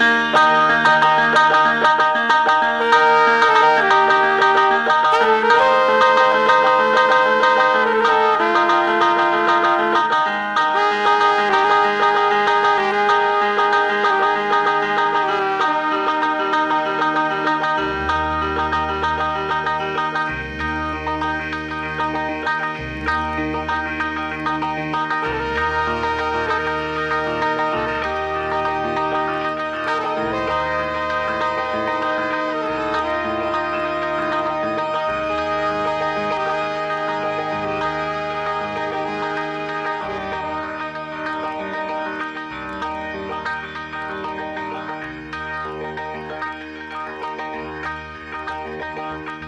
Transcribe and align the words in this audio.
Música 0.00 0.49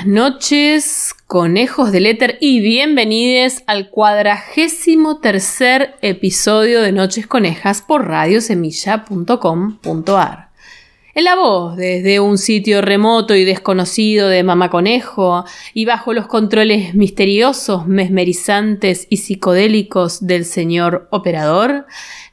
Buenas 0.00 0.32
noches, 0.32 1.14
conejos 1.26 1.92
del 1.92 2.06
éter, 2.06 2.38
y 2.40 2.60
bienvenidos 2.60 3.62
al 3.66 3.90
cuadragésimo 3.90 5.18
tercer 5.18 5.96
episodio 6.00 6.80
de 6.80 6.90
Noches 6.90 7.26
Conejas 7.26 7.82
por 7.82 8.08
radiosemilla.com.ar. 8.08 10.49
En 11.12 11.24
la 11.24 11.34
voz, 11.34 11.76
desde 11.76 12.20
un 12.20 12.38
sitio 12.38 12.82
remoto 12.82 13.34
y 13.34 13.44
desconocido 13.44 14.28
de 14.28 14.44
Mamá 14.44 14.70
Conejo, 14.70 15.44
y 15.74 15.84
bajo 15.84 16.12
los 16.12 16.28
controles 16.28 16.94
misteriosos, 16.94 17.88
mesmerizantes 17.88 19.08
y 19.10 19.16
psicodélicos 19.16 20.24
del 20.24 20.44
señor 20.44 21.08
operador, 21.10 21.86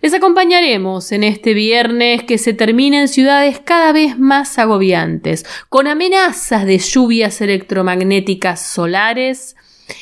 les 0.04 0.14
acompañaremos 0.14 1.12
en 1.12 1.24
este 1.24 1.56
viernes 1.56 2.22
que 2.24 2.38
se 2.38 2.54
termina 2.54 3.02
en 3.02 3.08
ciudades 3.08 3.60
cada 3.60 3.92
vez 3.94 4.20
más 4.20 4.60
agobiantes, 4.60 5.44
con 5.70 5.88
amenazas 5.88 6.68
de 6.68 6.78
lluvias 6.78 7.42
electromagnéticas 7.42 8.62
solares 8.62 9.56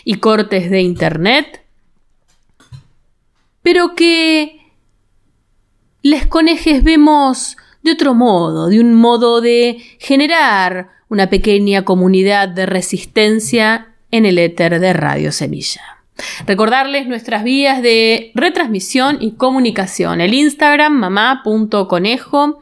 y 0.03 0.15
cortes 0.15 0.69
de 0.69 0.81
Internet, 0.81 1.63
pero 3.61 3.95
que 3.95 4.59
les 6.01 6.27
conejes 6.27 6.83
vemos 6.83 7.55
de 7.85 7.91
otro 7.91 8.15
modo, 8.15 8.67
de 8.67 8.79
un 8.79 8.95
modo 8.95 9.41
de 9.41 9.77
generar 9.99 10.89
una 11.07 11.29
pequeña 11.29 11.85
comunidad 11.85 12.49
de 12.49 12.65
resistencia 12.65 13.93
en 14.09 14.25
el 14.25 14.39
éter 14.39 14.79
de 14.79 14.91
Radio 14.91 15.31
Semilla. 15.31 15.99
Recordarles 16.47 17.05
nuestras 17.05 17.43
vías 17.43 17.83
de 17.83 18.31
retransmisión 18.33 19.19
y 19.21 19.35
comunicación. 19.35 20.19
El 20.19 20.33
Instagram 20.33 20.93
mamá.conejo. 20.93 22.59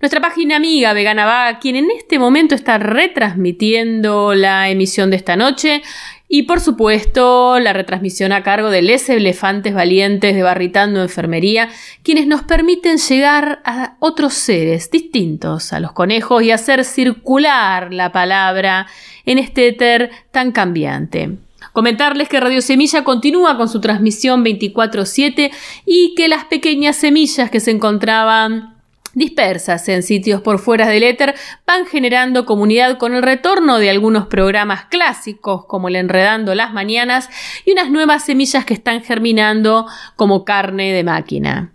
Nuestra 0.00 0.22
página 0.22 0.56
amiga 0.56 0.94
Vegana 0.94 1.58
quien 1.60 1.76
en 1.76 1.90
este 1.90 2.18
momento 2.18 2.54
está 2.54 2.78
retransmitiendo 2.78 4.34
la 4.34 4.70
emisión 4.70 5.10
de 5.10 5.16
esta 5.16 5.36
noche. 5.36 5.82
Y 6.36 6.42
por 6.42 6.58
supuesto, 6.58 7.60
la 7.60 7.72
retransmisión 7.72 8.32
a 8.32 8.42
cargo 8.42 8.68
de 8.68 8.82
Les 8.82 9.08
Elefantes 9.08 9.72
Valientes 9.72 10.34
de 10.34 10.42
Barritando 10.42 11.00
Enfermería, 11.00 11.68
quienes 12.02 12.26
nos 12.26 12.42
permiten 12.42 12.98
llegar 12.98 13.62
a 13.64 13.94
otros 14.00 14.34
seres 14.34 14.90
distintos 14.90 15.72
a 15.72 15.78
los 15.78 15.92
conejos 15.92 16.42
y 16.42 16.50
hacer 16.50 16.84
circular 16.84 17.94
la 17.94 18.10
palabra 18.10 18.88
en 19.24 19.38
este 19.38 19.68
éter 19.68 20.10
tan 20.32 20.50
cambiante. 20.50 21.36
Comentarles 21.72 22.28
que 22.28 22.40
Radio 22.40 22.62
Semilla 22.62 23.04
continúa 23.04 23.56
con 23.56 23.68
su 23.68 23.80
transmisión 23.80 24.42
24/7 24.42 25.52
y 25.86 26.16
que 26.16 26.26
las 26.26 26.46
pequeñas 26.46 26.96
semillas 26.96 27.48
que 27.48 27.60
se 27.60 27.70
encontraban 27.70 28.73
dispersas 29.14 29.88
en 29.88 30.02
sitios 30.02 30.40
por 30.40 30.58
fuera 30.58 30.86
del 30.86 31.02
éter, 31.02 31.34
van 31.66 31.86
generando 31.86 32.44
comunidad 32.44 32.98
con 32.98 33.14
el 33.14 33.22
retorno 33.22 33.78
de 33.78 33.90
algunos 33.90 34.26
programas 34.26 34.86
clásicos 34.86 35.66
como 35.66 35.88
el 35.88 35.96
Enredando 35.96 36.54
las 36.54 36.72
Mañanas 36.72 37.28
y 37.64 37.72
unas 37.72 37.90
nuevas 37.90 38.24
semillas 38.24 38.64
que 38.64 38.74
están 38.74 39.02
germinando 39.02 39.86
como 40.16 40.44
carne 40.44 40.92
de 40.92 41.04
máquina. 41.04 41.72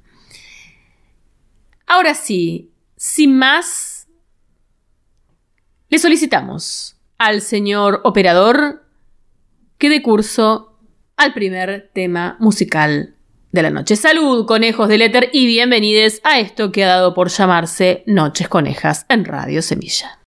Ahora 1.87 2.13
sí, 2.13 2.71
sin 2.95 3.37
más, 3.37 4.07
le 5.89 5.97
solicitamos 5.97 6.97
al 7.17 7.41
señor 7.41 8.01
operador 8.03 8.85
que 9.77 9.89
dé 9.89 10.01
curso 10.01 10.77
al 11.17 11.33
primer 11.33 11.89
tema 11.93 12.37
musical 12.39 13.15
de 13.51 13.61
la 13.63 13.69
noche. 13.69 13.95
Salud, 13.95 14.45
conejos 14.45 14.87
del 14.87 15.01
éter, 15.01 15.29
y 15.33 15.45
bienvenidos 15.47 16.21
a 16.23 16.39
esto 16.39 16.71
que 16.71 16.83
ha 16.83 16.87
dado 16.87 17.13
por 17.13 17.29
llamarse 17.29 18.03
Noches 18.05 18.47
Conejas 18.47 19.05
en 19.09 19.25
Radio 19.25 19.61
Semilla. 19.61 20.18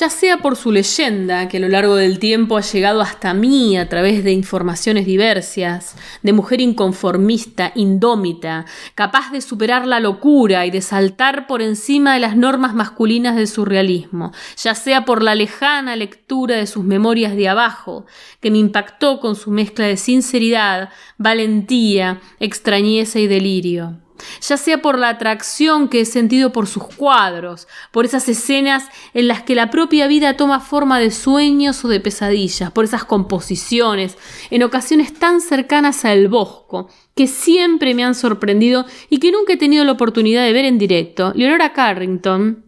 Ya 0.00 0.08
sea 0.08 0.38
por 0.38 0.56
su 0.56 0.72
leyenda, 0.72 1.46
que 1.46 1.58
a 1.58 1.60
lo 1.60 1.68
largo 1.68 1.94
del 1.94 2.18
tiempo 2.18 2.56
ha 2.56 2.62
llegado 2.62 3.02
hasta 3.02 3.34
mí 3.34 3.76
a 3.76 3.90
través 3.90 4.24
de 4.24 4.32
informaciones 4.32 5.04
diversas, 5.04 5.94
de 6.22 6.32
mujer 6.32 6.62
inconformista, 6.62 7.70
indómita, 7.74 8.64
capaz 8.94 9.30
de 9.30 9.42
superar 9.42 9.86
la 9.86 10.00
locura 10.00 10.64
y 10.64 10.70
de 10.70 10.80
saltar 10.80 11.46
por 11.46 11.60
encima 11.60 12.14
de 12.14 12.20
las 12.20 12.34
normas 12.34 12.74
masculinas 12.74 13.36
del 13.36 13.46
surrealismo, 13.46 14.32
ya 14.56 14.74
sea 14.74 15.04
por 15.04 15.22
la 15.22 15.34
lejana 15.34 15.96
lectura 15.96 16.56
de 16.56 16.66
sus 16.66 16.82
memorias 16.82 17.36
de 17.36 17.50
abajo, 17.50 18.06
que 18.40 18.50
me 18.50 18.56
impactó 18.56 19.20
con 19.20 19.36
su 19.36 19.50
mezcla 19.50 19.84
de 19.84 19.98
sinceridad, 19.98 20.88
valentía, 21.18 22.22
extrañeza 22.38 23.18
y 23.18 23.26
delirio 23.26 23.98
ya 24.40 24.56
sea 24.56 24.82
por 24.82 24.98
la 24.98 25.08
atracción 25.08 25.88
que 25.88 26.00
he 26.00 26.04
sentido 26.04 26.52
por 26.52 26.66
sus 26.66 26.84
cuadros, 26.84 27.68
por 27.90 28.04
esas 28.04 28.28
escenas 28.28 28.88
en 29.14 29.28
las 29.28 29.42
que 29.42 29.54
la 29.54 29.70
propia 29.70 30.06
vida 30.06 30.36
toma 30.36 30.60
forma 30.60 30.98
de 30.98 31.10
sueños 31.10 31.84
o 31.84 31.88
de 31.88 32.00
pesadillas, 32.00 32.70
por 32.70 32.84
esas 32.84 33.04
composiciones, 33.04 34.16
en 34.50 34.62
ocasiones 34.62 35.14
tan 35.14 35.40
cercanas 35.40 36.04
al 36.04 36.28
bosco, 36.28 36.88
que 37.14 37.26
siempre 37.26 37.94
me 37.94 38.04
han 38.04 38.14
sorprendido 38.14 38.86
y 39.08 39.18
que 39.18 39.32
nunca 39.32 39.54
he 39.54 39.56
tenido 39.56 39.84
la 39.84 39.92
oportunidad 39.92 40.44
de 40.44 40.52
ver 40.52 40.64
en 40.64 40.78
directo. 40.78 41.32
Leonora 41.34 41.72
Carrington 41.72 42.64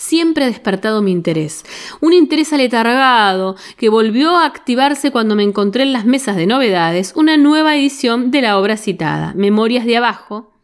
siempre 0.00 0.44
ha 0.44 0.48
despertado 0.48 1.02
mi 1.02 1.12
interés. 1.12 1.64
Un 2.00 2.14
interés 2.14 2.52
aletargado 2.54 3.56
que 3.76 3.90
volvió 3.90 4.34
a 4.36 4.46
activarse 4.46 5.10
cuando 5.10 5.36
me 5.36 5.42
encontré 5.42 5.82
en 5.82 5.92
las 5.92 6.06
mesas 6.06 6.36
de 6.36 6.46
novedades 6.46 7.12
una 7.14 7.36
nueva 7.36 7.76
edición 7.76 8.30
de 8.30 8.40
la 8.40 8.58
obra 8.58 8.78
citada, 8.78 9.34
Memorias 9.36 9.84
de 9.84 9.98
Abajo, 9.98 10.54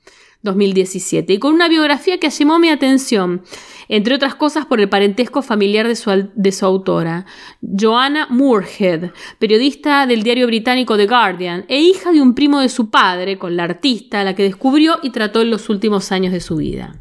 2017, 0.42 1.34
y 1.34 1.38
con 1.38 1.54
una 1.54 1.68
biografía 1.68 2.18
que 2.18 2.30
llamó 2.30 2.58
mi 2.58 2.68
atención, 2.68 3.42
entre 3.88 4.14
otras 4.14 4.34
cosas 4.34 4.66
por 4.66 4.80
el 4.80 4.88
parentesco 4.88 5.42
familiar 5.42 5.88
de 5.88 5.96
su, 5.96 6.28
de 6.34 6.52
su 6.52 6.66
autora, 6.66 7.26
Joanna 7.60 8.26
Moorhead, 8.30 9.10
periodista 9.38 10.06
del 10.06 10.22
diario 10.22 10.46
británico 10.46 10.96
The 10.96 11.06
Guardian, 11.06 11.64
e 11.68 11.80
hija 11.80 12.12
de 12.12 12.20
un 12.20 12.34
primo 12.34 12.60
de 12.60 12.68
su 12.68 12.90
padre, 12.90 13.38
con 13.38 13.56
la 13.56 13.64
artista 13.64 14.20
a 14.20 14.24
la 14.24 14.34
que 14.34 14.42
descubrió 14.42 14.98
y 15.02 15.10
trató 15.10 15.42
en 15.42 15.50
los 15.50 15.68
últimos 15.68 16.12
años 16.12 16.32
de 16.32 16.40
su 16.40 16.56
vida. 16.56 17.00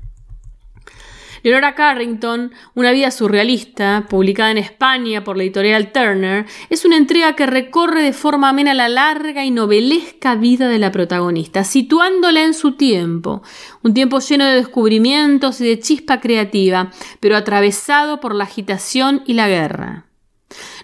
Leonora 1.46 1.76
Carrington, 1.76 2.54
Una 2.74 2.92
vida 2.92 3.12
surrealista, 3.12 4.08
publicada 4.10 4.50
en 4.50 4.58
España 4.58 5.24
por 5.24 5.38
la 5.38 5.44
editorial 5.44 5.92
Turner, 5.92 6.48
es 6.72 6.86
una 6.86 6.98
entrega 6.98 7.36
que 7.36 7.46
recorre 7.46 8.02
de 8.02 8.14
forma 8.14 8.50
amena 8.50 8.74
la 8.74 8.90
larga 8.90 9.46
y 9.46 9.52
novelesca 9.52 10.34
vida 10.34 10.68
de 10.68 10.80
la 10.80 10.92
protagonista, 10.92 11.64
situándola 11.64 12.44
en 12.44 12.56
su 12.56 12.72
tiempo, 12.72 13.44
un 13.84 13.94
tiempo 13.94 14.22
lleno 14.22 14.44
de 14.44 14.56
descubrimientos 14.56 15.62
y 15.62 15.68
de 15.68 15.80
chispa 15.80 16.20
creativa, 16.20 16.90
pero 17.20 17.38
atravesado 17.38 18.20
por 18.20 18.34
la 18.34 18.46
agitación 18.46 19.22
y 19.28 19.36
la 19.36 19.48
guerra. 19.48 20.05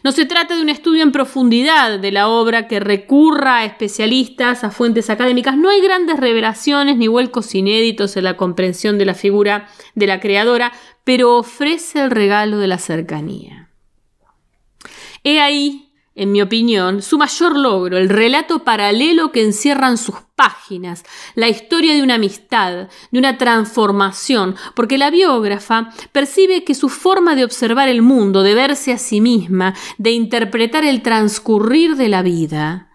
No 0.04 0.12
se 0.12 0.26
trata 0.26 0.56
de 0.56 0.62
un 0.62 0.70
estudio 0.70 1.04
en 1.04 1.12
profundidad 1.12 2.00
de 2.00 2.12
la 2.12 2.28
obra 2.28 2.68
que 2.68 2.80
recurra 2.80 3.58
a 3.58 3.66
especialistas, 3.66 4.64
a 4.64 4.72
fuentes 4.72 5.10
académicas. 5.10 5.58
No 5.58 5.70
hay 5.70 5.82
grandes 5.82 6.20
revelaciones 6.20 6.98
ni 6.98 7.08
vuelcos 7.08 7.54
inéditos 7.54 8.18
en 8.18 8.24
la 8.24 8.38
comprensión 8.38 8.98
de 8.98 9.06
la 9.06 9.14
figura 9.14 9.68
de 9.94 10.08
la 10.08 10.20
creadora, 10.20 10.72
pero 11.04 11.38
ofrece 11.38 12.02
el 12.02 12.12
regalo 12.12 12.58
de 12.58 12.68
la 12.68 12.80
cercanía. 12.80 13.70
He 15.24 15.40
ahí 15.40 15.91
en 16.14 16.32
mi 16.32 16.42
opinión, 16.42 17.02
su 17.02 17.18
mayor 17.18 17.58
logro, 17.58 17.98
el 17.98 18.10
relato 18.10 18.64
paralelo 18.64 19.32
que 19.32 19.44
encierran 19.44 19.98
sus 19.98 20.16
páginas, 20.36 21.04
la 21.36 21.48
historia 21.48 21.94
de 21.94 22.04
una 22.04 22.16
amistad, 22.16 22.90
de 23.12 23.20
una 23.20 23.38
transformación, 23.38 24.56
porque 24.76 24.98
la 24.98 25.10
biógrafa 25.10 25.90
percibe 26.12 26.64
que 26.64 26.76
su 26.76 26.90
forma 26.90 27.36
de 27.36 27.46
observar 27.46 27.88
el 27.88 28.02
mundo, 28.02 28.44
de 28.44 28.56
verse 28.56 28.92
a 28.92 28.98
sí 28.98 29.22
misma, 29.22 29.74
de 29.98 30.12
interpretar 30.12 30.84
el 30.84 31.02
transcurrir 31.02 31.96
de 31.96 32.10
la 32.10 32.22
vida, 32.22 32.91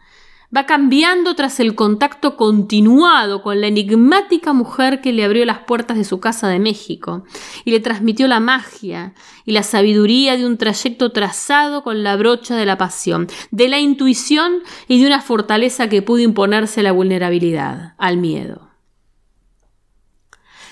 va 0.57 0.65
cambiando 0.65 1.35
tras 1.35 1.61
el 1.61 1.75
contacto 1.75 2.37
continuado 2.37 3.43
con 3.43 3.61
la 3.61 3.67
enigmática 3.67 4.55
mujer 4.55 5.01
que 5.01 5.13
le 5.13 5.25
abrió 5.25 5.45
las 5.45 5.59
puertas 5.59 5.99
de 5.99 6.05
su 6.05 6.19
casa 6.19 6.49
de 6.49 6.59
México 6.59 7.25
y 7.65 7.73
le 7.73 7.81
transmitió 7.81 8.27
la 8.27 8.41
magia 8.41 9.13
y 9.45 9.53
la 9.53 9.63
sabiduría 9.63 10.37
de 10.37 10.47
un 10.47 10.57
trayecto 10.57 11.13
trazado 11.13 11.83
con 11.83 12.03
la 12.03 12.17
brocha 12.17 12.57
de 12.57 12.65
la 12.65 12.79
pasión, 12.79 13.29
de 13.51 13.69
la 13.69 13.81
intuición 13.81 14.63
y 14.89 15.01
de 15.01 15.07
una 15.07 15.21
fortaleza 15.21 15.89
que 15.89 16.01
pudo 16.01 16.21
imponerse 16.21 16.81
a 16.81 16.85
la 16.85 16.93
vulnerabilidad, 16.93 17.95
al 17.99 18.17
miedo. 18.17 18.71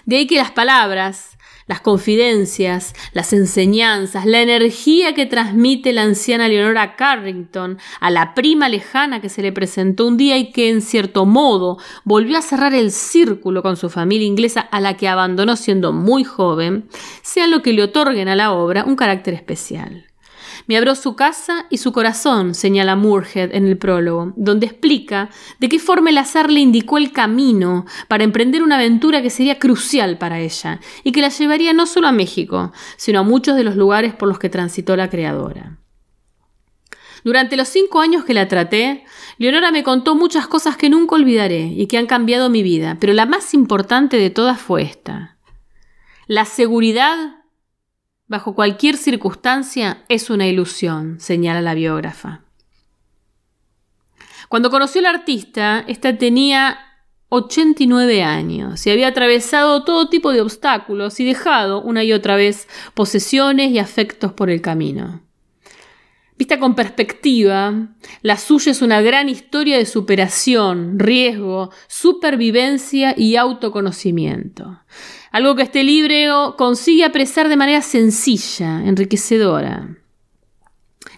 De 0.06 0.16
ahí 0.16 0.26
que 0.26 0.36
las 0.36 0.50
palabras, 0.50 1.36
las 1.66 1.80
confidencias, 1.80 2.94
las 3.12 3.32
enseñanzas, 3.32 4.26
la 4.26 4.42
energía 4.42 5.14
que 5.14 5.26
transmite 5.26 5.92
la 5.92 6.02
anciana 6.02 6.48
Leonora 6.48 6.96
Carrington 6.96 7.78
a 8.00 8.10
la 8.10 8.34
prima 8.34 8.68
lejana 8.68 9.20
que 9.20 9.28
se 9.28 9.42
le 9.42 9.52
presentó 9.52 10.06
un 10.06 10.16
día 10.16 10.36
y 10.36 10.52
que 10.52 10.68
en 10.68 10.82
cierto 10.82 11.24
modo 11.26 11.78
volvió 12.04 12.38
a 12.38 12.42
cerrar 12.42 12.74
el 12.74 12.90
círculo 12.90 13.62
con 13.62 13.76
su 13.76 13.90
familia 13.90 14.26
inglesa 14.26 14.60
a 14.60 14.80
la 14.80 14.96
que 14.96 15.08
abandonó 15.08 15.56
siendo 15.56 15.92
muy 15.92 16.24
joven, 16.24 16.88
sea 17.22 17.46
lo 17.46 17.62
que 17.62 17.72
le 17.72 17.82
otorguen 17.82 18.28
a 18.28 18.36
la 18.36 18.52
obra 18.52 18.84
un 18.84 18.96
carácter 18.96 19.34
especial. 19.34 20.06
Me 20.66 20.76
abrió 20.76 20.94
su 20.94 21.14
casa 21.14 21.66
y 21.68 21.78
su 21.78 21.92
corazón, 21.92 22.54
señala 22.54 22.96
Moorhead 22.96 23.54
en 23.54 23.66
el 23.66 23.76
prólogo, 23.76 24.32
donde 24.36 24.66
explica 24.66 25.28
de 25.58 25.68
qué 25.68 25.78
forma 25.78 26.10
el 26.10 26.18
azar 26.18 26.50
le 26.50 26.60
indicó 26.60 26.96
el 26.96 27.12
camino 27.12 27.84
para 28.08 28.24
emprender 28.24 28.62
una 28.62 28.76
aventura 28.76 29.20
que 29.20 29.30
sería 29.30 29.58
crucial 29.58 30.16
para 30.16 30.40
ella 30.40 30.80
y 31.02 31.12
que 31.12 31.20
la 31.20 31.28
llevaría 31.28 31.72
no 31.74 31.86
solo 31.86 32.08
a 32.08 32.12
México, 32.12 32.72
sino 32.96 33.20
a 33.20 33.24
muchos 33.24 33.56
de 33.56 33.64
los 33.64 33.76
lugares 33.76 34.14
por 34.14 34.28
los 34.28 34.38
que 34.38 34.48
transitó 34.48 34.96
la 34.96 35.10
creadora. 35.10 35.78
Durante 37.24 37.56
los 37.56 37.68
cinco 37.68 38.00
años 38.00 38.24
que 38.24 38.34
la 38.34 38.48
traté, 38.48 39.04
Leonora 39.38 39.70
me 39.70 39.82
contó 39.82 40.14
muchas 40.14 40.46
cosas 40.46 40.76
que 40.76 40.90
nunca 40.90 41.14
olvidaré 41.14 41.62
y 41.62 41.86
que 41.86 41.96
han 41.96 42.06
cambiado 42.06 42.50
mi 42.50 42.62
vida, 42.62 42.98
pero 43.00 43.14
la 43.14 43.24
más 43.24 43.54
importante 43.54 44.18
de 44.18 44.28
todas 44.28 44.60
fue 44.60 44.82
esta. 44.82 45.38
La 46.26 46.44
seguridad 46.44 47.43
bajo 48.26 48.54
cualquier 48.54 48.96
circunstancia, 48.96 50.04
es 50.08 50.30
una 50.30 50.46
ilusión, 50.46 51.20
señala 51.20 51.60
la 51.60 51.74
biógrafa. 51.74 52.42
Cuando 54.48 54.70
conoció 54.70 55.00
al 55.00 55.06
artista, 55.06 55.84
ésta 55.86 56.16
tenía 56.16 56.78
89 57.28 58.22
años 58.22 58.86
y 58.86 58.90
había 58.90 59.08
atravesado 59.08 59.84
todo 59.84 60.08
tipo 60.08 60.32
de 60.32 60.40
obstáculos 60.40 61.18
y 61.18 61.24
dejado 61.24 61.82
una 61.82 62.04
y 62.04 62.12
otra 62.12 62.36
vez 62.36 62.68
posesiones 62.94 63.72
y 63.72 63.78
afectos 63.78 64.32
por 64.32 64.50
el 64.50 64.60
camino. 64.60 65.22
Vista 66.36 66.58
con 66.58 66.74
perspectiva, 66.74 67.88
la 68.22 68.36
suya 68.36 68.72
es 68.72 68.82
una 68.82 69.00
gran 69.00 69.28
historia 69.28 69.78
de 69.78 69.86
superación, 69.86 70.98
riesgo, 70.98 71.70
supervivencia 71.86 73.14
y 73.16 73.36
autoconocimiento. 73.36 74.80
Algo 75.34 75.56
que 75.56 75.64
este 75.64 75.82
libro 75.82 76.54
consigue 76.56 77.04
apresar 77.04 77.48
de 77.48 77.56
manera 77.56 77.82
sencilla, 77.82 78.84
enriquecedora. 78.84 79.96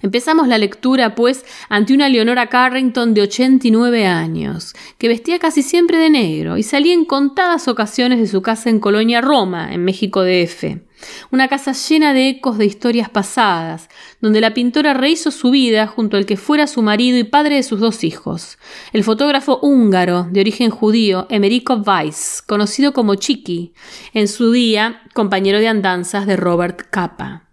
Empezamos 0.00 0.48
la 0.48 0.56
lectura, 0.56 1.14
pues, 1.14 1.44
ante 1.68 1.92
una 1.92 2.08
Leonora 2.08 2.46
Carrington 2.46 3.12
de 3.12 3.20
89 3.20 4.06
años, 4.06 4.72
que 4.96 5.08
vestía 5.08 5.38
casi 5.38 5.62
siempre 5.62 5.98
de 5.98 6.08
negro 6.08 6.56
y 6.56 6.62
salía 6.62 6.94
en 6.94 7.04
contadas 7.04 7.68
ocasiones 7.68 8.18
de 8.18 8.26
su 8.26 8.40
casa 8.40 8.70
en 8.70 8.80
Colonia 8.80 9.20
Roma, 9.20 9.74
en 9.74 9.84
México 9.84 10.22
DF. 10.22 10.85
Una 11.30 11.48
casa 11.48 11.72
llena 11.72 12.14
de 12.14 12.28
ecos 12.28 12.58
de 12.58 12.66
historias 12.66 13.08
pasadas, 13.08 13.88
donde 14.20 14.40
la 14.40 14.54
pintora 14.54 14.94
rehizo 14.94 15.30
su 15.30 15.50
vida 15.50 15.86
junto 15.86 16.16
al 16.16 16.26
que 16.26 16.36
fuera 16.36 16.66
su 16.66 16.82
marido 16.82 17.18
y 17.18 17.24
padre 17.24 17.56
de 17.56 17.62
sus 17.62 17.80
dos 17.80 18.04
hijos, 18.04 18.58
el 18.92 19.04
fotógrafo 19.04 19.58
húngaro 19.62 20.28
de 20.30 20.40
origen 20.40 20.70
judío 20.70 21.26
Emerico 21.30 21.74
Weiss, 21.74 22.42
conocido 22.46 22.92
como 22.92 23.14
Chiqui, 23.14 23.74
en 24.14 24.28
su 24.28 24.52
día 24.52 25.02
compañero 25.14 25.58
de 25.58 25.68
andanzas 25.68 26.26
de 26.26 26.36
Robert 26.36 26.82
Capa. 26.90 27.45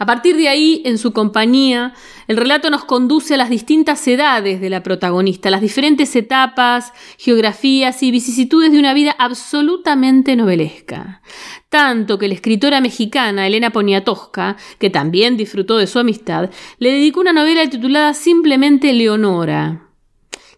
A 0.00 0.06
partir 0.06 0.34
de 0.38 0.48
ahí, 0.48 0.80
en 0.86 0.96
su 0.96 1.12
compañía, 1.12 1.92
el 2.26 2.38
relato 2.38 2.70
nos 2.70 2.86
conduce 2.86 3.34
a 3.34 3.36
las 3.36 3.50
distintas 3.50 4.08
edades 4.08 4.58
de 4.58 4.70
la 4.70 4.82
protagonista, 4.82 5.50
las 5.50 5.60
diferentes 5.60 6.16
etapas, 6.16 6.94
geografías 7.18 8.02
y 8.02 8.10
vicisitudes 8.10 8.72
de 8.72 8.78
una 8.78 8.94
vida 8.94 9.14
absolutamente 9.18 10.36
novelesca. 10.36 11.20
Tanto 11.68 12.18
que 12.18 12.28
la 12.28 12.34
escritora 12.34 12.80
mexicana 12.80 13.46
Elena 13.46 13.72
Poniatowska, 13.72 14.56
que 14.78 14.88
también 14.88 15.36
disfrutó 15.36 15.76
de 15.76 15.86
su 15.86 15.98
amistad, 15.98 16.48
le 16.78 16.92
dedicó 16.92 17.20
una 17.20 17.34
novela 17.34 17.68
titulada 17.68 18.14
simplemente 18.14 18.94
Leonora, 18.94 19.89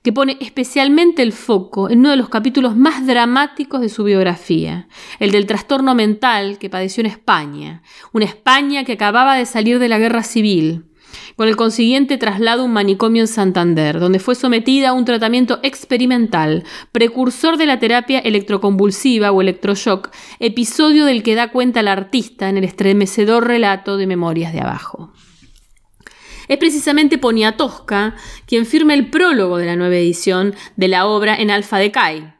que 0.02 0.12
pone 0.12 0.36
especialmente 0.40 1.22
el 1.22 1.32
foco 1.32 1.88
en 1.88 2.00
uno 2.00 2.10
de 2.10 2.16
los 2.16 2.28
capítulos 2.28 2.76
más 2.76 3.06
dramáticos 3.06 3.80
de 3.80 3.88
su 3.88 4.04
biografía, 4.04 4.88
el 5.20 5.30
del 5.30 5.46
trastorno 5.46 5.94
mental 5.94 6.58
que 6.58 6.70
padeció 6.70 7.02
en 7.02 7.06
España, 7.06 7.82
una 8.12 8.24
España 8.24 8.84
que 8.84 8.92
acababa 8.92 9.36
de 9.36 9.46
salir 9.46 9.78
de 9.78 9.88
la 9.88 9.98
guerra 9.98 10.22
civil, 10.22 10.86
con 11.36 11.48
el 11.48 11.56
consiguiente 11.56 12.18
traslado 12.18 12.62
a 12.62 12.64
un 12.64 12.72
manicomio 12.72 13.22
en 13.22 13.28
Santander, 13.28 14.00
donde 14.00 14.18
fue 14.18 14.34
sometida 14.34 14.90
a 14.90 14.92
un 14.92 15.04
tratamiento 15.04 15.60
experimental, 15.62 16.64
precursor 16.90 17.56
de 17.56 17.66
la 17.66 17.78
terapia 17.78 18.18
electroconvulsiva 18.18 19.30
o 19.30 19.40
electroshock, 19.40 20.10
episodio 20.40 21.04
del 21.04 21.22
que 21.22 21.34
da 21.34 21.50
cuenta 21.50 21.82
la 21.82 21.92
artista 21.92 22.48
en 22.48 22.58
el 22.58 22.64
estremecedor 22.64 23.46
relato 23.46 23.96
de 23.96 24.06
Memorias 24.06 24.52
de 24.52 24.60
Abajo. 24.60 25.12
Es 26.48 26.58
precisamente 26.58 27.18
Poniatowska 27.18 28.14
quien 28.46 28.66
firma 28.66 28.94
el 28.94 29.10
prólogo 29.10 29.58
de 29.58 29.66
la 29.66 29.76
nueva 29.76 29.96
edición 29.96 30.54
de 30.76 30.88
la 30.88 31.06
obra 31.06 31.36
en 31.36 31.50
Alfa 31.50 31.78
de 31.78 31.90
Kai, 31.90 32.34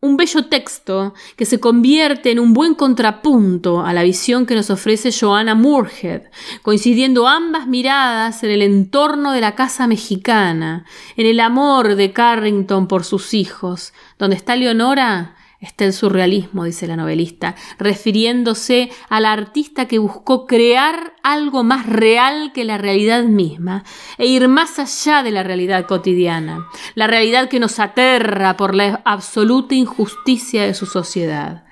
un 0.00 0.16
bello 0.16 0.44
texto 0.46 1.12
que 1.36 1.44
se 1.44 1.58
convierte 1.58 2.30
en 2.30 2.38
un 2.38 2.54
buen 2.54 2.76
contrapunto 2.76 3.84
a 3.84 3.92
la 3.92 4.04
visión 4.04 4.46
que 4.46 4.54
nos 4.54 4.70
ofrece 4.70 5.10
Joanna 5.10 5.56
Moorhead, 5.56 6.22
coincidiendo 6.62 7.26
ambas 7.26 7.66
miradas 7.66 8.44
en 8.44 8.50
el 8.50 8.62
entorno 8.62 9.32
de 9.32 9.40
la 9.40 9.56
casa 9.56 9.88
mexicana, 9.88 10.84
en 11.16 11.26
el 11.26 11.40
amor 11.40 11.96
de 11.96 12.12
Carrington 12.12 12.86
por 12.86 13.04
sus 13.04 13.34
hijos. 13.34 13.92
Donde 14.20 14.36
está 14.36 14.54
Leonora, 14.54 15.34
está 15.60 15.84
el 15.84 15.92
surrealismo, 15.92 16.64
dice 16.64 16.86
la 16.86 16.96
novelista, 16.96 17.56
refiriéndose 17.78 18.90
a 19.08 19.20
la 19.20 19.32
artista 19.32 19.86
que 19.86 19.98
buscó 19.98 20.46
crear 20.46 21.14
algo 21.22 21.64
más 21.64 21.86
real 21.86 22.52
que 22.52 22.64
la 22.64 22.78
realidad 22.78 23.24
misma 23.24 23.84
e 24.18 24.26
ir 24.26 24.46
más 24.48 24.78
allá 24.78 25.22
de 25.22 25.32
la 25.32 25.42
realidad 25.42 25.86
cotidiana, 25.86 26.68
la 26.94 27.08
realidad 27.08 27.48
que 27.48 27.60
nos 27.60 27.80
aterra 27.80 28.56
por 28.56 28.74
la 28.74 29.02
absoluta 29.04 29.74
injusticia 29.74 30.64
de 30.64 30.74
su 30.74 30.86
sociedad. 30.86 31.64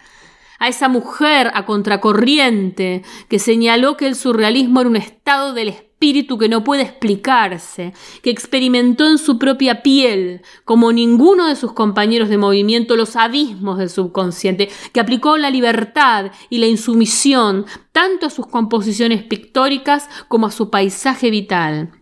A 0.58 0.68
esa 0.68 0.88
mujer 0.88 1.50
a 1.54 1.66
contracorriente 1.66 3.02
que 3.28 3.38
señaló 3.38 3.96
que 3.96 4.06
el 4.06 4.16
surrealismo 4.16 4.80
era 4.80 4.90
un 4.90 4.96
estado 4.96 5.52
del 5.52 5.68
espíritu 5.96 6.36
que 6.36 6.50
no 6.50 6.62
puede 6.62 6.82
explicarse, 6.82 7.94
que 8.22 8.28
experimentó 8.28 9.08
en 9.08 9.16
su 9.16 9.38
propia 9.38 9.82
piel, 9.82 10.42
como 10.66 10.92
ninguno 10.92 11.48
de 11.48 11.56
sus 11.56 11.72
compañeros 11.72 12.28
de 12.28 12.36
movimiento, 12.36 12.96
los 12.96 13.16
abismos 13.16 13.78
del 13.78 13.88
subconsciente, 13.88 14.68
que 14.92 15.00
aplicó 15.00 15.38
la 15.38 15.48
libertad 15.48 16.32
y 16.50 16.58
la 16.58 16.66
insumisión 16.66 17.64
tanto 17.92 18.26
a 18.26 18.30
sus 18.30 18.46
composiciones 18.46 19.22
pictóricas 19.22 20.10
como 20.28 20.48
a 20.48 20.50
su 20.50 20.68
paisaje 20.68 21.30
vital. 21.30 21.92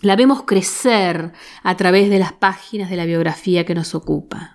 La 0.00 0.16
vemos 0.16 0.42
crecer 0.42 1.32
a 1.62 1.76
través 1.76 2.10
de 2.10 2.18
las 2.18 2.32
páginas 2.32 2.90
de 2.90 2.96
la 2.96 3.06
biografía 3.06 3.64
que 3.64 3.76
nos 3.76 3.94
ocupa. 3.94 4.53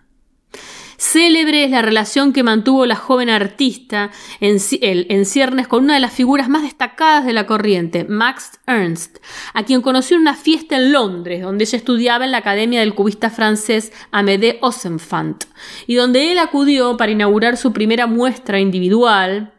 Célebre 0.99 1.63
es 1.63 1.71
la 1.71 1.81
relación 1.81 2.33
que 2.33 2.43
mantuvo 2.43 2.85
la 2.85 2.97
joven 2.97 3.29
artista 3.29 4.11
en, 4.41 4.59
ciernes 4.59 5.67
con 5.69 5.85
una 5.85 5.93
de 5.93 6.01
las 6.01 6.11
figuras 6.11 6.49
más 6.49 6.63
destacadas 6.63 7.25
de 7.25 7.31
la 7.31 7.45
corriente, 7.45 8.03
Max 8.03 8.59
Ernst, 8.67 9.19
a 9.53 9.63
quien 9.63 9.81
conoció 9.81 10.17
en 10.17 10.23
una 10.23 10.35
fiesta 10.35 10.75
en 10.75 10.91
Londres, 10.91 11.41
donde 11.41 11.63
ella 11.63 11.77
estudiaba 11.77 12.25
en 12.25 12.31
la 12.31 12.39
Academia 12.39 12.81
del 12.81 12.95
cubista 12.95 13.29
francés 13.29 13.93
Amédée 14.11 14.59
Osenfant, 14.61 15.45
y 15.87 15.95
donde 15.95 16.33
él 16.33 16.37
acudió 16.37 16.97
para 16.97 17.13
inaugurar 17.13 17.55
su 17.55 17.71
primera 17.71 18.05
muestra 18.05 18.59
individual, 18.59 19.53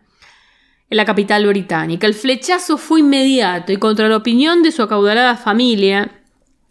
en 0.90 0.97
la 0.97 1.06
capital 1.06 1.47
británica. 1.47 2.06
El 2.06 2.14
flechazo 2.14 2.76
fue 2.76 3.00
inmediato 3.00 3.73
y 3.73 3.78
contra 3.78 4.09
la 4.09 4.16
opinión 4.16 4.62
de 4.62 4.73
su 4.73 4.82
acaudalada 4.82 5.37
familia, 5.37 6.19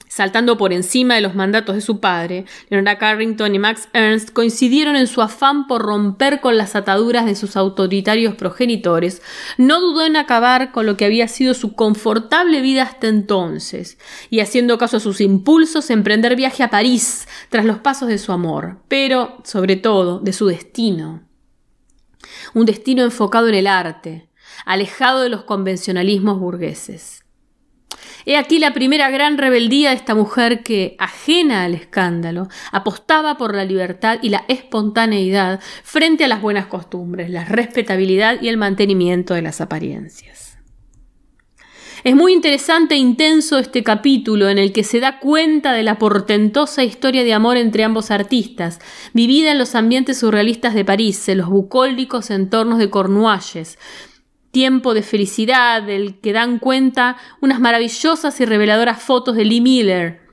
saltando 0.09 0.57
por 0.57 0.73
encima 0.73 1.15
de 1.15 1.21
los 1.21 1.35
mandatos 1.35 1.75
de 1.75 1.81
su 1.81 1.99
padre, 2.01 2.45
Leonora 2.69 2.97
Carrington 2.97 3.55
y 3.55 3.59
Max 3.59 3.87
Ernst 3.93 4.31
coincidieron 4.31 4.95
en 4.95 5.07
su 5.07 5.21
afán 5.21 5.67
por 5.67 5.83
romper 5.83 6.41
con 6.41 6.57
las 6.57 6.75
ataduras 6.75 7.25
de 7.25 7.35
sus 7.35 7.55
autoritarios 7.55 8.35
progenitores, 8.35 9.21
no 9.57 9.79
dudó 9.79 10.05
en 10.05 10.17
acabar 10.17 10.71
con 10.71 10.85
lo 10.85 10.97
que 10.97 11.05
había 11.05 11.27
sido 11.27 11.53
su 11.53 11.75
confortable 11.75 12.59
vida 12.59 12.83
hasta 12.83 13.07
entonces, 13.07 13.97
y 14.29 14.39
haciendo 14.41 14.77
caso 14.77 14.97
a 14.97 14.99
sus 14.99 15.21
impulsos, 15.21 15.89
emprender 15.91 16.35
viaje 16.35 16.63
a 16.63 16.69
París 16.69 17.27
tras 17.49 17.63
los 17.63 17.77
pasos 17.77 18.09
de 18.09 18.17
su 18.17 18.31
amor, 18.31 18.79
pero, 18.87 19.37
sobre 19.43 19.75
todo, 19.75 20.19
de 20.19 20.33
su 20.33 20.47
destino. 20.47 21.23
Un 22.55 22.65
destino 22.65 23.03
enfocado 23.03 23.47
en 23.47 23.55
el 23.55 23.67
arte, 23.67 24.29
alejado 24.65 25.21
de 25.21 25.29
los 25.29 25.43
convencionalismos 25.43 26.39
burgueses. 26.39 27.18
He 28.25 28.37
aquí 28.37 28.59
la 28.59 28.73
primera 28.73 29.09
gran 29.09 29.37
rebeldía 29.37 29.89
de 29.89 29.95
esta 29.95 30.15
mujer 30.15 30.63
que, 30.63 30.95
ajena 30.99 31.63
al 31.63 31.73
escándalo, 31.73 32.47
apostaba 32.71 33.37
por 33.37 33.55
la 33.55 33.65
libertad 33.65 34.19
y 34.21 34.29
la 34.29 34.45
espontaneidad 34.47 35.59
frente 35.83 36.25
a 36.25 36.27
las 36.27 36.41
buenas 36.41 36.67
costumbres, 36.67 37.29
la 37.29 37.45
respetabilidad 37.45 38.41
y 38.41 38.49
el 38.49 38.57
mantenimiento 38.57 39.33
de 39.33 39.41
las 39.41 39.61
apariencias. 39.61 40.49
Es 42.03 42.15
muy 42.15 42.31
interesante 42.31 42.95
e 42.95 42.97
intenso 42.97 43.57
este 43.57 43.83
capítulo 43.83 44.47
en 44.47 44.57
el 44.57 44.71
que 44.71 44.85
se 44.85 45.01
da 45.01 45.19
cuenta 45.19 45.73
de 45.73 45.83
la 45.83 45.99
portentosa 45.99 46.85
historia 46.85 47.25
de 47.25 47.33
amor 47.33 47.57
entre 47.57 47.83
ambos 47.83 48.09
artistas, 48.09 48.79
vivida 49.13 49.51
en 49.51 49.57
los 49.57 49.75
ambientes 49.75 50.19
surrealistas 50.19 50.73
de 50.73 50.85
París, 50.85 51.27
en 51.27 51.39
los 51.39 51.49
bucólicos 51.49 52.29
entornos 52.29 52.79
de 52.79 52.89
Cornualles, 52.89 53.77
tiempo 54.51 54.93
de 54.93 55.03
felicidad 55.03 55.83
del 55.83 56.19
que 56.19 56.33
dan 56.33 56.59
cuenta 56.59 57.17
unas 57.41 57.59
maravillosas 57.59 58.39
y 58.39 58.45
reveladoras 58.45 59.01
fotos 59.01 59.35
de 59.35 59.45
Lee 59.45 59.61
Miller, 59.61 60.29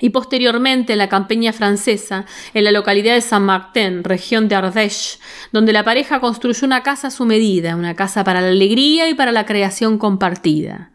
y 0.00 0.10
posteriormente 0.10 0.94
en 0.94 0.98
la 0.98 1.08
campaña 1.08 1.52
francesa, 1.52 2.24
en 2.54 2.64
la 2.64 2.72
localidad 2.72 3.14
de 3.14 3.20
Saint-Martin, 3.20 4.02
región 4.02 4.48
de 4.48 4.56
Ardèche, 4.56 5.18
donde 5.52 5.72
la 5.72 5.84
pareja 5.84 6.20
construyó 6.20 6.66
una 6.66 6.82
casa 6.82 7.08
a 7.08 7.10
su 7.10 7.26
medida, 7.26 7.76
una 7.76 7.94
casa 7.94 8.24
para 8.24 8.40
la 8.40 8.48
alegría 8.48 9.08
y 9.08 9.14
para 9.14 9.30
la 9.32 9.46
creación 9.46 9.98
compartida. 9.98 10.92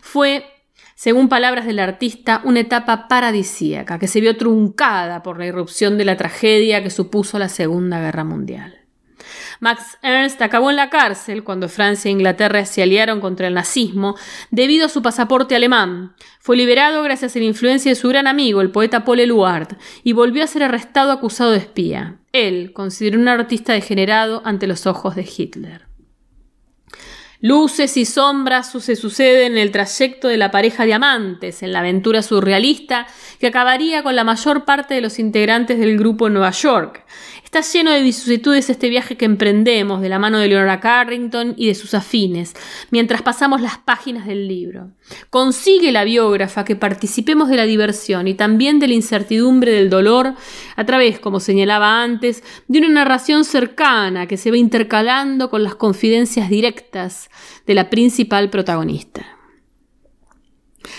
Fue, 0.00 0.46
según 0.94 1.28
palabras 1.28 1.66
del 1.66 1.78
artista, 1.78 2.40
una 2.44 2.60
etapa 2.60 3.08
paradisíaca 3.08 3.98
que 3.98 4.08
se 4.08 4.20
vio 4.20 4.36
truncada 4.36 5.22
por 5.22 5.38
la 5.38 5.46
irrupción 5.46 5.98
de 5.98 6.06
la 6.06 6.16
tragedia 6.16 6.82
que 6.82 6.90
supuso 6.90 7.38
la 7.38 7.50
Segunda 7.50 8.00
Guerra 8.00 8.24
Mundial. 8.24 8.85
Max 9.60 9.98
Ernst 10.02 10.40
acabó 10.42 10.70
en 10.70 10.76
la 10.76 10.90
cárcel 10.90 11.44
cuando 11.44 11.68
Francia 11.68 12.08
e 12.08 12.12
Inglaterra 12.12 12.64
se 12.64 12.82
aliaron 12.82 13.20
contra 13.20 13.46
el 13.46 13.54
nazismo 13.54 14.16
debido 14.50 14.86
a 14.86 14.88
su 14.88 15.02
pasaporte 15.02 15.56
alemán. 15.56 16.14
Fue 16.40 16.56
liberado 16.56 17.02
gracias 17.02 17.36
a 17.36 17.38
la 17.38 17.44
influencia 17.44 17.90
de 17.90 17.96
su 17.96 18.08
gran 18.08 18.26
amigo, 18.26 18.60
el 18.60 18.70
poeta 18.70 19.04
Paul 19.04 19.20
Eluard, 19.20 19.76
y 20.02 20.12
volvió 20.12 20.44
a 20.44 20.46
ser 20.46 20.62
arrestado 20.62 21.12
acusado 21.12 21.52
de 21.52 21.58
espía. 21.58 22.18
Él, 22.32 22.72
consideró 22.72 23.18
un 23.18 23.28
artista 23.28 23.72
degenerado 23.72 24.42
ante 24.44 24.66
los 24.66 24.86
ojos 24.86 25.14
de 25.16 25.22
Hitler. 25.22 25.86
Luces 27.40 27.96
y 27.98 28.06
sombras 28.06 28.72
se 28.72 28.96
suceden 28.96 29.52
en 29.52 29.58
el 29.58 29.70
trayecto 29.70 30.28
de 30.28 30.38
la 30.38 30.50
pareja 30.50 30.86
de 30.86 30.94
amantes, 30.94 31.62
en 31.62 31.72
la 31.72 31.80
aventura 31.80 32.22
surrealista 32.22 33.06
que 33.38 33.48
acabaría 33.48 34.02
con 34.02 34.16
la 34.16 34.24
mayor 34.24 34.64
parte 34.64 34.94
de 34.94 35.02
los 35.02 35.18
integrantes 35.18 35.78
del 35.78 35.98
grupo 35.98 36.26
en 36.26 36.32
Nueva 36.32 36.50
York. 36.50 37.04
Está 37.46 37.60
lleno 37.60 37.92
de 37.92 38.02
vicisitudes 38.02 38.68
este 38.70 38.88
viaje 38.88 39.16
que 39.16 39.24
emprendemos 39.24 40.02
de 40.02 40.08
la 40.08 40.18
mano 40.18 40.40
de 40.40 40.48
Leonora 40.48 40.80
Carrington 40.80 41.54
y 41.56 41.68
de 41.68 41.76
sus 41.76 41.94
afines, 41.94 42.54
mientras 42.90 43.22
pasamos 43.22 43.60
las 43.60 43.78
páginas 43.78 44.26
del 44.26 44.48
libro. 44.48 44.90
Consigue 45.30 45.92
la 45.92 46.02
biógrafa 46.02 46.64
que 46.64 46.74
participemos 46.74 47.48
de 47.48 47.54
la 47.54 47.62
diversión 47.62 48.26
y 48.26 48.34
también 48.34 48.80
de 48.80 48.88
la 48.88 48.94
incertidumbre 48.94 49.70
del 49.70 49.90
dolor 49.90 50.34
a 50.74 50.84
través, 50.86 51.20
como 51.20 51.38
señalaba 51.38 52.02
antes, 52.02 52.42
de 52.66 52.80
una 52.80 52.88
narración 52.88 53.44
cercana 53.44 54.26
que 54.26 54.36
se 54.36 54.50
va 54.50 54.56
intercalando 54.56 55.48
con 55.48 55.62
las 55.62 55.76
confidencias 55.76 56.50
directas 56.50 57.30
de 57.64 57.74
la 57.76 57.90
principal 57.90 58.50
protagonista. 58.50 59.35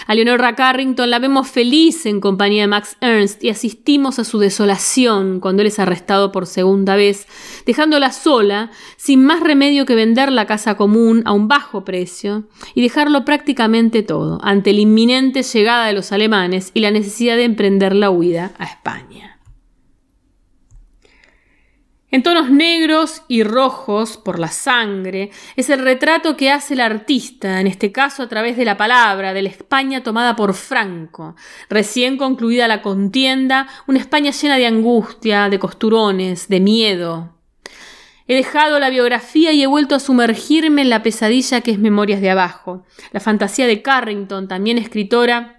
A 0.06 0.16
Leonora 0.16 0.56
Carrington 0.56 1.10
la 1.10 1.20
vemos 1.20 1.50
feliz 1.50 2.06
en 2.06 2.22
compañía 2.22 2.64
de 2.64 2.68
Max 2.68 2.98
Ernst 3.02 3.44
y 3.44 3.50
asistimos 3.50 4.20
a 4.20 4.24
su 4.24 4.40
desolación 4.40 5.40
cuando 5.40 5.62
él 5.62 5.68
es 5.68 5.80
arrestado 5.80 6.32
por 6.32 6.46
segunda 6.46 6.96
vez, 6.96 7.28
dejándola 7.66 8.12
sola, 8.12 8.72
sin 8.98 9.24
más 9.24 9.42
remedio 9.42 9.86
que 9.86 9.96
vender 9.96 10.32
la 10.32 10.46
casa 10.46 10.76
común 10.76 11.24
a 11.26 11.34
un 11.34 11.48
bajo 11.48 11.84
precio 11.84 12.44
y 12.76 12.82
dejarlo 12.82 13.26
prácticamente 13.26 14.04
todo, 14.04 14.40
ante 14.44 14.74
la 14.74 14.82
inminente 14.82 15.44
llegada 15.44 15.88
de 15.88 15.94
los 15.94 16.12
alemanes 16.12 16.72
y 16.74 16.82
la 16.82 16.92
necesidad 16.92 17.38
de 17.38 17.44
emprender 17.44 17.96
la 17.96 18.10
huida 18.10 18.54
a 18.58 18.66
España. 18.66 19.37
En 22.10 22.24
tonos 22.24 22.50
negros 22.50 23.22
y 23.28 23.44
rojos 23.44 24.16
por 24.16 24.40
la 24.40 24.48
sangre, 24.48 25.30
es 25.58 25.70
el 25.70 25.80
retrato 25.80 26.38
que 26.38 26.50
hace 26.50 26.74
el 26.74 26.80
artista, 26.80 27.60
en 27.60 27.68
este 27.68 27.92
caso 27.92 28.24
a 28.24 28.30
través 28.30 28.56
de 28.56 28.64
la 28.64 28.78
palabra, 28.78 29.34
de 29.34 29.42
la 29.42 29.50
España 29.50 30.04
tomada 30.04 30.38
por 30.38 30.54
Franco, 30.54 31.36
recién 31.70 32.16
concluida 32.16 32.70
la 32.70 32.82
contienda, 32.82 33.68
una 33.88 34.00
España 34.00 34.32
llena 34.32 34.58
de 34.58 34.68
angustia, 34.68 35.50
de 35.50 35.60
costurones, 35.60 36.48
de 36.48 36.62
miedo. 36.62 37.34
He 38.26 38.36
dejado 38.36 38.80
la 38.80 38.90
biografía 38.90 39.52
y 39.52 39.64
he 39.64 39.68
vuelto 39.68 39.94
a 39.94 40.00
sumergirme 40.00 40.84
en 40.84 40.90
la 40.90 41.04
pesadilla 41.04 41.60
que 41.60 41.72
es 41.72 41.80
Memorias 41.80 42.22
de 42.22 42.30
Abajo, 42.30 42.86
la 43.12 43.20
fantasía 43.20 43.68
de 43.68 43.82
Carrington, 43.82 44.48
también 44.48 44.78
escritora, 44.78 45.57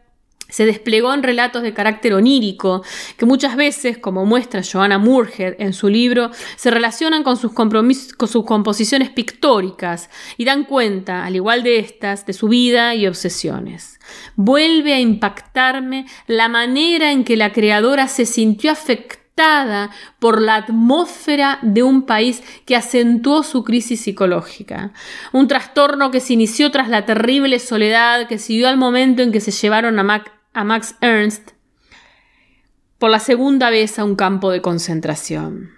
se 0.48 0.64
desplegó 0.64 1.12
en 1.12 1.22
relatos 1.22 1.62
de 1.62 1.74
carácter 1.74 2.14
onírico, 2.14 2.82
que 3.16 3.26
muchas 3.26 3.54
veces, 3.56 3.98
como 3.98 4.24
muestra 4.24 4.62
Joanna 4.62 4.98
Moorhead 4.98 5.56
en 5.58 5.74
su 5.74 5.88
libro, 5.88 6.30
se 6.56 6.70
relacionan 6.70 7.22
con 7.22 7.36
sus, 7.36 7.52
con 7.52 8.28
sus 8.28 8.44
composiciones 8.44 9.10
pictóricas 9.10 10.08
y 10.38 10.44
dan 10.44 10.64
cuenta, 10.64 11.24
al 11.24 11.36
igual 11.36 11.62
de 11.62 11.78
estas, 11.78 12.24
de 12.24 12.32
su 12.32 12.48
vida 12.48 12.94
y 12.94 13.06
obsesiones. 13.06 14.00
Vuelve 14.36 14.94
a 14.94 15.00
impactarme 15.00 16.06
la 16.26 16.48
manera 16.48 17.12
en 17.12 17.24
que 17.24 17.36
la 17.36 17.52
creadora 17.52 18.08
se 18.08 18.24
sintió 18.24 18.70
afectada 18.72 19.90
por 20.18 20.40
la 20.40 20.56
atmósfera 20.56 21.58
de 21.62 21.82
un 21.82 22.02
país 22.02 22.42
que 22.64 22.74
acentuó 22.74 23.42
su 23.42 23.62
crisis 23.62 24.00
psicológica. 24.00 24.92
Un 25.32 25.46
trastorno 25.46 26.10
que 26.10 26.20
se 26.20 26.32
inició 26.32 26.70
tras 26.70 26.88
la 26.88 27.04
terrible 27.04 27.58
soledad 27.60 28.26
que 28.26 28.38
siguió 28.38 28.68
al 28.68 28.78
momento 28.78 29.22
en 29.22 29.30
que 29.30 29.40
se 29.40 29.52
llevaron 29.52 29.98
a 29.98 30.02
Mac 30.02 30.37
a 30.58 30.64
Max 30.64 30.96
Ernst 31.00 31.52
por 32.98 33.10
la 33.10 33.20
segunda 33.20 33.70
vez 33.70 34.00
a 34.00 34.04
un 34.04 34.16
campo 34.16 34.50
de 34.50 34.60
concentración. 34.60 35.70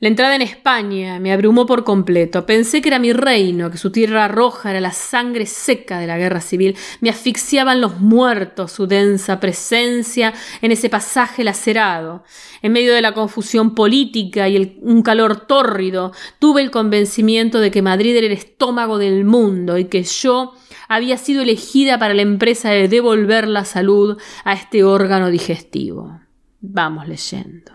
La 0.00 0.08
entrada 0.08 0.34
en 0.34 0.42
España 0.42 1.20
me 1.20 1.32
abrumó 1.32 1.64
por 1.64 1.84
completo. 1.84 2.44
Pensé 2.44 2.82
que 2.82 2.88
era 2.88 2.98
mi 2.98 3.12
reino, 3.12 3.70
que 3.70 3.78
su 3.78 3.92
tierra 3.92 4.26
roja 4.26 4.72
era 4.72 4.80
la 4.80 4.90
sangre 4.90 5.46
seca 5.46 6.00
de 6.00 6.08
la 6.08 6.18
guerra 6.18 6.40
civil. 6.40 6.76
Me 7.00 7.10
asfixiaban 7.10 7.80
los 7.80 8.00
muertos, 8.00 8.72
su 8.72 8.88
densa 8.88 9.38
presencia 9.38 10.34
en 10.60 10.72
ese 10.72 10.90
pasaje 10.90 11.44
lacerado. 11.44 12.24
En 12.62 12.72
medio 12.72 12.92
de 12.92 13.02
la 13.02 13.14
confusión 13.14 13.76
política 13.76 14.48
y 14.48 14.80
un 14.82 15.02
calor 15.02 15.46
tórrido, 15.46 16.10
tuve 16.40 16.62
el 16.62 16.72
convencimiento 16.72 17.60
de 17.60 17.70
que 17.70 17.82
Madrid 17.82 18.16
era 18.16 18.26
el 18.26 18.32
estómago 18.32 18.98
del 18.98 19.24
mundo 19.24 19.78
y 19.78 19.84
que 19.84 20.02
yo 20.02 20.54
había 20.94 21.16
sido 21.16 21.42
elegida 21.42 21.98
para 21.98 22.14
la 22.14 22.22
empresa 22.22 22.70
de 22.70 22.88
devolver 22.88 23.48
la 23.48 23.64
salud 23.64 24.20
a 24.44 24.52
este 24.52 24.84
órgano 24.84 25.30
digestivo. 25.30 26.20
Vamos 26.60 27.08
leyendo. 27.08 27.72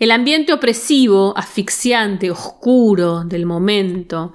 El 0.00 0.12
ambiente 0.12 0.54
opresivo, 0.54 1.34
asfixiante, 1.36 2.30
oscuro 2.30 3.22
del 3.24 3.44
momento, 3.44 4.32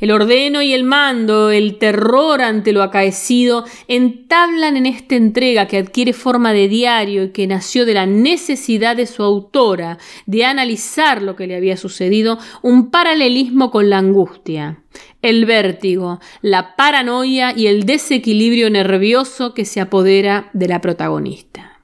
el 0.00 0.12
ordeno 0.12 0.62
y 0.62 0.72
el 0.72 0.84
mando, 0.84 1.50
el 1.50 1.76
terror 1.76 2.40
ante 2.40 2.72
lo 2.72 2.84
acaecido, 2.84 3.64
entablan 3.88 4.76
en 4.76 4.86
esta 4.86 5.16
entrega 5.16 5.66
que 5.66 5.78
adquiere 5.78 6.12
forma 6.12 6.52
de 6.52 6.68
diario 6.68 7.24
y 7.24 7.32
que 7.32 7.48
nació 7.48 7.84
de 7.84 7.94
la 7.94 8.06
necesidad 8.06 8.94
de 8.94 9.06
su 9.06 9.24
autora 9.24 9.98
de 10.26 10.44
analizar 10.44 11.20
lo 11.20 11.34
que 11.34 11.48
le 11.48 11.56
había 11.56 11.76
sucedido, 11.76 12.38
un 12.62 12.92
paralelismo 12.92 13.72
con 13.72 13.90
la 13.90 13.98
angustia 13.98 14.84
el 15.20 15.46
vértigo, 15.46 16.20
la 16.42 16.76
paranoia 16.76 17.52
y 17.56 17.66
el 17.66 17.86
desequilibrio 17.86 18.70
nervioso 18.70 19.52
que 19.52 19.64
se 19.64 19.80
apodera 19.80 20.48
de 20.52 20.68
la 20.68 20.80
protagonista. 20.80 21.77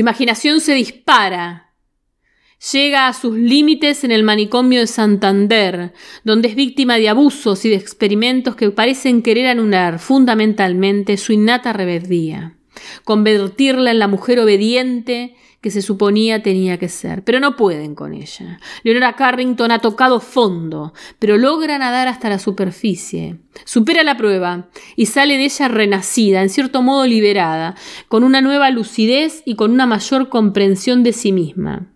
Su 0.00 0.02
imaginación 0.02 0.60
se 0.60 0.72
dispara. 0.72 1.74
Llega 2.72 3.06
a 3.06 3.12
sus 3.12 3.36
límites 3.36 4.02
en 4.02 4.12
el 4.12 4.22
manicomio 4.22 4.80
de 4.80 4.86
Santander, 4.86 5.92
donde 6.24 6.48
es 6.48 6.54
víctima 6.54 6.96
de 6.96 7.10
abusos 7.10 7.66
y 7.66 7.68
de 7.68 7.74
experimentos 7.74 8.56
que 8.56 8.70
parecen 8.70 9.20
querer 9.20 9.48
anular 9.48 9.98
fundamentalmente 9.98 11.18
su 11.18 11.34
innata 11.34 11.74
rebeldía, 11.74 12.56
convertirla 13.04 13.90
en 13.90 13.98
la 13.98 14.08
mujer 14.08 14.40
obediente 14.40 15.36
que 15.60 15.70
se 15.70 15.82
suponía 15.82 16.42
tenía 16.42 16.78
que 16.78 16.88
ser, 16.88 17.22
pero 17.22 17.38
no 17.38 17.56
pueden 17.56 17.94
con 17.94 18.14
ella. 18.14 18.58
Leonora 18.82 19.14
Carrington 19.14 19.70
ha 19.70 19.78
tocado 19.78 20.20
fondo, 20.20 20.94
pero 21.18 21.36
logra 21.36 21.76
nadar 21.78 22.08
hasta 22.08 22.30
la 22.30 22.38
superficie. 22.38 23.40
Supera 23.64 24.02
la 24.02 24.16
prueba 24.16 24.70
y 24.96 25.06
sale 25.06 25.36
de 25.36 25.44
ella 25.44 25.68
renacida, 25.68 26.42
en 26.42 26.48
cierto 26.48 26.80
modo 26.82 27.06
liberada, 27.06 27.74
con 28.08 28.24
una 28.24 28.40
nueva 28.40 28.70
lucidez 28.70 29.42
y 29.44 29.54
con 29.54 29.70
una 29.70 29.86
mayor 29.86 30.30
comprensión 30.30 31.02
de 31.02 31.12
sí 31.12 31.32
misma 31.32 31.88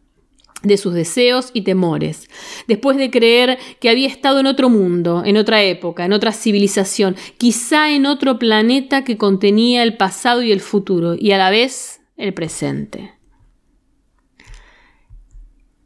de 0.62 0.78
sus 0.78 0.94
deseos 0.94 1.50
y 1.52 1.60
temores, 1.60 2.28
después 2.66 2.96
de 2.96 3.10
creer 3.10 3.58
que 3.80 3.90
había 3.90 4.08
estado 4.08 4.40
en 4.40 4.46
otro 4.46 4.70
mundo, 4.70 5.22
en 5.24 5.36
otra 5.36 5.62
época, 5.62 6.06
en 6.06 6.14
otra 6.14 6.32
civilización, 6.32 7.16
quizá 7.36 7.90
en 7.90 8.06
otro 8.06 8.38
planeta 8.38 9.04
que 9.04 9.18
contenía 9.18 9.82
el 9.82 9.98
pasado 9.98 10.42
y 10.42 10.52
el 10.52 10.60
futuro, 10.60 11.16
y 11.18 11.32
a 11.32 11.38
la 11.38 11.50
vez 11.50 12.00
el 12.16 12.32
presente. 12.32 13.12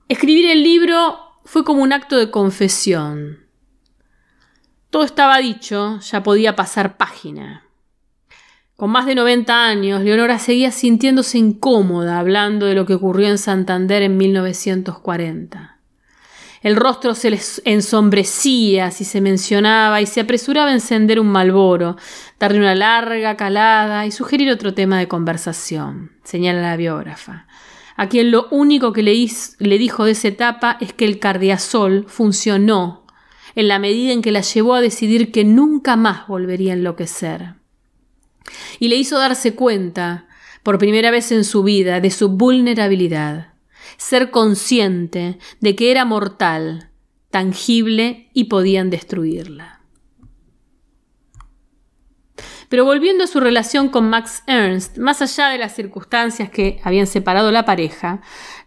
Escribir 0.08 0.50
el 0.50 0.62
libro 0.62 1.18
fue 1.44 1.64
como 1.64 1.82
un 1.82 1.92
acto 1.92 2.16
de 2.16 2.30
confesión. 2.30 3.40
Todo 4.88 5.04
estaba 5.04 5.36
dicho, 5.36 6.00
ya 6.00 6.22
podía 6.22 6.56
pasar 6.56 6.96
página. 6.96 7.64
Con 8.74 8.88
más 8.88 9.04
de 9.04 9.14
90 9.14 9.66
años, 9.66 10.00
Leonora 10.00 10.38
seguía 10.38 10.70
sintiéndose 10.70 11.36
incómoda 11.36 12.18
hablando 12.18 12.64
de 12.64 12.74
lo 12.74 12.86
que 12.86 12.94
ocurrió 12.94 13.28
en 13.28 13.36
Santander 13.36 14.02
en 14.02 14.16
1940. 14.16 15.76
El 16.62 16.76
rostro 16.76 17.14
se 17.14 17.30
le 17.30 17.40
ensombrecía 17.66 18.90
si 18.90 19.04
se 19.04 19.20
mencionaba 19.20 20.00
y 20.00 20.06
se 20.06 20.22
apresuraba 20.22 20.70
a 20.70 20.74
encender 20.74 21.20
un 21.20 21.28
malboro, 21.28 21.96
darle 22.40 22.60
una 22.60 22.74
larga 22.74 23.36
calada 23.36 24.06
y 24.06 24.10
sugerir 24.10 24.50
otro 24.50 24.72
tema 24.72 24.98
de 24.98 25.06
conversación, 25.06 26.12
señala 26.24 26.62
la 26.62 26.76
biógrafa 26.78 27.46
a 27.98 28.08
quien 28.08 28.30
lo 28.30 28.46
único 28.52 28.92
que 28.92 29.02
le, 29.02 29.26
le 29.58 29.76
dijo 29.76 30.04
de 30.04 30.12
esa 30.12 30.28
etapa 30.28 30.78
es 30.80 30.92
que 30.92 31.04
el 31.04 31.18
cardiasol 31.18 32.04
funcionó 32.06 33.04
en 33.56 33.66
la 33.66 33.80
medida 33.80 34.12
en 34.12 34.22
que 34.22 34.30
la 34.30 34.42
llevó 34.42 34.74
a 34.74 34.80
decidir 34.80 35.32
que 35.32 35.42
nunca 35.42 35.96
más 35.96 36.28
volvería 36.28 36.72
a 36.72 36.76
enloquecer. 36.76 37.54
Y 38.78 38.86
le 38.86 38.94
hizo 38.94 39.18
darse 39.18 39.56
cuenta, 39.56 40.28
por 40.62 40.78
primera 40.78 41.10
vez 41.10 41.32
en 41.32 41.42
su 41.42 41.64
vida, 41.64 41.98
de 41.98 42.12
su 42.12 42.28
vulnerabilidad, 42.28 43.54
ser 43.96 44.30
consciente 44.30 45.40
de 45.60 45.74
que 45.74 45.90
era 45.90 46.04
mortal, 46.04 46.90
tangible 47.30 48.30
y 48.32 48.44
podían 48.44 48.90
destruirla. 48.90 49.77
Pero 52.68 52.84
volviendo 52.84 53.24
a 53.24 53.26
su 53.26 53.40
relación 53.40 53.88
con 53.88 54.10
Max 54.10 54.42
Ernst, 54.46 54.98
más 54.98 55.22
allá 55.22 55.48
de 55.48 55.58
las 55.58 55.74
circunstancias 55.74 56.50
que 56.50 56.80
habían 56.84 57.06
separado 57.06 57.50
la 57.50 57.64
pareja, 57.64 58.20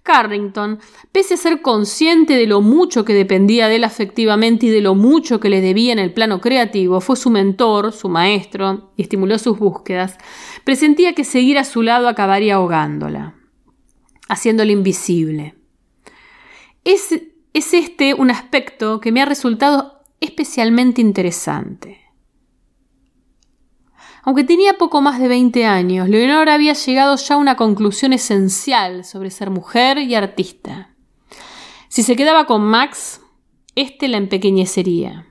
Carrington, 0.03 0.79
pese 1.11 1.35
a 1.35 1.37
ser 1.37 1.61
consciente 1.61 2.35
de 2.35 2.47
lo 2.47 2.61
mucho 2.61 3.05
que 3.05 3.13
dependía 3.13 3.67
de 3.67 3.75
él 3.75 3.83
afectivamente 3.83 4.65
y 4.65 4.69
de 4.69 4.81
lo 4.81 4.95
mucho 4.95 5.39
que 5.39 5.49
le 5.49 5.61
debía 5.61 5.93
en 5.93 5.99
el 5.99 6.13
plano 6.13 6.41
creativo, 6.41 7.01
fue 7.01 7.15
su 7.15 7.29
mentor, 7.29 7.93
su 7.93 8.09
maestro, 8.09 8.91
y 8.97 9.03
estimuló 9.03 9.37
sus 9.37 9.59
búsquedas, 9.59 10.17
presentía 10.63 11.13
que 11.13 11.23
seguir 11.23 11.59
a 11.59 11.63
su 11.63 11.83
lado 11.83 12.07
acabaría 12.07 12.55
ahogándola, 12.55 13.35
haciéndola 14.27 14.71
invisible. 14.71 15.55
Es, 16.83 17.11
es 17.53 17.73
este 17.75 18.15
un 18.15 18.31
aspecto 18.31 18.99
que 18.99 19.11
me 19.11 19.21
ha 19.21 19.25
resultado 19.25 20.01
especialmente 20.19 21.01
interesante. 21.01 22.00
Aunque 24.23 24.43
tenía 24.43 24.77
poco 24.77 25.01
más 25.01 25.19
de 25.19 25.27
20 25.27 25.65
años, 25.65 26.07
Leonor 26.07 26.49
había 26.49 26.73
llegado 26.73 27.15
ya 27.15 27.35
a 27.35 27.39
una 27.39 27.55
conclusión 27.55 28.13
esencial 28.13 29.03
sobre 29.03 29.31
ser 29.31 29.49
mujer 29.49 29.97
y 29.97 30.13
artista. 30.13 30.93
Si 31.87 32.03
se 32.03 32.15
quedaba 32.15 32.45
con 32.45 32.63
Max, 32.63 33.21
éste 33.75 34.07
la 34.07 34.17
empequeñecería. 34.17 35.30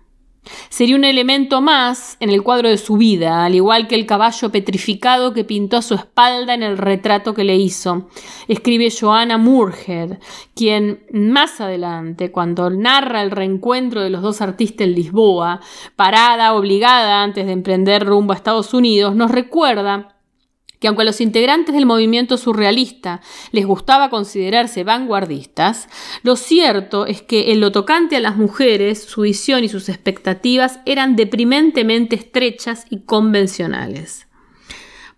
Sería 0.69 0.97
un 0.97 1.05
elemento 1.05 1.61
más 1.61 2.17
en 2.21 2.31
el 2.31 2.43
cuadro 2.43 2.69
de 2.69 2.79
su 2.79 2.97
vida, 2.97 3.45
al 3.45 3.55
igual 3.55 3.89
que 3.89 3.95
el 3.95 4.07
caballo 4.07 4.51
petrificado 4.51 5.33
que 5.33 5.45
pintó 5.45 5.77
a 5.77 5.83
su 5.83 5.95
espalda 5.95 6.55
en 6.55 6.63
el 6.63 6.79
retrato 6.79 7.35
que 7.35 7.45
le 7.45 7.57
hizo. 7.57 8.09
Escribe 8.49 8.91
Joanna 8.91 9.39
Moorhead, 9.39 10.19
quien 10.55 11.05
más 11.13 11.61
adelante, 11.61 12.31
cuando 12.31 12.71
narra 12.71 13.23
el 13.23 13.31
reencuentro 13.31 14.01
de 14.03 14.11
los 14.11 14.23
dos 14.23 14.41
artistas 14.41 14.87
en 14.87 14.95
Lisboa, 14.95 15.61
parada, 15.97 16.55
obligada 16.55 17.23
antes 17.23 17.47
de 17.47 17.53
emprender 17.53 18.05
rumbo 18.05 18.33
a 18.33 18.37
Estados 18.37 18.75
Unidos, 18.75 19.15
nos 19.15 19.31
recuerda 19.31 20.20
que 20.81 20.89
aunque 20.89 21.03
a 21.03 21.05
los 21.05 21.21
integrantes 21.21 21.75
del 21.75 21.87
movimiento 21.87 22.37
surrealista 22.39 23.21
les 23.53 23.67
gustaba 23.67 24.09
considerarse 24.09 24.83
vanguardistas, 24.83 25.89
lo 26.23 26.37
cierto 26.37 27.07
es 27.07 27.23
que 27.23 27.53
en 27.53 27.61
lo 27.61 27.71
tocante 27.71 28.17
a 28.17 28.21
las 28.21 28.37
mujeres, 28.37 29.05
su 29.05 29.21
visión 29.21 29.63
y 29.63 29.69
sus 29.69 29.89
expectativas 29.89 30.81
eran 30.87 31.17
deprimentemente 31.17 32.17
estrechas 32.17 32.87
y 32.89 33.01
convencionales. 33.01 34.27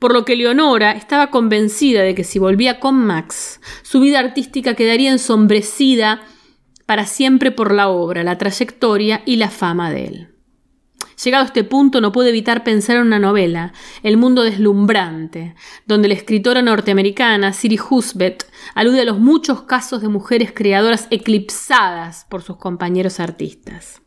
Por 0.00 0.12
lo 0.12 0.24
que 0.24 0.34
Leonora 0.34 0.90
estaba 0.92 1.30
convencida 1.30 2.02
de 2.02 2.16
que 2.16 2.24
si 2.24 2.40
volvía 2.40 2.80
con 2.80 2.96
Max, 2.96 3.60
su 3.82 4.00
vida 4.00 4.18
artística 4.18 4.74
quedaría 4.74 5.12
ensombrecida 5.12 6.22
para 6.86 7.06
siempre 7.06 7.52
por 7.52 7.72
la 7.72 7.88
obra, 7.88 8.24
la 8.24 8.36
trayectoria 8.36 9.22
y 9.24 9.36
la 9.36 9.48
fama 9.48 9.92
de 9.92 10.04
él. 10.06 10.31
Llegado 11.22 11.44
a 11.44 11.46
este 11.46 11.64
punto 11.64 12.00
no 12.00 12.12
pude 12.12 12.28
evitar 12.28 12.64
pensar 12.64 12.96
en 12.96 13.02
una 13.02 13.18
novela, 13.18 13.72
El 14.02 14.16
mundo 14.16 14.42
deslumbrante, 14.42 15.54
donde 15.86 16.08
la 16.08 16.14
escritora 16.14 16.62
norteamericana 16.62 17.52
Siri 17.52 17.78
Husbeth 17.78 18.44
alude 18.74 19.00
a 19.00 19.04
los 19.04 19.18
muchos 19.18 19.62
casos 19.62 20.02
de 20.02 20.08
mujeres 20.08 20.52
creadoras 20.52 21.06
eclipsadas 21.10 22.26
por 22.28 22.42
sus 22.42 22.56
compañeros 22.56 23.20
artistas. 23.20 24.01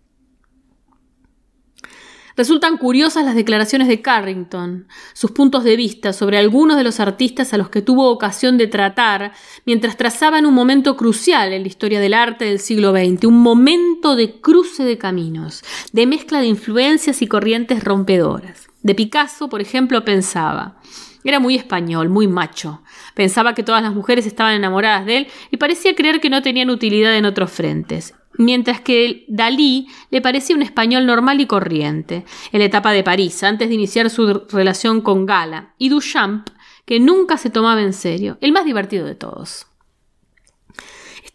Resultan 2.38 2.78
curiosas 2.78 3.24
las 3.24 3.36
declaraciones 3.36 3.88
de 3.88 4.02
Carrington, 4.02 4.88
sus 5.14 5.32
puntos 5.32 5.64
de 5.64 5.78
vista 5.78 6.12
sobre 6.12 6.38
algunos 6.38 6.76
de 6.76 6.84
los 6.84 7.00
artistas 7.00 7.54
a 7.54 7.58
los 7.58 7.70
que 7.70 7.82
tuvo 7.82 8.10
ocasión 8.10 8.58
de 8.58 8.68
tratar 8.68 9.32
mientras 9.66 9.96
trazaban 9.96 10.46
un 10.46 10.54
momento 10.54 10.98
crucial 10.98 11.54
en 11.54 11.62
la 11.62 11.70
historia 11.70 12.02
del 12.02 12.14
arte 12.14 12.44
del 12.44 12.60
siglo 12.60 12.92
XX, 12.92 13.26
un 13.26 13.40
momento 13.40 14.18
de 14.18 14.42
cruce 14.42 14.84
de 14.84 14.98
caminos, 14.98 15.64
de 15.94 16.08
mezcla 16.08 16.42
de 16.42 16.48
influencias 16.48 17.22
y 17.22 17.28
corrientes 17.28 17.84
rompedoras. 17.84 18.68
De 18.84 18.96
Picasso, 18.96 19.48
por 19.48 19.62
ejemplo, 19.62 20.04
pensaba, 20.04 20.78
era 21.24 21.40
muy 21.40 21.56
español, 21.56 22.10
muy 22.10 22.28
macho. 22.28 22.84
Pensaba 23.16 23.56
que 23.56 23.64
todas 23.64 23.82
las 23.82 23.96
mujeres 23.96 24.26
estaban 24.26 24.56
enamoradas 24.56 25.06
de 25.06 25.18
él 25.18 25.28
y 25.52 25.58
parecía 25.58 25.96
creer 25.96 26.20
que 26.20 26.30
no 26.30 26.42
tenían 26.42 26.70
utilidad 26.70 27.16
en 27.16 27.26
otros 27.26 27.50
frentes 27.50 28.14
mientras 28.38 28.82
que 28.82 29.26
Dalí 29.28 29.88
le 30.12 30.22
parecía 30.22 30.56
un 30.56 30.62
español 30.62 31.06
normal 31.06 31.42
y 31.42 31.46
corriente, 31.46 32.26
en 32.52 32.60
la 32.60 32.66
etapa 32.66 32.92
de 32.92 33.04
París, 33.04 33.44
antes 33.44 33.70
de 33.70 33.76
iniciar 33.76 34.10
su 34.10 34.46
relación 34.50 35.02
con 35.02 35.26
Gala, 35.26 35.74
y 35.78 35.90
Duchamp, 35.90 36.50
que 36.86 37.00
nunca 37.00 37.38
se 37.38 37.50
tomaba 37.50 37.82
en 37.82 37.94
serio, 37.94 38.38
el 38.42 38.52
más 38.52 38.66
divertido 38.66 39.06
de 39.06 39.16
todos. 39.16 39.68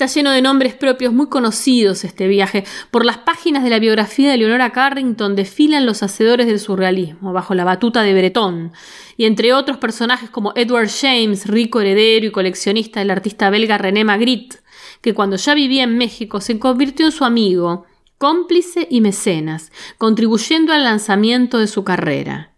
Está 0.01 0.19
lleno 0.19 0.31
de 0.31 0.41
nombres 0.41 0.73
propios 0.73 1.13
muy 1.13 1.29
conocidos 1.29 2.05
este 2.05 2.27
viaje. 2.27 2.65
Por 2.91 3.05
las 3.05 3.19
páginas 3.19 3.63
de 3.63 3.69
la 3.69 3.79
biografía 3.79 4.31
de 4.31 4.39
Leonora 4.39 4.71
Carrington 4.71 5.37
desfilan 5.37 5.85
los 5.85 6.03
hacedores 6.03 6.47
del 6.47 6.59
surrealismo, 6.59 7.35
bajo 7.35 7.55
la 7.55 7.65
batuta 7.65 8.03
de 8.03 8.15
Breton, 8.15 8.73
y 9.19 9.27
entre 9.27 9.53
otros 9.53 9.77
personajes 9.77 10.31
como 10.31 10.55
Edward 10.57 10.89
James, 10.89 11.47
rico 11.47 11.83
heredero 11.83 12.25
y 12.25 12.31
coleccionista 12.31 13.01
del 13.01 13.11
artista 13.11 13.51
belga 13.51 13.77
René 13.77 14.05
Magritte, 14.05 14.61
que 15.01 15.15
cuando 15.15 15.37
ya 15.37 15.55
vivía 15.55 15.85
en 15.85 15.97
México 15.97 16.41
se 16.41 16.59
convirtió 16.59 17.07
en 17.07 17.13
su 17.13 17.25
amigo, 17.25 17.87
cómplice 18.19 18.87
y 18.91 19.01
mecenas, 19.01 19.73
contribuyendo 19.97 20.73
al 20.73 20.85
lanzamiento 20.85 21.59
de 21.59 21.67
su 21.67 21.85
carrera. 21.85 22.53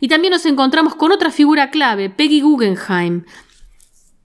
Y 0.00 0.08
también 0.08 0.32
nos 0.32 0.44
encontramos 0.44 0.94
con 0.94 1.12
otra 1.12 1.30
figura 1.30 1.70
clave, 1.70 2.10
Peggy 2.10 2.42
Guggenheim, 2.42 3.24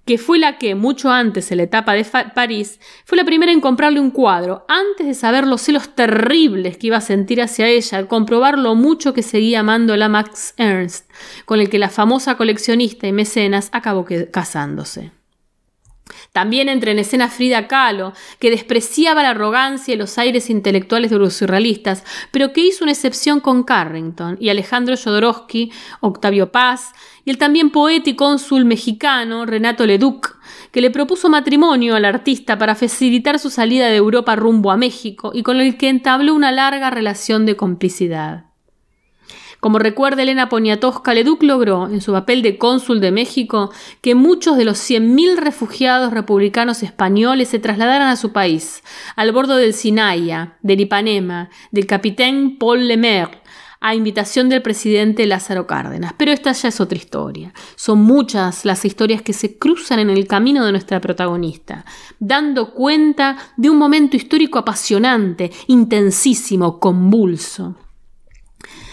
que 0.10 0.18
fue 0.18 0.40
la 0.40 0.58
que, 0.58 0.74
mucho 0.74 1.12
antes 1.12 1.52
en 1.52 1.58
la 1.58 1.64
etapa 1.64 1.94
de 1.94 2.04
París, 2.04 2.80
fue 3.06 3.16
la 3.16 3.24
primera 3.24 3.52
en 3.52 3.62
comprarle 3.62 4.00
un 4.00 4.10
cuadro, 4.10 4.66
antes 4.68 5.06
de 5.06 5.14
saber 5.14 5.46
los 5.46 5.62
celos 5.62 5.96
terribles 5.96 6.78
que 6.78 6.88
iba 6.88 6.98
a 6.98 7.02
sentir 7.02 7.42
hacia 7.44 7.68
ella 7.68 8.00
al 8.00 8.08
comprobar 8.08 8.58
lo 8.58 8.74
mucho 8.74 9.14
que 9.14 9.22
seguía 9.22 9.60
amando 9.60 9.94
a 9.94 10.10
Max 10.10 10.56
Ernst, 10.58 11.10
con 11.46 11.60
el 11.60 11.70
que 11.70 11.78
la 11.78 11.90
famosa 11.90 12.38
coleccionista 12.38 13.06
y 13.06 13.12
mecenas 13.12 13.70
acabó 13.72 14.06
casándose. 14.32 15.12
También 16.32 16.70
entra 16.70 16.92
en 16.92 17.00
escena 17.00 17.30
Frida 17.30 17.68
Kahlo, 17.68 18.14
que 18.40 18.50
despreciaba 18.50 19.24
la 19.24 19.32
arrogancia 19.32 19.94
y 19.94 19.98
los 19.98 20.18
aires 20.18 20.50
intelectuales 20.50 21.12
de 21.12 21.18
los 21.18 21.34
surrealistas, 21.34 22.04
pero 22.32 22.54
que 22.54 22.62
hizo 22.62 22.84
una 22.84 22.92
excepción 22.92 23.40
con 23.40 23.64
Carrington 23.64 24.38
y 24.40 24.50
Alejandro 24.50 24.96
Jodorowsky, 24.96 25.72
Octavio 26.02 26.52
Paz 26.52 26.94
y 27.26 27.30
el 27.30 27.38
también 27.38 27.70
poeta 27.70 28.10
y 28.10 28.16
cónsul 28.16 28.66
mexicano 28.66 29.46
Renato 29.46 29.86
Leduc, 29.86 30.38
que 30.72 30.82
le 30.82 30.92
propuso 30.92 31.30
matrimonio 31.30 31.96
al 31.96 32.06
artista 32.06 32.58
para 32.58 32.76
facilitar 32.76 33.40
su 33.40 33.50
salida 33.50 33.88
de 33.88 33.96
Europa 33.96 34.36
rumbo 34.36 34.72
a 34.72 34.78
México 34.78 35.32
y 35.34 35.44
con 35.44 35.60
el 35.60 35.78
que 35.78 35.90
entabló 35.90 36.34
una 36.34 36.52
larga 36.52 36.90
relación 36.90 37.46
de 37.46 37.56
complicidad. 37.56 38.49
Como 39.60 39.78
recuerda 39.78 40.24
Elena 40.24 40.48
Poniatowska, 40.48 41.14
Leduc 41.14 41.44
logró, 41.44 41.88
en 41.88 42.00
su 42.00 42.14
papel 42.14 42.42
de 42.42 42.58
cónsul 42.58 43.02
de 43.02 43.12
México, 43.12 43.72
que 44.02 44.16
muchos 44.16 44.56
de 44.56 44.64
los 44.64 44.78
100.000 44.78 45.36
refugiados 45.36 46.14
republicanos 46.14 46.82
españoles 46.82 47.50
se 47.50 47.60
trasladaran 47.60 48.08
a 48.08 48.16
su 48.16 48.32
país, 48.32 48.84
al 49.18 49.34
bordo 49.34 49.58
del 49.58 49.74
Sinaya, 49.74 50.58
del 50.62 50.80
Ipanema, 50.80 51.50
del 51.72 51.88
capitán 51.88 52.56
Paul 52.58 52.88
Lemaire, 52.88 53.42
a 53.82 53.96
invitación 53.96 54.48
del 54.48 54.62
presidente 54.62 55.26
Lázaro 55.26 55.68
Cárdenas. 55.68 56.14
Pero 56.18 56.32
esta 56.32 56.52
ya 56.54 56.70
es 56.70 56.80
otra 56.80 56.98
historia. 56.98 57.54
Son 57.76 58.00
muchas 58.00 58.64
las 58.64 58.86
historias 58.86 59.22
que 59.22 59.34
se 59.34 59.58
cruzan 59.58 60.00
en 60.00 60.10
el 60.10 60.28
camino 60.28 60.66
de 60.66 60.72
nuestra 60.72 61.02
protagonista, 61.02 61.86
dando 62.20 62.74
cuenta 62.74 63.38
de 63.58 63.70
un 63.70 63.78
momento 63.78 64.16
histórico 64.16 64.60
apasionante, 64.60 65.52
intensísimo, 65.68 66.80
convulso. 66.80 67.76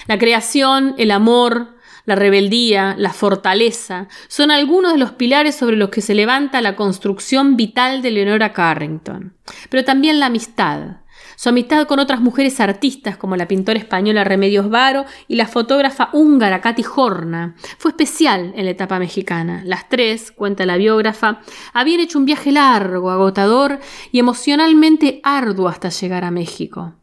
La 0.06 0.18
creación, 0.18 0.94
el 0.98 1.10
amor, 1.10 1.76
la 2.06 2.14
rebeldía, 2.14 2.94
la 2.96 3.12
fortaleza, 3.12 4.08
son 4.28 4.50
algunos 4.50 4.92
de 4.92 4.98
los 4.98 5.12
pilares 5.12 5.56
sobre 5.56 5.76
los 5.76 5.90
que 5.90 6.00
se 6.00 6.14
levanta 6.14 6.60
la 6.60 6.76
construcción 6.76 7.56
vital 7.56 8.00
de 8.00 8.12
Leonora 8.12 8.52
Carrington. 8.52 9.34
Pero 9.68 9.84
también 9.84 10.20
la 10.20 10.26
amistad. 10.26 10.98
Su 11.34 11.50
amistad 11.50 11.86
con 11.86 11.98
otras 11.98 12.20
mujeres 12.20 12.60
artistas 12.60 13.18
como 13.18 13.36
la 13.36 13.46
pintora 13.46 13.78
española 13.78 14.24
Remedios 14.24 14.70
Varo 14.70 15.04
y 15.28 15.34
la 15.36 15.46
fotógrafa 15.46 16.08
húngara 16.12 16.62
Katy 16.62 16.84
Horna 16.94 17.54
fue 17.76 17.90
especial 17.90 18.54
en 18.56 18.64
la 18.64 18.70
etapa 18.70 18.98
mexicana. 18.98 19.62
Las 19.64 19.88
tres, 19.88 20.30
cuenta 20.30 20.64
la 20.64 20.78
biógrafa, 20.78 21.42
habían 21.74 22.00
hecho 22.00 22.18
un 22.18 22.24
viaje 22.24 22.52
largo, 22.52 23.10
agotador 23.10 23.80
y 24.12 24.18
emocionalmente 24.18 25.20
arduo 25.24 25.68
hasta 25.68 25.90
llegar 25.90 26.24
a 26.24 26.30
México. 26.30 26.94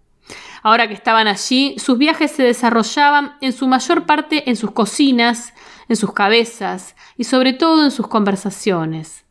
Ahora 0.64 0.88
que 0.88 0.94
estaban 0.94 1.28
allí, 1.28 1.76
sus 1.78 1.98
viajes 1.98 2.32
se 2.32 2.42
desarrollaban 2.42 3.34
en 3.42 3.52
su 3.52 3.68
mayor 3.68 4.06
parte 4.06 4.50
en 4.50 4.56
sus 4.56 4.72
cocinas, 4.72 5.54
en 5.90 5.98
sus 5.98 6.14
cabezas 6.14 6.96
y 7.18 7.26
sobre 7.26 7.52
todo 7.52 7.84
en 7.84 7.92
sus 7.92 8.08
conversaciones. 8.08 9.26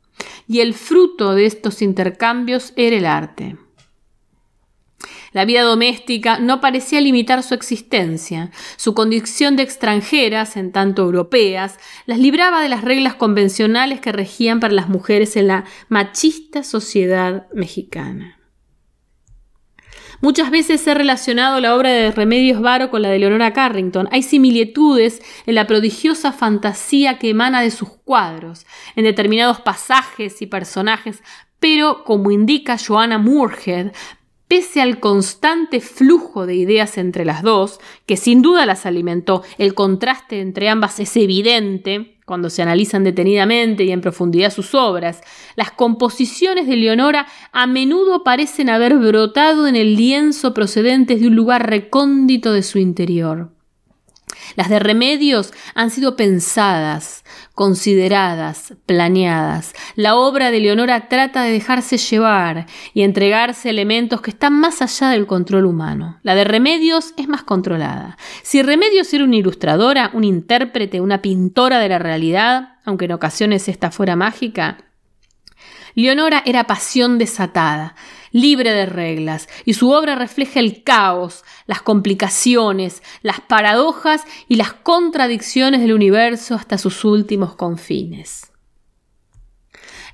Y 0.46 0.60
el 0.60 0.74
fruto 0.74 1.34
de 1.34 1.46
estos 1.46 1.80
intercambios 1.80 2.74
era 2.76 2.96
el 2.96 3.06
arte. 3.06 3.56
La 5.32 5.46
vida 5.46 5.62
doméstica 5.62 6.38
no 6.38 6.60
parecía 6.60 7.00
limitar 7.00 7.42
su 7.42 7.54
existencia. 7.54 8.50
Su 8.76 8.92
condición 8.92 9.56
de 9.56 9.62
extranjeras, 9.62 10.58
en 10.58 10.72
tanto 10.72 11.02
europeas, 11.02 11.78
las 12.04 12.18
libraba 12.18 12.60
de 12.60 12.68
las 12.68 12.84
reglas 12.84 13.14
convencionales 13.14 14.00
que 14.00 14.12
regían 14.12 14.60
para 14.60 14.74
las 14.74 14.90
mujeres 14.90 15.36
en 15.36 15.48
la 15.48 15.64
machista 15.88 16.62
sociedad 16.62 17.46
mexicana. 17.54 18.41
Muchas 20.22 20.52
veces 20.52 20.86
ha 20.86 20.94
relacionado 20.94 21.58
la 21.58 21.74
obra 21.74 21.90
de 21.90 22.12
Remedios 22.12 22.60
Varo 22.60 22.90
con 22.90 23.02
la 23.02 23.08
de 23.08 23.18
Leonora 23.18 23.52
Carrington. 23.52 24.08
Hay 24.12 24.22
similitudes 24.22 25.20
en 25.46 25.56
la 25.56 25.66
prodigiosa 25.66 26.30
fantasía 26.30 27.18
que 27.18 27.30
emana 27.30 27.60
de 27.60 27.72
sus 27.72 27.88
cuadros, 27.88 28.64
en 28.94 29.02
determinados 29.02 29.60
pasajes 29.60 30.40
y 30.40 30.46
personajes, 30.46 31.24
pero, 31.58 32.04
como 32.04 32.30
indica 32.30 32.78
Joanna 32.78 33.18
Moorhead, 33.18 33.90
pese 34.46 34.80
al 34.80 35.00
constante 35.00 35.80
flujo 35.80 36.46
de 36.46 36.54
ideas 36.54 36.98
entre 36.98 37.24
las 37.24 37.42
dos, 37.42 37.80
que 38.06 38.16
sin 38.16 38.42
duda 38.42 38.64
las 38.64 38.86
alimentó, 38.86 39.42
el 39.58 39.74
contraste 39.74 40.40
entre 40.40 40.68
ambas 40.68 41.00
es 41.00 41.16
evidente, 41.16 42.20
cuando 42.24 42.50
se 42.50 42.62
analizan 42.62 43.04
detenidamente 43.04 43.84
y 43.84 43.92
en 43.92 44.00
profundidad 44.00 44.52
sus 44.52 44.74
obras, 44.74 45.20
las 45.56 45.70
composiciones 45.70 46.66
de 46.66 46.76
Leonora 46.76 47.26
a 47.52 47.66
menudo 47.66 48.24
parecen 48.24 48.70
haber 48.70 48.96
brotado 48.96 49.66
en 49.66 49.76
el 49.76 49.96
lienzo 49.96 50.54
procedentes 50.54 51.20
de 51.20 51.28
un 51.28 51.36
lugar 51.36 51.68
recóndito 51.68 52.52
de 52.52 52.62
su 52.62 52.78
interior. 52.78 53.50
Las 54.56 54.68
de 54.68 54.78
remedios 54.78 55.52
han 55.74 55.90
sido 55.90 56.16
pensadas, 56.16 57.24
consideradas, 57.54 58.74
planeadas. 58.86 59.74
La 59.96 60.16
obra 60.16 60.50
de 60.50 60.60
Leonora 60.60 61.08
trata 61.08 61.42
de 61.42 61.52
dejarse 61.52 61.98
llevar 61.98 62.66
y 62.94 63.02
entregarse 63.02 63.70
elementos 63.70 64.20
que 64.20 64.30
están 64.30 64.58
más 64.58 64.82
allá 64.82 65.10
del 65.10 65.26
control 65.26 65.66
humano. 65.66 66.18
La 66.22 66.34
de 66.34 66.44
remedios 66.44 67.14
es 67.16 67.28
más 67.28 67.42
controlada. 67.42 68.16
Si 68.42 68.62
remedios 68.62 69.12
era 69.12 69.24
una 69.24 69.36
ilustradora, 69.36 70.10
un 70.12 70.24
intérprete, 70.24 71.00
una 71.00 71.22
pintora 71.22 71.78
de 71.78 71.88
la 71.88 71.98
realidad, 71.98 72.76
aunque 72.84 73.04
en 73.06 73.12
ocasiones 73.12 73.68
esta 73.68 73.90
fuera 73.90 74.16
mágica, 74.16 74.78
Leonora 75.94 76.42
era 76.46 76.64
pasión 76.64 77.18
desatada, 77.18 77.94
libre 78.30 78.72
de 78.72 78.86
reglas, 78.86 79.48
y 79.64 79.74
su 79.74 79.90
obra 79.90 80.14
refleja 80.14 80.60
el 80.60 80.82
caos, 80.82 81.44
las 81.66 81.82
complicaciones, 81.82 83.02
las 83.22 83.40
paradojas 83.40 84.24
y 84.48 84.56
las 84.56 84.72
contradicciones 84.72 85.80
del 85.80 85.92
universo 85.92 86.54
hasta 86.54 86.78
sus 86.78 87.04
últimos 87.04 87.54
confines. 87.54 88.52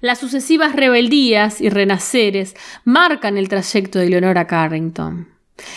Las 0.00 0.18
sucesivas 0.18 0.76
rebeldías 0.76 1.60
y 1.60 1.70
renaceres 1.70 2.54
marcan 2.84 3.36
el 3.36 3.48
trayecto 3.48 3.98
de 3.98 4.08
Leonora 4.08 4.46
Carrington. 4.46 5.28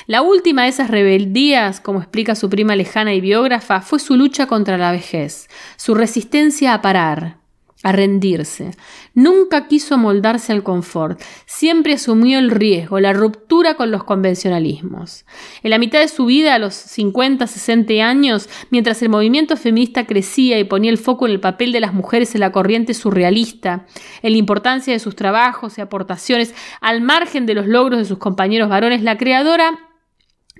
La 0.06 0.22
última 0.22 0.64
de 0.64 0.70
esas 0.70 0.92
rebeldías, 0.92 1.82
como 1.82 2.00
explica 2.00 2.36
su 2.36 2.50
prima 2.50 2.76
lejana 2.76 3.16
y 3.16 3.22
biógrafa, 3.22 3.82
fue 3.82 4.00
su 4.00 4.16
lucha 4.16 4.46
contra 4.46 4.78
la 4.78 4.92
vejez, 4.92 5.50
su 5.76 5.96
resistencia 5.96 6.76
a 6.76 6.84
parar, 6.84 7.41
a 7.84 7.92
rendirse. 7.92 8.72
Nunca 9.14 9.68
quiso 9.68 9.98
moldarse 9.98 10.52
al 10.52 10.64
confort, 10.64 11.20
siempre 11.46 11.94
asumió 11.94 12.40
el 12.40 12.52
riesgo, 12.52 13.00
la 13.00 13.14
ruptura 13.14 13.76
con 13.76 13.92
los 13.92 14.04
convencionalismos. 14.04 15.26
En 15.64 15.72
la 15.72 15.80
mitad 15.80 16.00
de 16.00 16.08
su 16.08 16.26
vida, 16.26 16.56
a 16.56 16.60
los 16.60 16.74
50, 16.74 17.48
60 17.48 17.94
años, 18.04 18.50
mientras 18.70 19.02
el 19.02 19.10
movimiento 19.10 19.58
feminista 19.58 20.06
crecía 20.06 20.60
y 20.60 20.64
ponía 20.64 20.92
el 20.92 20.98
foco 20.98 21.26
en 21.26 21.34
el 21.34 21.40
papel 21.40 21.72
de 21.72 21.80
las 21.80 21.94
mujeres 21.94 22.36
en 22.36 22.42
la 22.42 22.52
corriente 22.52 22.94
surrealista, 22.94 23.86
en 24.22 24.32
la 24.32 24.38
importancia 24.38 24.94
de 24.94 25.00
sus 25.00 25.16
trabajos 25.16 25.78
y 25.78 25.82
aportaciones, 25.82 26.54
al 26.82 27.02
margen 27.02 27.46
de 27.46 27.56
los 27.56 27.68
logros 27.68 28.00
de 28.00 28.06
sus 28.06 28.18
compañeros 28.18 28.70
varones, 28.70 29.02
la 29.02 29.18
creadora 29.18 29.91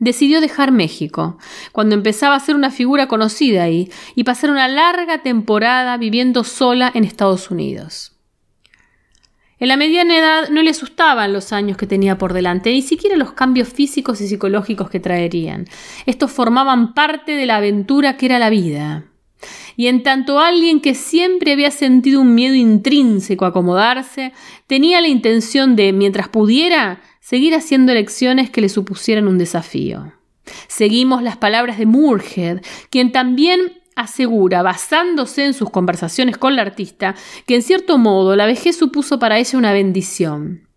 decidió 0.02 0.42
dejar 0.42 0.72
México, 0.72 1.38
cuando 1.72 1.96
empezaba 1.96 2.36
a 2.36 2.40
ser 2.40 2.56
una 2.56 2.72
figura 2.72 3.08
conocida 3.08 3.64
ahí, 3.64 3.90
y 4.16 4.26
pasar 4.26 4.50
una 4.50 4.68
larga 4.68 5.20
temporada 5.20 5.96
viviendo 5.96 6.44
sola 6.44 6.92
en 6.94 7.04
Estados 7.04 7.52
Unidos. 7.52 8.18
En 9.60 9.68
la 9.68 9.78
mediana 9.78 10.18
edad 10.18 10.50
no 10.50 10.64
le 10.64 10.72
asustaban 10.72 11.34
los 11.34 11.54
años 11.54 11.78
que 11.78 11.86
tenía 11.86 12.18
por 12.18 12.34
delante, 12.34 12.72
ni 12.72 12.82
siquiera 12.82 13.16
los 13.16 13.34
cambios 13.34 13.70
físicos 13.70 14.20
y 14.20 14.28
psicológicos 14.28 14.90
que 14.90 15.00
traerían. 15.00 15.68
Estos 16.08 16.32
formaban 16.32 16.96
parte 16.96 17.34
de 17.34 17.46
la 17.46 17.58
aventura 17.58 18.18
que 18.18 18.26
era 18.26 18.40
la 18.40 18.50
vida. 18.50 19.06
Y 19.76 19.86
en 19.86 20.02
tanto 20.02 20.40
alguien 20.40 20.82
que 20.82 20.96
siempre 20.96 21.54
había 21.54 21.70
sentido 21.70 22.22
un 22.22 22.34
miedo 22.34 22.56
intrínseco 22.56 23.46
a 23.46 23.50
acomodarse, 23.50 24.34
tenía 24.66 25.00
la 25.00 25.10
intención 25.10 25.76
de, 25.76 25.94
mientras 25.94 26.28
pudiera, 26.28 27.02
seguir 27.22 27.56
haciendo 27.56 27.94
elecciones 27.94 28.50
que 28.50 28.60
le 28.60 28.68
supusieran 28.68 29.30
un 29.30 29.38
desafío. 29.38 30.12
Seguimos 30.68 31.24
las 31.24 31.38
palabras 31.38 31.78
de 31.78 31.86
Moorhead, 31.86 32.62
quien 32.90 33.14
también 33.14 33.82
asegura, 33.96 34.64
basándose 34.64 35.46
en 35.46 35.54
sus 35.54 35.70
conversaciones 35.70 36.38
con 36.38 36.58
la 36.58 36.64
artista, 36.64 37.16
que 37.46 37.56
en 37.56 37.62
cierto 37.62 37.98
modo 37.98 38.36
la 38.36 38.46
vejez 38.46 38.76
supuso 38.76 39.20
para 39.20 39.38
ella 39.38 39.58
una 39.58 39.72
bendición 39.72 40.68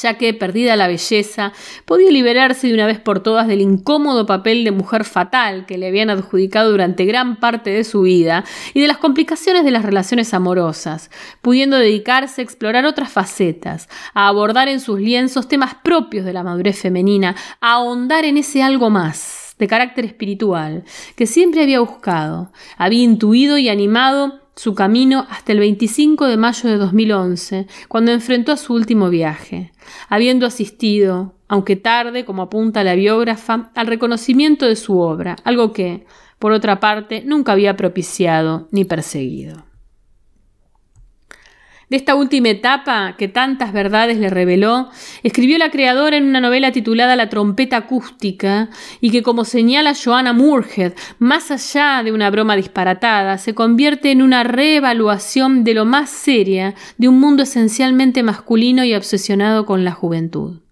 ya 0.00 0.14
que, 0.14 0.34
perdida 0.34 0.76
la 0.76 0.88
belleza, 0.88 1.52
podía 1.84 2.10
liberarse 2.10 2.68
de 2.68 2.74
una 2.74 2.86
vez 2.86 3.00
por 3.00 3.20
todas 3.20 3.46
del 3.48 3.60
incómodo 3.60 4.26
papel 4.26 4.64
de 4.64 4.70
mujer 4.70 5.04
fatal 5.04 5.66
que 5.66 5.78
le 5.78 5.88
habían 5.88 6.10
adjudicado 6.10 6.70
durante 6.70 7.04
gran 7.04 7.36
parte 7.36 7.70
de 7.70 7.84
su 7.84 8.02
vida 8.02 8.44
y 8.74 8.80
de 8.80 8.88
las 8.88 8.98
complicaciones 8.98 9.64
de 9.64 9.70
las 9.70 9.84
relaciones 9.84 10.34
amorosas, 10.34 11.10
pudiendo 11.42 11.78
dedicarse 11.78 12.40
a 12.40 12.44
explorar 12.44 12.84
otras 12.84 13.10
facetas, 13.10 13.88
a 14.14 14.28
abordar 14.28 14.68
en 14.68 14.80
sus 14.80 15.00
lienzos 15.00 15.48
temas 15.48 15.74
propios 15.82 16.24
de 16.24 16.32
la 16.32 16.42
madurez 16.42 16.78
femenina, 16.80 17.34
a 17.60 17.72
ahondar 17.72 18.24
en 18.24 18.36
ese 18.36 18.62
algo 18.62 18.90
más 18.90 19.54
de 19.58 19.66
carácter 19.68 20.04
espiritual 20.04 20.84
que 21.16 21.26
siempre 21.26 21.62
había 21.62 21.80
buscado, 21.80 22.52
había 22.76 23.02
intuido 23.02 23.58
y 23.58 23.68
animado 23.68 24.45
su 24.56 24.74
camino 24.74 25.26
hasta 25.28 25.52
el 25.52 25.58
25 25.58 26.26
de 26.26 26.38
mayo 26.38 26.68
de 26.68 26.78
2011, 26.78 27.66
cuando 27.88 28.10
enfrentó 28.10 28.52
a 28.52 28.56
su 28.56 28.72
último 28.72 29.10
viaje, 29.10 29.72
habiendo 30.08 30.46
asistido, 30.46 31.34
aunque 31.46 31.76
tarde, 31.76 32.24
como 32.24 32.42
apunta 32.42 32.82
la 32.82 32.94
biógrafa, 32.94 33.70
al 33.74 33.86
reconocimiento 33.86 34.66
de 34.66 34.76
su 34.76 34.98
obra, 34.98 35.36
algo 35.44 35.72
que, 35.74 36.06
por 36.38 36.52
otra 36.52 36.80
parte, 36.80 37.22
nunca 37.24 37.52
había 37.52 37.76
propiciado 37.76 38.66
ni 38.72 38.86
perseguido. 38.86 39.65
De 41.88 41.96
esta 41.96 42.16
última 42.16 42.48
etapa, 42.48 43.14
que 43.16 43.28
tantas 43.28 43.72
verdades 43.72 44.18
le 44.18 44.28
reveló, 44.28 44.90
escribió 45.22 45.56
la 45.56 45.70
creadora 45.70 46.16
en 46.16 46.24
una 46.24 46.40
novela 46.40 46.72
titulada 46.72 47.14
La 47.14 47.28
trompeta 47.28 47.76
acústica, 47.76 48.70
y 49.00 49.10
que, 49.10 49.22
como 49.22 49.44
señala 49.44 49.94
Joanna 49.94 50.32
Moorhead, 50.32 50.94
más 51.20 51.52
allá 51.52 52.02
de 52.02 52.10
una 52.10 52.28
broma 52.30 52.56
disparatada, 52.56 53.38
se 53.38 53.54
convierte 53.54 54.10
en 54.10 54.22
una 54.22 54.42
reevaluación 54.42 55.62
de 55.62 55.74
lo 55.74 55.84
más 55.84 56.10
seria 56.10 56.74
de 56.98 57.06
un 57.06 57.20
mundo 57.20 57.44
esencialmente 57.44 58.24
masculino 58.24 58.84
y 58.84 58.92
obsesionado 58.92 59.64
con 59.64 59.84
la 59.84 59.92
juventud. 59.92 60.65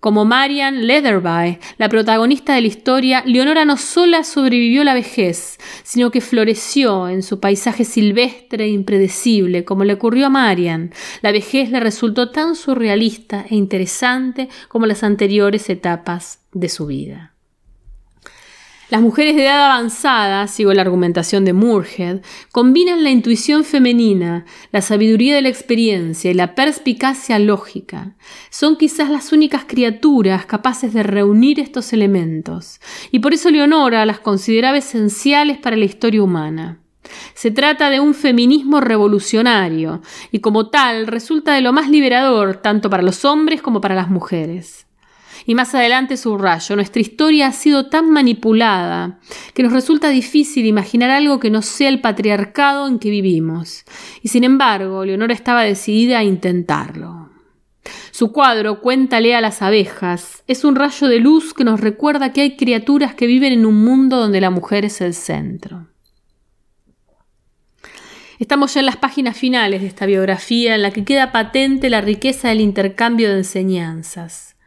Como 0.00 0.24
Marian 0.24 0.86
Leatherby, 0.86 1.58
la 1.76 1.88
protagonista 1.88 2.54
de 2.54 2.60
la 2.60 2.68
historia, 2.68 3.24
Leonora 3.26 3.64
no 3.64 3.76
solo 3.76 4.22
sobrevivió 4.22 4.84
la 4.84 4.94
vejez, 4.94 5.58
sino 5.82 6.12
que 6.12 6.20
floreció 6.20 7.08
en 7.08 7.24
su 7.24 7.40
paisaje 7.40 7.84
silvestre 7.84 8.66
e 8.66 8.68
impredecible, 8.68 9.64
como 9.64 9.82
le 9.82 9.94
ocurrió 9.94 10.26
a 10.26 10.30
Marian. 10.30 10.92
La 11.20 11.32
vejez 11.32 11.70
le 11.70 11.80
resultó 11.80 12.30
tan 12.30 12.54
surrealista 12.54 13.44
e 13.50 13.56
interesante 13.56 14.48
como 14.68 14.86
las 14.86 15.02
anteriores 15.02 15.68
etapas 15.68 16.42
de 16.52 16.68
su 16.68 16.86
vida. 16.86 17.34
Las 18.90 19.02
mujeres 19.02 19.36
de 19.36 19.44
edad 19.44 19.66
avanzada, 19.66 20.46
sigo 20.46 20.72
la 20.72 20.80
argumentación 20.80 21.44
de 21.44 21.52
Moorhead, 21.52 22.22
combinan 22.52 23.04
la 23.04 23.10
intuición 23.10 23.62
femenina, 23.62 24.46
la 24.72 24.80
sabiduría 24.80 25.34
de 25.34 25.42
la 25.42 25.50
experiencia 25.50 26.30
y 26.30 26.34
la 26.34 26.54
perspicacia 26.54 27.38
lógica. 27.38 28.16
Son 28.48 28.76
quizás 28.76 29.10
las 29.10 29.30
únicas 29.30 29.66
criaturas 29.66 30.46
capaces 30.46 30.94
de 30.94 31.02
reunir 31.02 31.60
estos 31.60 31.92
elementos, 31.92 32.80
y 33.10 33.18
por 33.18 33.34
eso 33.34 33.50
Leonora 33.50 34.06
las 34.06 34.20
consideraba 34.20 34.78
esenciales 34.78 35.58
para 35.58 35.76
la 35.76 35.84
historia 35.84 36.22
humana. 36.22 36.80
Se 37.34 37.50
trata 37.50 37.90
de 37.90 38.00
un 38.00 38.14
feminismo 38.14 38.80
revolucionario, 38.80 40.00
y 40.32 40.38
como 40.38 40.70
tal 40.70 41.06
resulta 41.06 41.52
de 41.52 41.60
lo 41.60 41.74
más 41.74 41.90
liberador 41.90 42.56
tanto 42.56 42.88
para 42.88 43.02
los 43.02 43.26
hombres 43.26 43.60
como 43.60 43.82
para 43.82 43.94
las 43.94 44.08
mujeres. 44.08 44.87
Y 45.48 45.54
más 45.54 45.74
adelante 45.74 46.18
subrayo, 46.18 46.76
nuestra 46.76 47.00
historia 47.00 47.46
ha 47.46 47.52
sido 47.52 47.86
tan 47.86 48.10
manipulada 48.10 49.18
que 49.54 49.62
nos 49.62 49.72
resulta 49.72 50.10
difícil 50.10 50.66
imaginar 50.66 51.08
algo 51.08 51.40
que 51.40 51.48
no 51.48 51.62
sea 51.62 51.88
el 51.88 52.02
patriarcado 52.02 52.86
en 52.86 52.98
que 52.98 53.08
vivimos. 53.08 53.86
Y 54.22 54.28
sin 54.28 54.44
embargo, 54.44 55.06
Leonora 55.06 55.32
estaba 55.32 55.62
decidida 55.62 56.18
a 56.18 56.22
intentarlo. 56.22 57.30
Su 58.10 58.30
cuadro, 58.30 58.82
Cuéntale 58.82 59.34
a 59.34 59.40
las 59.40 59.62
abejas, 59.62 60.44
es 60.48 60.66
un 60.66 60.76
rayo 60.76 61.08
de 61.08 61.18
luz 61.18 61.54
que 61.54 61.64
nos 61.64 61.80
recuerda 61.80 62.34
que 62.34 62.42
hay 62.42 62.54
criaturas 62.58 63.14
que 63.14 63.26
viven 63.26 63.54
en 63.54 63.64
un 63.64 63.82
mundo 63.82 64.18
donde 64.18 64.42
la 64.42 64.50
mujer 64.50 64.84
es 64.84 65.00
el 65.00 65.14
centro. 65.14 65.86
Estamos 68.38 68.74
ya 68.74 68.80
en 68.80 68.86
las 68.86 68.98
páginas 68.98 69.34
finales 69.34 69.80
de 69.80 69.86
esta 69.86 70.04
biografía 70.04 70.74
en 70.74 70.82
la 70.82 70.90
que 70.90 71.06
queda 71.06 71.32
patente 71.32 71.88
la 71.88 72.02
riqueza 72.02 72.50
del 72.50 72.60
intercambio 72.60 73.30
de 73.30 73.38
enseñanzas 73.38 74.57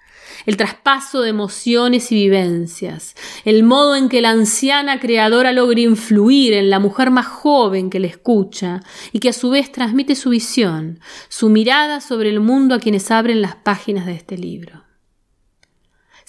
el 0.46 0.58
traspaso 0.58 1.22
de 1.22 1.30
emociones 1.30 2.12
y 2.12 2.16
vivencias, 2.16 3.16
el 3.46 3.64
modo 3.64 3.96
en 3.96 4.10
que 4.10 4.22
la 4.22 4.30
anciana 4.32 5.00
creadora 5.00 5.52
logra 5.52 5.80
influir 5.80 6.54
en 6.54 6.70
la 6.70 6.80
mujer 6.80 7.12
más 7.12 7.28
joven 7.28 7.90
que 7.90 8.00
le 8.00 8.08
escucha 8.08 8.82
y 9.12 9.20
que 9.20 9.30
a 9.30 9.34
su 9.34 9.50
vez 9.50 9.72
transmite 9.72 10.16
su 10.16 10.30
visión, 10.30 11.00
su 11.30 11.50
mirada 11.50 12.02
sobre 12.02 12.30
el 12.30 12.40
mundo 12.40 12.76
a 12.76 12.80
quienes 12.80 13.12
abren 13.12 13.42
las 13.42 13.56
páginas 13.56 14.06
de 14.06 14.14
este 14.14 14.38
libro. 14.38 14.84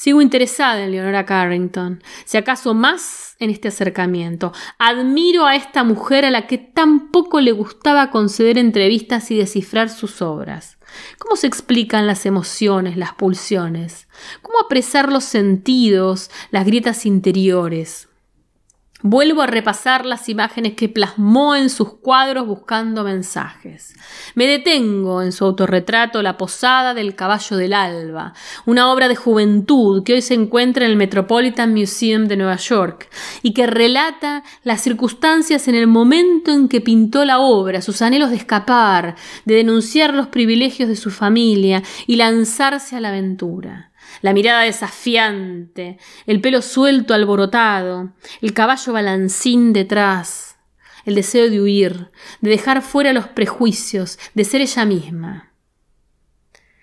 Sigo 0.03 0.21
interesada 0.21 0.83
en 0.83 0.91
Leonora 0.91 1.25
Carrington, 1.25 2.03
si 2.25 2.37
acaso 2.37 2.75
más 2.75 3.37
en 3.39 3.51
este 3.51 3.69
acercamiento. 3.69 4.53
Admiro 4.79 5.47
a 5.47 5.55
esta 5.55 5.85
mujer 5.85 6.25
a 6.25 6.33
la 6.33 6.49
que 6.49 6.59
tan 6.59 7.13
poco 7.13 7.41
le 7.41 7.53
gustaba 7.53 8.11
conceder 8.11 8.59
entrevistas 8.59 9.31
y 9.31 9.37
descifrar 9.37 9.91
sus 9.91 10.21
obras. 10.21 10.77
¿Cómo 11.19 11.37
se 11.37 11.47
explican 11.47 12.07
las 12.07 12.27
emociones, 12.27 12.97
las 12.97 13.15
pulsiones? 13.15 14.09
¿Cómo 14.43 14.59
apresar 14.61 15.11
los 15.11 15.25
sentidos, 15.25 16.31
las 16.51 16.67
grietas 16.67 17.07
interiores? 17.07 18.09
Vuelvo 19.05 19.43
a 19.43 19.49
repasar 19.49 20.07
las 20.07 20.29
imágenes 20.29 20.75
que 20.75 20.89
plasmó 20.89 21.57
en 21.57 21.71
sus 21.71 21.95
cuadros 21.95 22.47
buscando 22.47 23.03
mensajes. 23.03 23.95
Me 24.37 24.47
detengo 24.47 25.23
en 25.23 25.33
su 25.33 25.45
autorretrato 25.45 26.23
La 26.23 26.37
Posada 26.37 26.95
del 26.95 27.17
Caballo 27.17 27.57
del 27.57 27.73
Alba, 27.73 28.33
una 28.65 28.93
obra 28.93 29.09
de 29.09 29.17
juventud 29.17 30.05
que 30.05 30.15
hoy 30.15 30.23
se 30.23 30.35
encuentra 30.35 30.85
en 30.85 30.93
el 30.93 30.97
Metropolitan 30.97 31.75
Museum 31.75 32.29
de 32.29 32.37
Nueva 32.37 32.57
York 32.57 33.09
y 33.43 33.55
que 33.55 33.67
relata 33.67 34.45
las 34.63 34.81
circunstancias 34.81 35.67
en 35.67 35.75
el 35.75 35.89
momento 35.89 36.53
en 36.53 36.69
que 36.69 36.81
pintó 36.81 37.25
la 37.25 37.41
obra, 37.41 37.83
sus 37.83 38.03
anhelos 38.03 38.31
de 38.31 38.37
escapar, 38.37 39.17
de 39.45 39.57
denunciar 39.57 40.15
los 40.15 40.29
privilegios 40.29 40.89
de 40.89 40.97
su 40.97 41.11
familia 41.11 41.83
y 42.07 42.17
lanzarse 42.17 42.95
a 42.95 43.01
la 43.01 43.09
aventura 43.09 43.92
la 44.21 44.33
mirada 44.33 44.63
desafiante, 44.63 45.99
el 46.27 46.41
pelo 46.41 46.63
suelto 46.63 47.15
alborotado, 47.15 48.13
el 48.41 48.53
caballo 48.53 48.93
balancín 48.93 49.73
detrás, 49.73 50.57
el 51.05 51.15
deseo 51.15 51.51
de 51.51 51.61
huir, 51.61 52.11
de 52.41 52.51
dejar 52.51 52.83
fuera 52.83 53.13
los 53.13 53.29
prejuicios, 53.29 54.19
de 54.35 54.45
ser 54.45 54.61
ella 54.61 54.85
misma. 54.85 55.53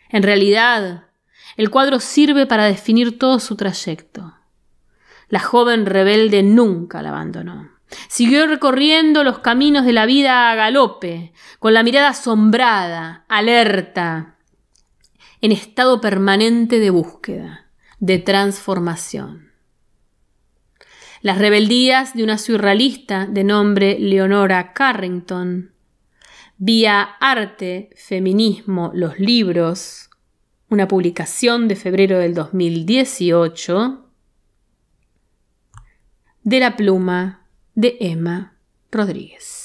En 0.10 0.24
realidad, 0.24 1.06
el 1.56 1.70
cuadro 1.70 2.00
sirve 2.00 2.46
para 2.46 2.66
definir 2.66 3.20
todo 3.20 3.40
su 3.40 3.56
trayecto. 3.56 4.34
La 5.28 5.40
joven 5.40 5.86
rebelde 5.86 6.42
nunca 6.42 7.02
la 7.02 7.10
abandonó. 7.10 7.70
Siguió 8.08 8.48
recorriendo 8.48 9.24
los 9.24 9.40
caminos 9.40 9.86
de 9.86 9.94
la 9.94 10.06
vida 10.06 10.52
a 10.52 10.56
galope, 10.56 11.34
con 11.60 11.74
la 11.74 11.84
mirada 11.84 12.10
asombrada, 12.10 13.26
alerta, 13.28 14.36
en 15.42 15.52
estado 15.52 16.02
permanente 16.02 16.80
de 16.80 16.90
búsqueda, 16.90 17.68
de 18.00 18.20
transformación. 18.20 19.50
Las 21.22 21.38
rebeldías 21.38 22.14
de 22.14 22.24
una 22.24 22.38
surrealista 22.38 23.26
de 23.26 23.44
nombre 23.44 24.00
Leonora 24.00 24.74
Carrington, 24.74 25.72
vía 26.58 27.02
arte, 27.20 27.90
feminismo, 27.96 28.92
los 28.94 29.20
libros, 29.20 30.10
una 30.70 30.88
publicación 30.88 31.68
de 31.68 31.76
febrero 31.76 32.20
del 32.20 32.34
2018, 32.34 34.06
de 36.44 36.60
la 36.60 36.76
pluma 36.76 37.46
de 37.76 37.98
Emma 38.00 38.58
Rodríguez. 38.92 39.59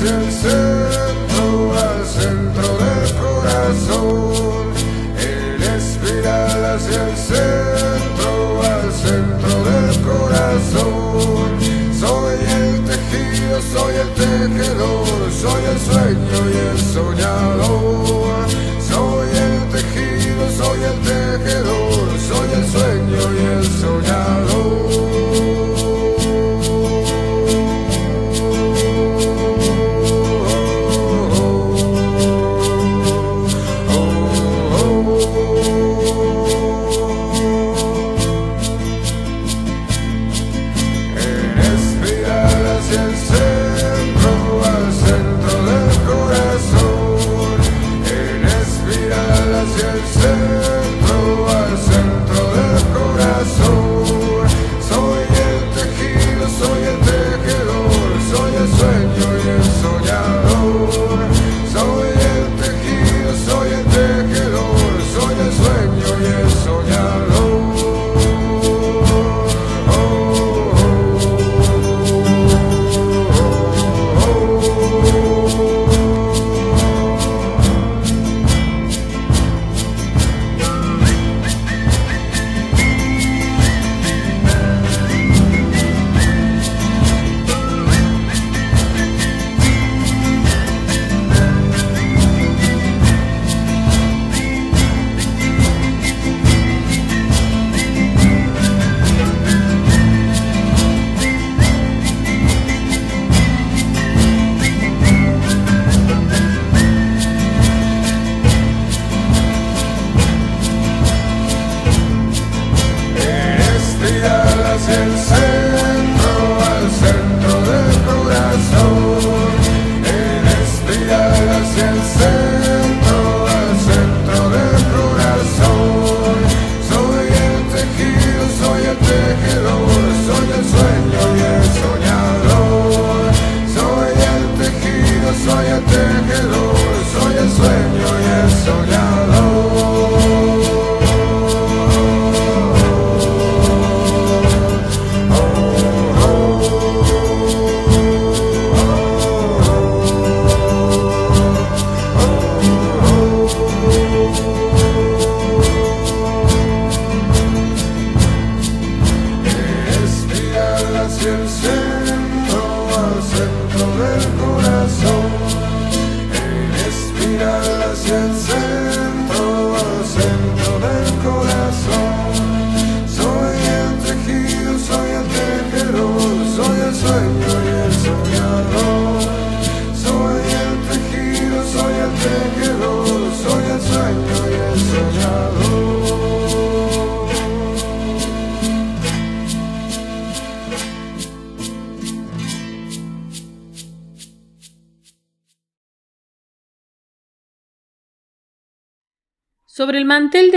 Since 0.00 0.59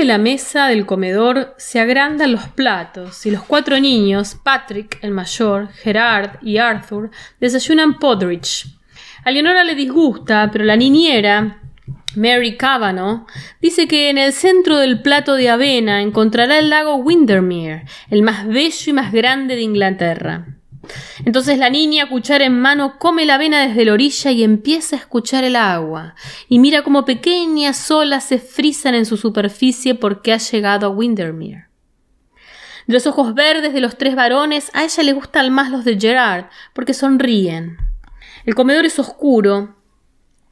de 0.04 0.08
la 0.08 0.18
mesa 0.18 0.68
del 0.68 0.86
comedor 0.86 1.56
se 1.58 1.80
agrandan 1.80 2.34
los 2.34 2.50
platos 2.50 3.26
y 3.26 3.32
los 3.32 3.42
cuatro 3.42 3.80
niños, 3.80 4.36
Patrick, 4.36 5.00
el 5.02 5.12
mayor, 5.12 5.70
Gerard 5.72 6.40
y 6.42 6.58
Arthur, 6.58 7.10
desayunan 7.40 8.00
Podridge. 8.00 8.66
A 9.24 9.32
Leonora 9.32 9.64
le 9.64 9.76
disgusta, 9.76 10.50
pero 10.52 10.66
la 10.66 10.76
niñera, 10.76 11.62
Mary 12.18 12.58
Cavanaugh, 12.58 13.26
dice 13.62 13.88
que 13.88 14.10
en 14.10 14.18
el 14.18 14.34
centro 14.34 14.78
del 14.78 15.02
plato 15.02 15.36
de 15.36 15.50
avena 15.50 16.02
encontrará 16.02 16.60
el 16.60 16.70
lago 16.70 16.96
Windermere, 16.96 17.86
el 18.10 18.24
más 18.24 18.46
bello 18.46 18.84
y 18.88 18.92
más 18.92 19.14
grande 19.14 19.56
de 19.56 19.62
Inglaterra. 19.62 20.53
Entonces 21.26 21.58
la 21.58 21.70
niña, 21.70 22.10
cuchara 22.10 22.46
en 22.46 22.60
mano, 22.60 22.98
come 23.00 23.26
la 23.26 23.36
avena 23.36 23.66
desde 23.66 23.86
la 23.86 23.94
orilla 23.94 24.32
y 24.32 24.44
empieza 24.44 24.96
a 24.96 25.00
escuchar 25.00 25.44
el 25.44 25.56
agua, 25.56 26.16
y 26.50 26.60
mira 26.60 26.84
cómo 26.84 27.06
pequeñas 27.06 27.90
olas 27.92 28.26
se 28.26 28.40
frizan 28.40 28.96
en 28.96 29.06
su 29.06 29.18
superficie 29.18 29.96
porque 29.96 30.34
ha 30.34 30.38
llegado 30.38 30.88
a 30.88 30.90
Windermere. 30.90 31.68
De 32.88 32.94
los 32.94 33.08
ojos 33.08 33.34
verdes 33.34 33.74
de 33.74 33.80
los 33.80 33.98
tres 33.98 34.16
varones, 34.16 34.70
a 34.74 34.84
ella 34.84 35.04
le 35.04 35.14
gustan 35.14 35.54
más 35.54 35.72
los 35.72 35.86
de 35.86 35.98
Gerard, 35.98 36.46
porque 36.74 36.94
sonríen. 36.94 37.78
El 38.46 38.56
comedor 38.56 38.86
es 38.86 39.00
oscuro, 39.00 39.76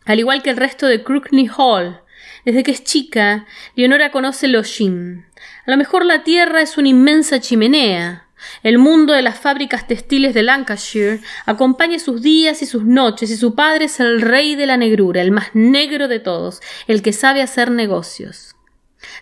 al 0.05 0.19
igual 0.19 0.41
que 0.41 0.49
el 0.49 0.57
resto 0.57 0.87
de 0.87 1.03
Crookney 1.03 1.49
Hall. 1.57 1.99
Desde 2.45 2.63
que 2.63 2.71
es 2.71 2.83
chica, 2.83 3.45
Leonora 3.75 4.11
conoce 4.11 4.45
el 4.45 4.55
hollín. 4.55 5.25
A 5.67 5.71
lo 5.71 5.77
mejor 5.77 6.05
la 6.05 6.23
tierra 6.23 6.61
es 6.61 6.77
una 6.77 6.87
inmensa 6.87 7.39
chimenea. 7.39 8.27
El 8.63 8.77
mundo 8.77 9.13
de 9.13 9.21
las 9.21 9.39
fábricas 9.39 9.87
textiles 9.87 10.33
de 10.33 10.43
Lancashire 10.43 11.21
acompaña 11.45 11.99
sus 11.99 12.21
días 12.21 12.61
y 12.61 12.65
sus 12.65 12.83
noches, 12.83 13.29
y 13.31 13.37
su 13.37 13.55
padre 13.55 13.85
es 13.85 13.99
el 13.99 14.21
rey 14.21 14.55
de 14.55 14.65
la 14.65 14.77
negrura, 14.77 15.21
el 15.21 15.31
más 15.31 15.49
negro 15.53 16.07
de 16.07 16.19
todos, 16.19 16.61
el 16.87 17.01
que 17.01 17.13
sabe 17.13 17.41
hacer 17.41 17.71
negocios. 17.71 18.55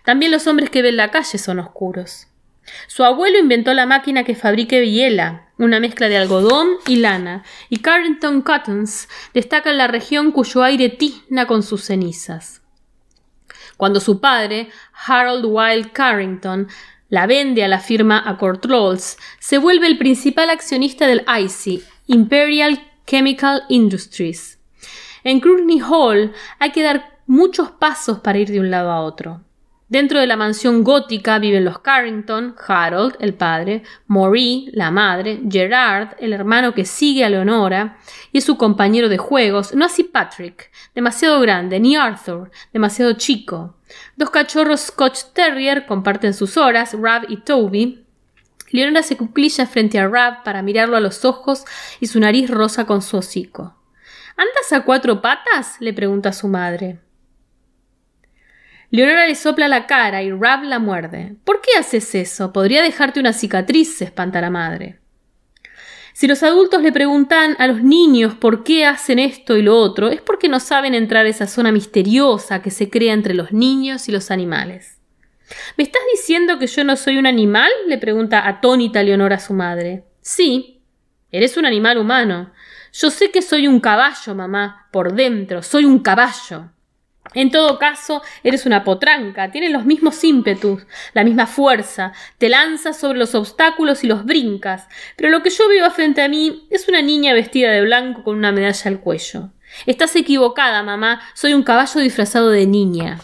También 0.04 0.32
los 0.32 0.48
hombres 0.48 0.70
que 0.70 0.82
ven 0.82 0.98
la 0.98 1.12
calle 1.12 1.38
son 1.38 1.60
oscuros. 1.60 2.28
Su 2.88 3.04
abuelo 3.04 3.40
inventó 3.40 3.74
la 3.74 3.86
máquina 3.86 4.24
que 4.24 4.36
fabrique 4.36 4.80
biela, 4.82 5.50
una 5.58 5.80
mezcla 5.80 6.08
de 6.08 6.18
algodón 6.18 6.70
y 6.88 6.98
lana, 6.98 7.44
y 7.70 7.78
Carrington 7.78 8.42
Cottons 8.42 9.08
destaca 9.34 9.72
en 9.72 9.78
la 9.78 9.88
región 9.88 10.32
cuyo 10.32 10.64
aire 10.64 10.90
tizna 10.90 11.48
con 11.48 11.64
sus 11.64 11.84
cenizas. 11.84 12.62
Cuando 13.78 14.00
su 14.00 14.20
padre, 14.20 14.70
Harold 15.08 15.46
Wilde 15.46 15.92
Carrington, 15.92 16.68
la 17.10 17.26
vende 17.28 17.64
a 17.64 17.68
la 17.68 17.80
firma 17.80 18.24
Accord 18.26 18.66
Rolls, 18.66 19.18
se 19.40 19.58
vuelve 19.58 19.88
el 19.88 19.98
principal 19.98 20.50
accionista 20.50 21.08
del 21.08 21.26
ICI, 21.28 21.84
Imperial 22.08 22.80
Chemical 23.06 23.64
Industries. 23.70 24.60
En 25.24 25.40
Crookney 25.40 25.80
Hall 25.80 26.34
hay 26.60 26.72
que 26.72 26.84
dar 26.84 27.20
muchos 27.26 27.72
pasos 27.72 28.20
para 28.20 28.40
ir 28.40 28.50
de 28.50 28.60
un 28.60 28.72
lado 28.72 28.92
a 28.92 29.02
otro. 29.02 29.42
Dentro 29.90 30.20
de 30.20 30.28
la 30.28 30.38
mansión 30.38 30.84
gótica 30.84 31.40
viven 31.40 31.66
los 31.66 31.80
Carrington, 31.80 32.56
Harold, 32.68 33.16
el 33.20 33.34
padre, 33.34 33.82
Maurice, 34.06 34.70
la 34.76 34.92
madre, 34.92 35.42
Gerard, 35.50 36.10
el 36.20 36.32
hermano 36.32 36.76
que 36.76 36.86
sigue 36.86 37.26
a 37.26 37.30
Leonora 37.30 37.98
y 38.32 38.38
es 38.38 38.44
su 38.44 38.56
compañero 38.56 39.10
de 39.10 39.18
juegos, 39.18 39.74
no 39.74 39.86
así 39.86 40.04
Patrick, 40.04 40.70
demasiado 40.94 41.40
grande, 41.42 41.80
ni 41.80 41.96
Arthur, 41.96 42.52
demasiado 42.72 43.14
chico. 43.14 43.78
Dos 44.16 44.30
cachorros 44.30 44.82
Scotch 44.82 45.24
Terrier 45.34 45.88
comparten 45.88 46.36
sus 46.36 46.56
horas, 46.56 46.94
Rab 46.94 47.26
y 47.28 47.38
Toby, 47.38 48.06
Leonora 48.72 49.02
se 49.02 49.18
cuclilla 49.18 49.66
frente 49.66 49.98
a 49.98 50.08
Rab 50.08 50.44
para 50.44 50.62
mirarlo 50.62 50.98
a 50.98 51.00
los 51.00 51.26
ojos 51.26 51.66
y 52.00 52.06
su 52.06 52.20
nariz 52.20 52.50
rosa 52.50 52.86
con 52.86 53.02
su 53.02 53.18
hocico. 53.18 53.76
¿Andas 54.38 54.72
a 54.72 54.86
cuatro 54.86 55.22
patas? 55.22 55.78
le 55.80 55.94
pregunta 55.94 56.32
su 56.32 56.48
madre. 56.48 57.00
Leonora 58.92 59.28
le 59.28 59.36
sopla 59.36 59.68
la 59.68 59.86
cara 59.86 60.24
y 60.24 60.32
Rab 60.32 60.64
la 60.64 60.80
muerde. 60.80 61.36
¿Por 61.44 61.62
qué 61.62 61.78
haces 61.78 62.16
eso? 62.16 62.52
Podría 62.52 62.82
dejarte 62.82 63.20
una 63.20 63.34
cicatriz, 63.34 63.98
se 63.98 64.06
espanta 64.06 64.42
la 64.42 64.50
madre. 64.50 65.00
Si 66.14 66.28
los 66.28 66.44
adultos 66.44 66.82
le 66.82 66.92
preguntan 66.92 67.56
a 67.60 67.68
los 67.68 67.82
niños 67.84 68.34
por 68.36 68.64
qué 68.64 68.86
hacen 68.86 69.20
esto 69.20 69.56
y 69.56 69.62
lo 69.62 69.78
otro, 69.78 70.10
es 70.10 70.22
porque 70.22 70.50
no 70.50 70.60
saben 70.60 70.94
entrar 70.94 71.26
a 71.26 71.30
esa 71.30 71.48
zona 71.48 71.72
misteriosa 71.72 72.62
que 72.62 72.72
se 72.72 72.90
crea 72.90 73.14
entre 73.14 73.34
los 73.34 73.54
niños 73.54 74.10
y 74.10 74.12
los 74.12 74.32
animales. 74.32 74.98
¿Me 75.78 75.84
estás 75.84 76.02
diciendo 76.12 76.60
que 76.60 76.68
yo 76.68 76.84
no 76.84 76.96
soy 76.96 77.18
un 77.18 77.28
animal? 77.28 77.72
le 77.88 77.98
pregunta 78.00 78.48
atónita 78.48 79.04
Leonora 79.04 79.38
a 79.38 79.40
su 79.40 79.54
madre. 79.54 80.04
Sí, 80.22 80.82
eres 81.32 81.58
un 81.58 81.66
animal 81.66 81.98
humano. 81.98 82.52
Yo 82.92 83.12
sé 83.12 83.32
que 83.32 83.42
soy 83.42 83.68
un 83.68 83.80
caballo, 83.80 84.36
mamá, 84.36 84.88
por 84.92 85.14
dentro, 85.14 85.62
soy 85.62 85.86
un 85.86 86.00
caballo. 86.00 86.72
En 87.36 87.52
todo 87.52 87.78
caso, 87.78 88.24
eres 88.44 88.66
una 88.66 88.84
potranca, 88.84 89.52
tienes 89.52 89.72
los 89.72 89.86
mismos 89.86 90.24
ímpetus, 90.24 90.84
la 91.14 91.24
misma 91.24 91.46
fuerza, 91.46 92.12
te 92.40 92.50
lanzas 92.50 93.00
sobre 93.00 93.20
los 93.20 93.36
obstáculos 93.36 94.04
y 94.04 94.08
los 94.08 94.26
brincas, 94.26 94.88
pero 95.16 95.30
lo 95.30 95.44
que 95.44 95.52
yo 95.52 95.68
veo 95.68 95.90
frente 95.92 96.22
a 96.22 96.28
mí 96.28 96.68
es 96.72 96.88
una 96.88 97.02
niña 97.02 97.34
vestida 97.34 97.72
de 97.72 97.82
blanco 97.82 98.24
con 98.24 98.36
una 98.36 98.52
medalla 98.52 98.90
al 98.90 99.00
cuello. 99.00 99.52
Estás 99.86 100.16
equivocada, 100.16 100.82
mamá, 100.82 101.22
soy 101.36 101.54
un 101.54 101.64
caballo 101.64 102.02
disfrazado 102.02 102.50
de 102.50 102.66
niña. 102.66 103.20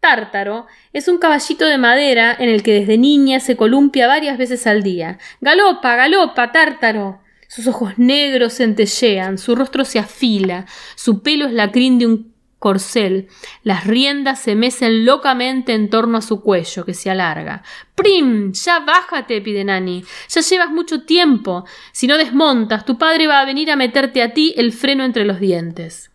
Tártaro 0.00 0.66
es 0.92 1.08
un 1.08 1.18
caballito 1.18 1.64
de 1.64 1.78
madera 1.78 2.36
en 2.38 2.48
el 2.48 2.62
que 2.62 2.74
desde 2.74 2.98
niña 2.98 3.40
se 3.40 3.56
columpia 3.56 4.08
varias 4.08 4.36
veces 4.36 4.66
al 4.66 4.82
día. 4.82 5.18
Galopa, 5.40 5.94
galopa, 5.94 6.52
Tártaro. 6.52 7.20
Sus 7.46 7.66
ojos 7.66 7.98
negros 7.98 8.56
centellean, 8.56 9.38
su 9.38 9.54
rostro 9.54 9.84
se 9.84 9.98
afila, 9.98 10.66
su 10.96 11.22
pelo 11.22 11.46
es 11.46 11.52
la 11.52 11.70
crin 11.70 11.98
de 11.98 12.06
un 12.06 12.31
corcel. 12.62 13.28
Las 13.64 13.86
riendas 13.86 14.40
se 14.40 14.54
mecen 14.54 15.04
locamente 15.04 15.74
en 15.74 15.90
torno 15.90 16.16
a 16.16 16.22
su 16.22 16.40
cuello, 16.40 16.86
que 16.86 16.94
se 16.94 17.10
alarga. 17.10 17.64
Prim. 17.96 18.52
ya 18.52 18.78
bájate, 18.78 19.42
pide 19.42 19.64
Nani. 19.64 20.04
Ya 20.28 20.40
llevas 20.40 20.70
mucho 20.70 21.02
tiempo. 21.02 21.66
Si 21.90 22.06
no 22.06 22.16
desmontas, 22.16 22.86
tu 22.86 22.96
padre 22.96 23.26
va 23.26 23.40
a 23.40 23.44
venir 23.44 23.70
a 23.70 23.76
meterte 23.76 24.22
a 24.22 24.32
ti 24.32 24.54
el 24.56 24.72
freno 24.72 25.02
entre 25.04 25.24
los 25.24 25.40
dientes. 25.40 26.12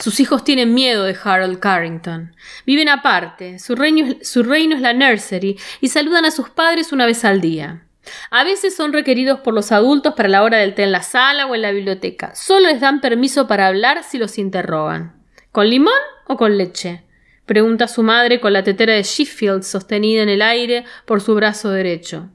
Sus 0.00 0.18
hijos 0.18 0.42
tienen 0.42 0.74
miedo 0.74 1.04
de 1.04 1.16
Harold 1.22 1.60
Carrington. 1.60 2.34
Viven 2.66 2.88
aparte, 2.88 3.60
su 3.60 3.76
reino, 3.76 4.16
su 4.20 4.42
reino 4.42 4.74
es 4.74 4.82
la 4.82 4.92
nursery 4.92 5.56
y 5.80 5.88
saludan 5.88 6.24
a 6.24 6.32
sus 6.32 6.50
padres 6.50 6.92
una 6.92 7.06
vez 7.06 7.24
al 7.24 7.40
día. 7.40 7.84
A 8.30 8.44
veces 8.44 8.74
son 8.74 8.92
requeridos 8.92 9.40
por 9.40 9.54
los 9.54 9.72
adultos 9.72 10.14
para 10.14 10.28
la 10.28 10.42
hora 10.42 10.58
del 10.58 10.74
té 10.74 10.82
en 10.82 10.92
la 10.92 11.02
sala 11.02 11.46
o 11.46 11.54
en 11.54 11.62
la 11.62 11.72
biblioteca. 11.72 12.34
Solo 12.34 12.68
les 12.68 12.80
dan 12.80 13.00
permiso 13.00 13.46
para 13.46 13.66
hablar 13.66 14.02
si 14.04 14.18
los 14.18 14.38
interrogan. 14.38 15.22
¿Con 15.52 15.68
limón 15.68 15.92
o 16.26 16.36
con 16.36 16.58
leche? 16.58 17.04
pregunta 17.46 17.88
su 17.88 18.02
madre 18.02 18.40
con 18.40 18.52
la 18.52 18.62
tetera 18.62 18.94
de 18.94 19.02
Sheffield 19.02 19.62
sostenida 19.62 20.22
en 20.22 20.28
el 20.28 20.42
aire 20.42 20.84
por 21.04 21.20
su 21.20 21.34
brazo 21.34 21.70
derecho. 21.70 22.30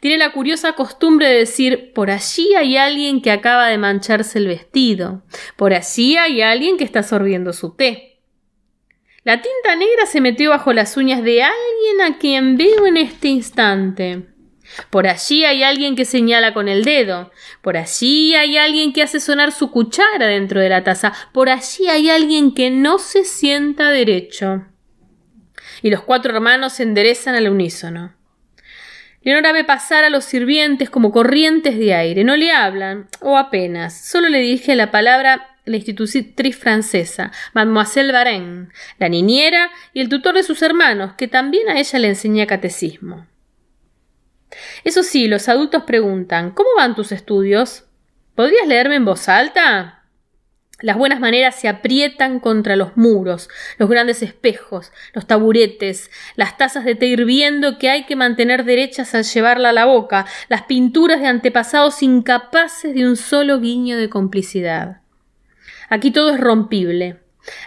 Tiene 0.00 0.18
la 0.18 0.32
curiosa 0.32 0.72
costumbre 0.72 1.28
de 1.28 1.38
decir 1.38 1.92
por 1.94 2.10
allí 2.10 2.54
hay 2.54 2.76
alguien 2.76 3.22
que 3.22 3.30
acaba 3.30 3.68
de 3.68 3.78
mancharse 3.78 4.38
el 4.38 4.48
vestido, 4.48 5.22
por 5.56 5.72
allí 5.72 6.16
hay 6.16 6.42
alguien 6.42 6.76
que 6.76 6.84
está 6.84 7.02
sorbiendo 7.02 7.52
su 7.52 7.74
té. 7.74 8.20
La 9.24 9.40
tinta 9.40 9.76
negra 9.76 10.04
se 10.06 10.20
metió 10.20 10.50
bajo 10.50 10.72
las 10.72 10.96
uñas 10.96 11.22
de 11.22 11.42
alguien 11.42 12.00
a 12.02 12.18
quien 12.18 12.56
veo 12.58 12.86
en 12.86 12.98
este 12.98 13.28
instante. 13.28 14.33
Por 14.90 15.06
allí 15.06 15.44
hay 15.44 15.62
alguien 15.62 15.96
que 15.96 16.04
señala 16.04 16.54
con 16.54 16.68
el 16.68 16.84
dedo. 16.84 17.30
Por 17.62 17.76
allí 17.76 18.34
hay 18.34 18.56
alguien 18.56 18.92
que 18.92 19.02
hace 19.02 19.20
sonar 19.20 19.52
su 19.52 19.70
cuchara 19.70 20.26
dentro 20.26 20.60
de 20.60 20.68
la 20.68 20.84
taza. 20.84 21.12
Por 21.32 21.48
allí 21.48 21.88
hay 21.88 22.10
alguien 22.10 22.54
que 22.54 22.70
no 22.70 22.98
se 22.98 23.24
sienta 23.24 23.90
derecho. 23.90 24.66
Y 25.82 25.90
los 25.90 26.02
cuatro 26.02 26.34
hermanos 26.34 26.74
se 26.74 26.82
enderezan 26.82 27.34
al 27.34 27.48
unísono. 27.48 28.14
Leonora 29.22 29.52
ve 29.52 29.64
pasar 29.64 30.04
a 30.04 30.10
los 30.10 30.24
sirvientes 30.24 30.90
como 30.90 31.10
corrientes 31.10 31.78
de 31.78 31.94
aire. 31.94 32.24
No 32.24 32.36
le 32.36 32.50
hablan, 32.50 33.08
o 33.20 33.38
apenas. 33.38 34.06
Solo 34.06 34.28
le 34.28 34.38
dirige 34.40 34.76
la 34.76 34.90
palabra 34.90 35.54
la 35.64 35.76
institutriz 35.76 36.56
francesa, 36.56 37.32
Mademoiselle 37.54 38.12
Varenne, 38.12 38.68
la 38.98 39.08
niñera 39.08 39.70
y 39.92 40.00
el 40.00 40.08
tutor 40.08 40.34
de 40.34 40.42
sus 40.42 40.60
hermanos, 40.62 41.14
que 41.14 41.28
también 41.28 41.68
a 41.68 41.78
ella 41.78 41.98
le 41.98 42.08
enseña 42.08 42.46
catecismo. 42.46 43.26
Eso 44.84 45.02
sí, 45.02 45.28
los 45.28 45.48
adultos 45.48 45.84
preguntan 45.84 46.50
¿Cómo 46.50 46.68
van 46.76 46.94
tus 46.94 47.12
estudios? 47.12 47.84
¿Podrías 48.34 48.66
leerme 48.66 48.96
en 48.96 49.04
voz 49.04 49.28
alta? 49.28 50.04
Las 50.80 50.96
buenas 50.96 51.20
maneras 51.20 51.54
se 51.54 51.68
aprietan 51.68 52.40
contra 52.40 52.74
los 52.74 52.96
muros, 52.96 53.48
los 53.78 53.88
grandes 53.88 54.22
espejos, 54.22 54.92
los 55.12 55.26
taburetes, 55.26 56.10
las 56.34 56.58
tazas 56.58 56.84
de 56.84 56.96
té 56.96 57.06
hirviendo 57.06 57.78
que 57.78 57.90
hay 57.90 58.06
que 58.06 58.16
mantener 58.16 58.64
derechas 58.64 59.14
al 59.14 59.22
llevarla 59.22 59.70
a 59.70 59.72
la 59.72 59.84
boca, 59.84 60.26
las 60.48 60.62
pinturas 60.62 61.20
de 61.20 61.28
antepasados 61.28 62.02
incapaces 62.02 62.92
de 62.92 63.06
un 63.06 63.16
solo 63.16 63.60
guiño 63.60 63.96
de 63.96 64.10
complicidad. 64.10 65.00
Aquí 65.88 66.10
todo 66.10 66.34
es 66.34 66.40
rompible. 66.40 67.20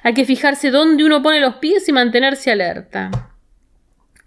Hay 0.03 0.13
que 0.13 0.25
fijarse 0.25 0.69
dónde 0.69 1.05
uno 1.05 1.21
pone 1.23 1.39
los 1.39 1.55
pies 1.55 1.87
y 1.87 1.93
mantenerse 1.93 2.51
alerta. 2.51 3.09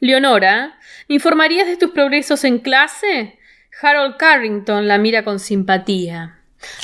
Leonora, 0.01 0.79
¿me 1.09 1.17
informarías 1.17 1.67
de 1.67 1.77
tus 1.77 1.91
progresos 1.91 2.45
en 2.45 2.59
clase? 2.59 3.39
Harold 3.83 4.17
Carrington 4.17 4.89
la 4.89 4.97
mira 4.97 5.25
con 5.25 5.39
simpatía. 5.39 6.39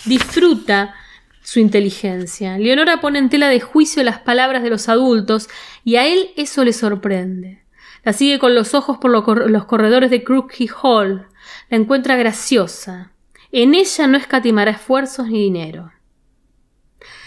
Disfruta 0.04 0.94
su 1.42 1.60
inteligencia. 1.60 2.58
Leonora 2.58 3.00
pone 3.00 3.18
en 3.18 3.30
tela 3.30 3.48
de 3.48 3.60
juicio 3.60 4.02
las 4.02 4.18
palabras 4.18 4.62
de 4.62 4.70
los 4.70 4.88
adultos 4.88 5.48
y 5.82 5.96
a 5.96 6.06
él 6.06 6.30
eso 6.36 6.64
le 6.64 6.72
sorprende. 6.72 7.62
La 8.04 8.12
sigue 8.12 8.38
con 8.38 8.54
los 8.54 8.74
ojos 8.74 8.98
por 8.98 9.10
los 9.10 9.64
corredores 9.64 10.10
de 10.10 10.22
Crookhey 10.22 10.68
Hall. 10.82 11.26
La 11.70 11.76
encuentra 11.76 12.16
graciosa. 12.16 13.12
En 13.50 13.74
ella 13.74 14.06
no 14.06 14.18
escatimará 14.18 14.72
esfuerzos 14.72 15.28
ni 15.28 15.40
dinero. 15.40 15.90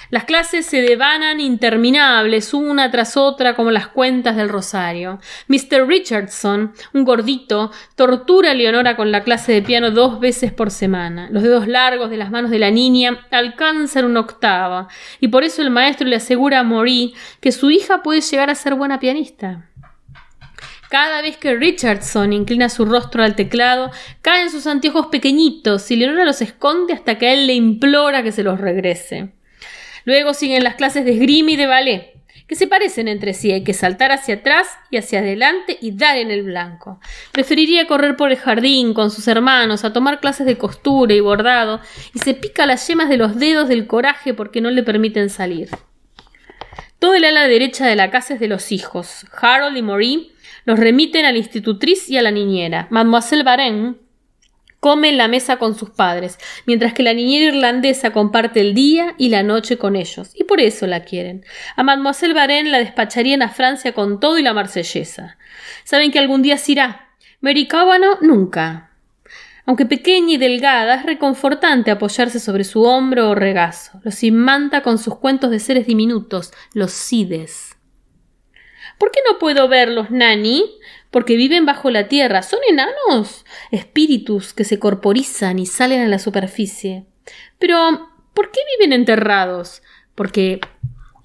Las 0.10 0.24
clases 0.24 0.66
se 0.66 0.82
devanan 0.82 1.40
interminables 1.40 2.56
una 2.56 2.90
tras 2.90 3.16
otra 3.16 3.56
como 3.56 3.70
las 3.70 3.88
cuentas 3.88 4.36
del 4.36 4.50
rosario. 4.50 5.20
Mr. 5.48 5.88
Richardson, 5.88 6.74
un 6.94 7.04
gordito, 7.04 7.72
tortura 7.96 8.52
a 8.52 8.54
Leonora 8.56 8.96
con 8.96 9.12
la 9.12 9.24
clase 9.24 9.52
de 9.52 9.62
piano 9.62 9.92
dos 9.92 10.20
veces 10.20 10.52
por 10.52 10.72
semana. 10.72 11.30
Los 11.32 11.44
dedos 11.44 11.68
largos 11.68 12.10
de 12.10 12.18
las 12.18 12.32
manos 12.32 12.50
de 12.50 12.58
la 12.58 12.72
niña 12.72 13.28
alcanzan 13.30 14.06
una 14.06 14.22
octava, 14.22 14.88
y 15.20 15.28
por 15.28 15.44
eso 15.44 15.62
el 15.62 15.70
maestro 15.70 16.08
le 16.08 16.16
asegura 16.16 16.60
a 16.60 16.64
Maurice 16.64 17.16
que 17.40 17.52
su 17.52 17.70
hija 17.70 18.02
puede 18.02 18.22
llegar 18.22 18.50
a 18.50 18.56
ser 18.56 18.74
buena 18.74 19.00
pianista. 19.00 19.70
Cada 20.90 21.22
vez 21.22 21.38
que 21.38 21.54
Richardson 21.54 22.34
inclina 22.34 22.68
su 22.68 22.84
rostro 22.84 23.24
al 23.24 23.36
teclado, 23.36 23.92
caen 24.24 24.50
sus 24.50 24.66
anteojos 24.66 25.08
pequeñitos 25.08 25.92
y 25.92 25.98
Leonora 25.98 26.26
los 26.26 26.42
esconde 26.42 26.94
hasta 26.94 27.20
que 27.20 27.32
él 27.32 27.46
le 27.46 27.54
implora 27.54 28.24
que 28.24 28.32
se 28.32 28.42
los 28.42 28.60
regrese. 28.60 29.34
Luego 30.10 30.34
siguen 30.34 30.64
las 30.64 30.74
clases 30.74 31.06
de 31.06 31.12
esgrima 31.12 31.52
y 31.52 31.56
de 31.56 31.68
ballet, 31.68 32.14
que 32.48 32.56
se 32.56 32.66
parecen 32.66 33.08
entre 33.08 33.36
sí. 33.36 33.52
Hay 33.52 33.64
que 33.64 33.76
saltar 33.76 34.12
hacia 34.12 34.38
atrás 34.38 34.68
y 34.90 34.98
hacia 34.98 35.20
adelante 35.20 35.78
y 35.80 35.92
dar 35.92 36.18
en 36.18 36.32
el 36.32 36.42
blanco. 36.42 37.00
Preferiría 37.32 37.86
correr 37.86 38.16
por 38.16 38.32
el 38.32 38.38
jardín 38.38 38.96
con 38.96 39.12
sus 39.12 39.28
hermanos, 39.28 39.86
a 39.86 39.94
tomar 39.94 40.20
clases 40.20 40.48
de 40.48 40.58
costura 40.58 41.14
y 41.14 41.20
bordado, 41.20 41.80
y 42.16 42.18
se 42.18 42.34
pica 42.34 42.66
las 42.66 42.88
yemas 42.88 43.08
de 43.08 43.18
los 43.18 43.38
dedos 43.38 43.68
del 43.70 43.86
coraje 43.86 44.34
porque 44.34 44.62
no 44.62 44.72
le 44.72 44.82
permiten 44.82 45.30
salir. 45.30 45.70
Todo 46.98 47.14
el 47.14 47.24
ala 47.24 47.48
derecha 47.48 47.86
de 47.86 47.96
la 47.96 48.10
casa 48.10 48.34
es 48.34 48.40
de 48.40 48.48
los 48.48 48.72
hijos. 48.72 49.28
Harold 49.40 49.78
y 49.78 49.84
Marie 49.84 50.32
los 50.66 50.80
remiten 50.80 51.26
a 51.26 51.32
la 51.32 51.38
institutriz 51.38 52.10
y 52.10 52.18
a 52.18 52.24
la 52.24 52.32
niñera. 52.32 52.88
Mademoiselle 52.90 53.44
Varenne 53.44 54.09
come 54.80 55.10
en 55.10 55.18
la 55.18 55.28
mesa 55.28 55.58
con 55.58 55.78
sus 55.78 55.90
padres, 55.90 56.38
mientras 56.66 56.94
que 56.94 57.04
la 57.04 57.14
niñera 57.14 57.56
irlandesa 57.56 58.12
comparte 58.12 58.62
el 58.62 58.74
día 58.74 59.16
y 59.18 59.30
la 59.30 59.44
noche 59.44 59.78
con 59.78 59.96
ellos, 59.96 60.32
y 60.34 60.46
por 60.46 60.62
eso 60.62 60.88
la 60.88 61.04
quieren. 61.04 61.46
A 61.76 61.84
Mademoiselle 61.84 62.34
Varenne 62.34 62.70
la 62.70 62.80
despacharían 62.80 63.42
a 63.42 63.50
Francia 63.50 63.94
con 63.94 64.20
todo 64.20 64.38
y 64.38 64.44
la 64.44 64.54
marsellesa. 64.54 65.38
Saben 65.84 66.12
que 66.12 66.20
algún 66.20 66.42
día 66.42 66.58
se 66.58 66.74
irá. 66.74 67.10
Mary 67.42 67.68
nunca. 68.22 68.90
Aunque 69.66 69.86
pequeña 69.86 70.34
y 70.34 70.38
delgada, 70.38 70.96
es 70.96 71.06
reconfortante 71.06 71.92
apoyarse 71.92 72.40
sobre 72.40 72.64
su 72.64 72.84
hombro 72.84 73.30
o 73.30 73.36
regazo. 73.36 74.00
Los 74.04 74.24
imanta 74.24 74.82
con 74.82 74.98
sus 74.98 75.18
cuentos 75.20 75.52
de 75.52 75.60
seres 75.60 75.86
diminutos, 75.86 76.52
los 76.74 76.92
sides. 76.92 77.78
¿Por 78.98 79.12
qué 79.12 79.20
no 79.30 79.38
puedo 79.38 79.68
verlos, 79.68 80.10
Nani? 80.10 80.79
Porque 81.12 81.36
viven 81.36 81.66
bajo 81.66 81.90
la 81.90 82.08
tierra. 82.08 82.42
Son 82.44 82.60
enanos, 82.68 83.46
espíritus 83.72 84.54
que 84.54 84.64
se 84.64 84.80
corporizan 84.80 85.60
y 85.60 85.66
salen 85.66 86.02
a 86.02 86.08
la 86.08 86.20
superficie. 86.20 87.06
Pero, 87.58 88.10
¿por 88.34 88.52
qué 88.52 88.60
viven 88.78 88.94
enterrados? 88.94 89.82
Porque 90.16 90.60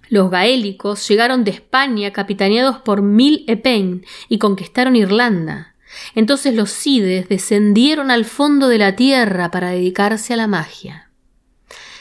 los 0.09 0.31
gaélicos 0.31 1.07
llegaron 1.09 1.45
de 1.45 1.51
España 1.51 2.13
capitaneados 2.13 2.79
por 2.79 3.03
Mil 3.03 3.45
Epen 3.49 4.05
y 4.29 4.39
conquistaron 4.39 4.97
Irlanda. 4.97 5.75
Entonces 6.15 6.55
los 6.55 6.71
Cides 6.71 7.29
descendieron 7.29 8.11
al 8.11 8.25
fondo 8.25 8.69
de 8.69 8.79
la 8.79 8.97
tierra 8.97 9.51
para 9.51 9.71
dedicarse 9.71 10.35
a 10.35 10.37
la 10.37 10.47
magia. 10.47 11.11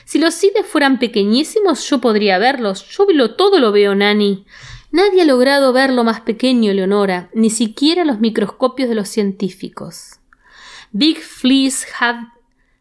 Si 0.06 0.20
los 0.20 0.34
Cides 0.34 0.66
fueran 0.66 1.00
pequeñísimos, 1.00 1.90
yo 1.90 2.00
podría 2.00 2.38
verlos. 2.38 2.88
Yo 2.90 3.06
lo, 3.14 3.36
todo 3.36 3.60
lo 3.60 3.72
veo, 3.72 3.96
Nani. 3.96 4.46
Nadie 4.94 5.24
ha 5.24 5.26
logrado 5.26 5.74
ver 5.74 5.92
lo 5.92 6.04
más 6.04 6.22
pequeño, 6.22 6.72
Leonora, 6.72 7.32
ni 7.34 7.50
siquiera 7.50 8.06
los 8.06 8.20
microscopios 8.20 8.88
de 8.90 8.94
los 8.94 9.10
científicos. 9.10 10.20
Big 10.92 11.18
fleas 11.18 11.88
have 12.00 12.28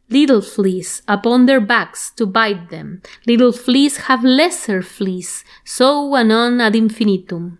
little 0.08 0.42
fleas 0.42 1.02
upon 1.08 1.46
their 1.46 1.66
backs 1.66 2.12
to 2.14 2.26
bite 2.26 2.66
them. 2.68 3.00
Little 3.24 3.54
fleas 3.54 4.10
have 4.10 4.28
lesser 4.28 4.82
fleas, 4.82 5.46
so 5.64 6.14
anon 6.14 6.60
ad 6.60 6.74
infinitum. 6.74 7.56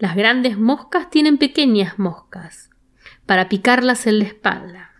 Las 0.00 0.16
grandes 0.16 0.58
moscas 0.58 1.08
tienen 1.08 1.38
pequeñas 1.38 2.00
moscas 2.00 2.70
para 3.26 3.48
picarlas 3.48 4.08
en 4.08 4.18
la 4.18 4.24
espalda. 4.24 4.90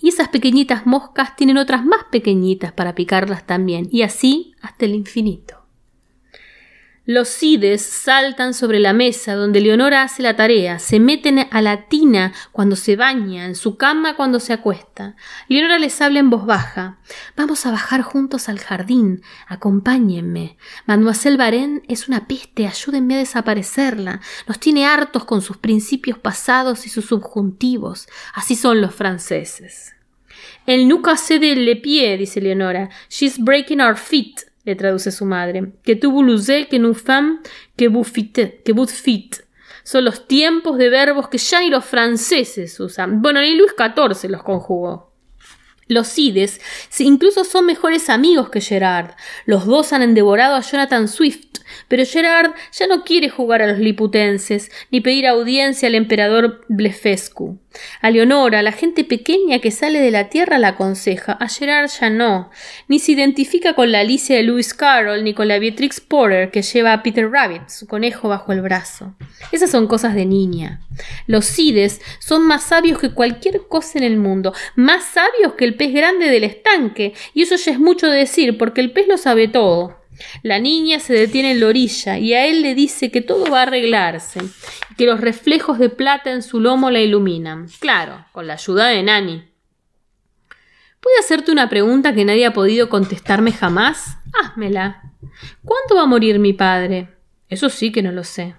Y 0.00 0.08
esas 0.08 0.30
pequeñitas 0.30 0.84
moscas 0.84 1.36
tienen 1.36 1.58
otras 1.58 1.84
más 1.84 2.06
pequeñitas 2.10 2.72
para 2.72 2.96
picarlas 2.96 3.46
también, 3.46 3.88
y 3.92 4.02
así 4.02 4.56
hasta 4.60 4.84
el 4.86 4.96
infinito. 4.96 5.61
Los 7.04 7.30
cides 7.30 7.82
saltan 7.82 8.54
sobre 8.54 8.78
la 8.78 8.92
mesa 8.92 9.34
donde 9.34 9.60
Leonora 9.60 10.02
hace 10.02 10.22
la 10.22 10.36
tarea, 10.36 10.78
se 10.78 11.00
meten 11.00 11.48
a 11.50 11.60
la 11.60 11.88
tina 11.88 12.32
cuando 12.52 12.76
se 12.76 12.94
baña, 12.94 13.44
en 13.44 13.56
su 13.56 13.76
cama 13.76 14.14
cuando 14.14 14.38
se 14.38 14.52
acuesta. 14.52 15.16
Leonora 15.48 15.80
les 15.80 16.00
habla 16.00 16.20
en 16.20 16.30
voz 16.30 16.46
baja. 16.46 16.98
Vamos 17.36 17.66
a 17.66 17.72
bajar 17.72 18.02
juntos 18.02 18.48
al 18.48 18.60
jardín. 18.60 19.22
Acompáñenme. 19.48 20.56
Mademoiselle 20.86 21.36
Varenne 21.36 21.82
es 21.88 22.06
una 22.06 22.28
peste, 22.28 22.68
ayúdenme 22.68 23.16
a 23.16 23.18
desaparecerla. 23.18 24.20
Nos 24.46 24.60
tiene 24.60 24.86
hartos 24.86 25.24
con 25.24 25.42
sus 25.42 25.56
principios 25.56 26.20
pasados 26.20 26.86
y 26.86 26.88
sus 26.88 27.06
subjuntivos. 27.06 28.06
Así 28.32 28.54
son 28.54 28.80
los 28.80 28.94
franceses. 28.94 29.96
El 30.66 30.86
nuca 30.86 31.16
se 31.16 31.40
de 31.40 31.56
le 31.56 31.74
pie, 31.74 32.16
dice 32.16 32.40
Leonora. 32.40 32.90
She's 33.08 33.40
breaking 33.40 33.80
our 33.80 33.96
feet 33.96 34.51
le 34.64 34.76
traduce 34.76 35.10
su 35.10 35.24
madre, 35.24 35.72
que 35.84 35.96
tu 35.96 36.10
voulez 36.10 36.66
que 36.68 36.78
nous 36.78 36.94
femme 36.94 37.40
que 37.76 37.88
vous 37.88 38.04
que 38.64 38.72
vous 38.72 38.86
fit. 38.86 39.30
Son 39.84 40.04
los 40.04 40.28
tiempos 40.28 40.78
de 40.78 40.88
verbos 40.88 41.28
que 41.28 41.38
ya 41.38 41.60
ni 41.60 41.68
los 41.68 41.84
franceses 41.84 42.78
usan. 42.78 43.20
Bueno, 43.20 43.40
ni 43.40 43.56
Luis 43.56 43.72
XIV 43.76 44.30
los 44.30 44.42
conjugó. 44.42 45.12
Los 45.88 46.08
Cides 46.08 46.60
incluso 47.00 47.44
son 47.44 47.66
mejores 47.66 48.08
amigos 48.08 48.48
que 48.50 48.60
Gerard. 48.60 49.10
Los 49.44 49.66
dos 49.66 49.92
han 49.92 50.02
endevorado 50.02 50.54
a 50.54 50.60
Jonathan 50.60 51.08
Swift, 51.08 51.58
pero 51.88 52.04
Gerard 52.06 52.52
ya 52.72 52.86
no 52.86 53.04
quiere 53.04 53.28
jugar 53.28 53.62
a 53.62 53.66
los 53.66 53.78
liputenses 53.78 54.70
ni 54.90 55.00
pedir 55.00 55.26
audiencia 55.26 55.88
al 55.88 55.96
emperador 55.96 56.64
Blefescu. 56.68 57.58
A 58.00 58.10
Leonora, 58.10 58.62
la 58.62 58.72
gente 58.72 59.04
pequeña 59.04 59.58
que 59.60 59.70
sale 59.70 60.00
de 60.00 60.10
la 60.10 60.28
tierra, 60.28 60.58
la 60.58 60.68
aconseja. 60.68 61.32
A 61.32 61.48
Gerard 61.48 61.90
ya 62.00 62.10
no. 62.10 62.50
Ni 62.88 62.98
se 62.98 63.12
identifica 63.12 63.74
con 63.74 63.92
la 63.92 64.00
Alicia 64.00 64.36
de 64.36 64.42
Lewis 64.42 64.74
Carroll 64.74 65.24
ni 65.24 65.34
con 65.34 65.48
la 65.48 65.58
Beatrix 65.58 66.00
Porter 66.00 66.50
que 66.50 66.62
lleva 66.62 66.92
a 66.92 67.02
Peter 67.02 67.30
Rabbit, 67.30 67.68
su 67.68 67.86
conejo, 67.86 68.28
bajo 68.28 68.52
el 68.52 68.62
brazo. 68.62 69.14
Esas 69.52 69.70
son 69.70 69.86
cosas 69.86 70.14
de 70.14 70.26
niña. 70.26 70.80
Los 71.26 71.46
Cides 71.46 72.00
son 72.18 72.46
más 72.46 72.64
sabios 72.64 72.98
que 72.98 73.12
cualquier 73.12 73.62
cosa 73.68 73.98
en 73.98 74.04
el 74.04 74.16
mundo, 74.16 74.52
más 74.76 75.04
sabios 75.04 75.54
que 75.54 75.64
el 75.64 75.74
pez 75.74 75.92
grande 75.92 76.28
del 76.28 76.44
estanque, 76.44 77.14
y 77.34 77.42
eso 77.42 77.56
ya 77.56 77.72
es 77.72 77.78
mucho 77.78 78.08
decir, 78.08 78.58
porque 78.58 78.80
el 78.80 78.92
pez 78.92 79.08
lo 79.08 79.16
sabe 79.16 79.48
todo. 79.48 80.01
La 80.42 80.58
niña 80.58 81.00
se 81.00 81.14
detiene 81.14 81.52
en 81.52 81.60
la 81.60 81.66
orilla 81.66 82.18
y 82.18 82.34
a 82.34 82.46
él 82.46 82.62
le 82.62 82.74
dice 82.74 83.10
que 83.10 83.20
todo 83.20 83.50
va 83.50 83.60
a 83.60 83.62
arreglarse 83.62 84.40
y 84.90 84.94
que 84.94 85.06
los 85.06 85.20
reflejos 85.20 85.78
de 85.78 85.88
plata 85.88 86.30
en 86.30 86.42
su 86.42 86.60
lomo 86.60 86.90
la 86.90 87.00
iluminan. 87.00 87.68
Claro, 87.80 88.24
con 88.32 88.46
la 88.46 88.54
ayuda 88.54 88.88
de 88.88 89.02
Nani. 89.02 89.44
¿Puedo 91.00 91.18
hacerte 91.18 91.50
una 91.50 91.68
pregunta 91.68 92.14
que 92.14 92.24
nadie 92.24 92.46
ha 92.46 92.52
podido 92.52 92.88
contestarme 92.88 93.50
jamás? 93.52 94.18
Házmela. 94.32 95.02
¿Cuándo 95.64 95.96
va 95.96 96.02
a 96.02 96.06
morir 96.06 96.38
mi 96.38 96.52
padre? 96.52 97.08
Eso 97.48 97.68
sí 97.68 97.90
que 97.90 98.02
no 98.02 98.12
lo 98.12 98.22
sé. 98.22 98.54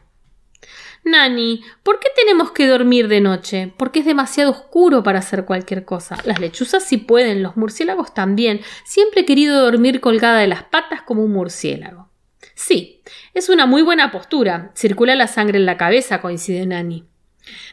Nani, 1.05 1.61
¿por 1.83 1.99
qué 1.99 2.07
tenemos 2.15 2.51
que 2.51 2.67
dormir 2.67 3.07
de 3.07 3.19
noche? 3.19 3.73
Porque 3.77 3.99
es 3.99 4.05
demasiado 4.05 4.51
oscuro 4.51 5.03
para 5.03 5.19
hacer 5.19 5.43
cualquier 5.45 5.83
cosa. 5.83 6.17
Las 6.23 6.39
lechuzas 6.39 6.83
sí 6.83 6.97
pueden, 6.97 7.43
los 7.43 7.57
murciélagos 7.57 8.13
también. 8.13 8.61
Siempre 8.85 9.21
he 9.21 9.25
querido 9.25 9.61
dormir 9.61 9.99
colgada 9.99 10.39
de 10.39 10.47
las 10.47 10.63
patas 10.63 11.01
como 11.01 11.23
un 11.23 11.33
murciélago. 11.33 12.09
Sí, 12.55 13.01
es 13.33 13.49
una 13.49 13.65
muy 13.65 13.81
buena 13.81 14.11
postura. 14.11 14.71
Circula 14.75 15.15
la 15.15 15.27
sangre 15.27 15.57
en 15.57 15.65
la 15.65 15.77
cabeza, 15.77 16.21
coincide 16.21 16.65
Nani. 16.65 17.05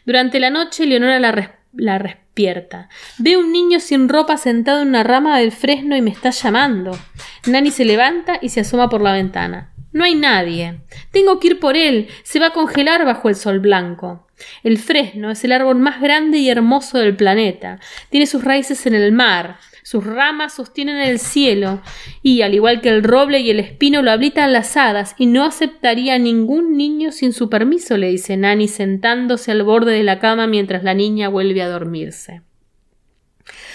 Durante 0.05 0.41
la 0.41 0.51
noche, 0.51 0.87
Leonora 0.87 1.21
la, 1.21 1.61
la 1.73 1.99
despierta. 1.99 2.89
Ve 3.19 3.37
un 3.37 3.53
niño 3.53 3.79
sin 3.79 4.09
ropa 4.09 4.37
sentado 4.39 4.83
en 4.83 4.89
una 4.89 5.05
rama 5.05 5.39
del 5.39 5.53
fresno 5.53 5.97
y 5.97 6.03
me 6.03 6.11
está 6.11 6.31
llamando. 6.31 6.99
Nani 7.47 7.71
se 7.71 7.85
levanta 7.85 8.39
y 8.41 8.49
se 8.49 8.61
asoma 8.61 8.89
por 8.89 9.03
la 9.03 9.13
ventana. 9.13 9.73
No 9.93 10.05
hay 10.05 10.15
nadie. 10.15 10.81
Tengo 11.11 11.41
que 11.41 11.49
ir 11.49 11.61
por 11.61 11.77
él. 11.77 12.09
Se 12.23 12.39
va 12.39 12.49
a 12.49 12.53
congelar 12.53 13.05
bajo 13.05 13.29
el 13.29 13.35
sol 13.35 13.59
blanco. 13.59 14.27
El 14.63 14.79
fresno 14.79 15.31
es 15.31 15.45
el 15.45 15.53
árbol 15.53 15.77
más 15.77 16.01
grande 16.01 16.39
y 16.39 16.49
hermoso 16.49 16.99
del 16.99 17.17
planeta. 17.17 17.81
Tiene 18.09 18.27
sus 18.27 18.45
raíces 18.45 18.87
en 18.87 18.95
el 18.95 19.13
mar. 19.13 19.59
Sus 19.83 20.05
ramas 20.05 20.55
sostienen 20.55 20.99
el 20.99 21.19
cielo, 21.19 21.83
y 22.23 22.43
al 22.43 22.55
igual 22.55 22.81
que 22.81 22.91
el 22.91 23.03
roble 23.03 23.41
y 23.41 23.51
el 23.51 23.59
espino 23.59 24.03
lo 24.03 24.13
habitan 24.13 24.53
las 24.53 24.77
hadas, 24.77 25.15
y 25.19 25.27
no 25.27 25.45
aceptaría 25.45 26.19
ningún 26.19 26.77
niño 26.77 27.11
sin 27.11 27.33
su 27.33 27.51
permiso, 27.51 27.97
le 27.97 28.09
dice 28.09 28.37
Nani 28.37 28.69
sentándose 28.69 29.51
al 29.51 29.65
borde 29.65 29.93
de 29.93 30.05
la 30.05 30.21
cama 30.21 30.47
mientras 30.47 30.85
la 30.85 30.95
niña 30.95 31.29
vuelve 31.29 31.63
a 31.63 31.69
dormirse. 31.69 32.43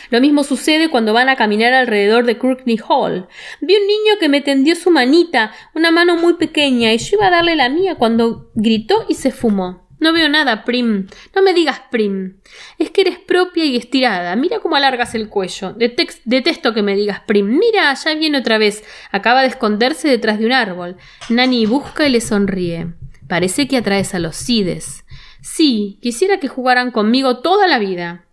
Lo 0.10 0.22
mismo 0.22 0.43
sucede 0.43 0.89
cuando 0.89 1.14
van 1.14 1.30
a 1.30 1.36
caminar 1.36 1.74
alrededor 1.74 2.26
de 2.26 2.38
Courtney 2.38 2.80
Hall. 2.88 3.28
Vi 3.62 3.76
un 3.76 3.88
niño 3.88 4.20
que 4.20 4.30
me 4.30 4.41
tendió 4.41 4.76
su 4.76 4.91
manita, 4.91 5.53
una 5.74 5.91
mano 5.91 6.16
muy 6.16 6.36
pequeña, 6.36 6.93
y 6.93 6.97
yo 6.97 7.18
iba 7.18 7.28
a 7.28 7.32
darle 7.32 7.56
la 7.56 7.70
mía 7.70 7.95
cuando 7.95 8.51
gritó 8.56 9.06
y 9.10 9.16
se 9.16 9.32
fumó. 9.32 9.86
No 9.99 10.12
veo 10.12 10.28
nada, 10.28 10.66
Prim. 10.66 11.08
No 11.34 11.41
me 11.41 11.53
digas 11.53 11.82
Prim. 11.89 12.38
Es 12.78 12.91
que 12.91 13.01
eres 13.01 13.18
propia 13.18 13.66
y 13.66 13.78
estirada. 13.78 14.36
Mira 14.36 14.60
cómo 14.60 14.76
alargas 14.76 15.16
el 15.16 15.30
cuello. 15.30 15.74
detesto 15.74 16.74
que 16.74 16.82
me 16.82 16.95
digas 16.95 17.22
Prim. 17.22 17.58
Mira, 17.58 17.93
ya 17.93 18.14
viene 18.14 18.38
otra 18.38 18.58
vez. 18.58 18.84
Acaba 19.12 19.41
de 19.41 19.47
esconderse 19.47 20.10
detrás 20.10 20.38
de 20.39 20.45
un 20.45 20.51
árbol. 20.51 20.97
Nani 21.30 21.66
busca 21.66 22.08
y 22.08 22.12
le 22.12 22.22
sonríe. 22.22 22.93
Parece 23.28 23.68
que 23.68 23.78
atraes 23.78 24.14
a 24.14 24.20
los 24.20 24.36
Cides. 24.36 25.06
Sí, 25.41 25.97
quisiera 26.01 26.39
que 26.39 26.47
jugaran 26.47 26.91
conmigo 26.91 27.39
toda 27.39 27.68
la 27.68 27.80
vida. 27.80 28.24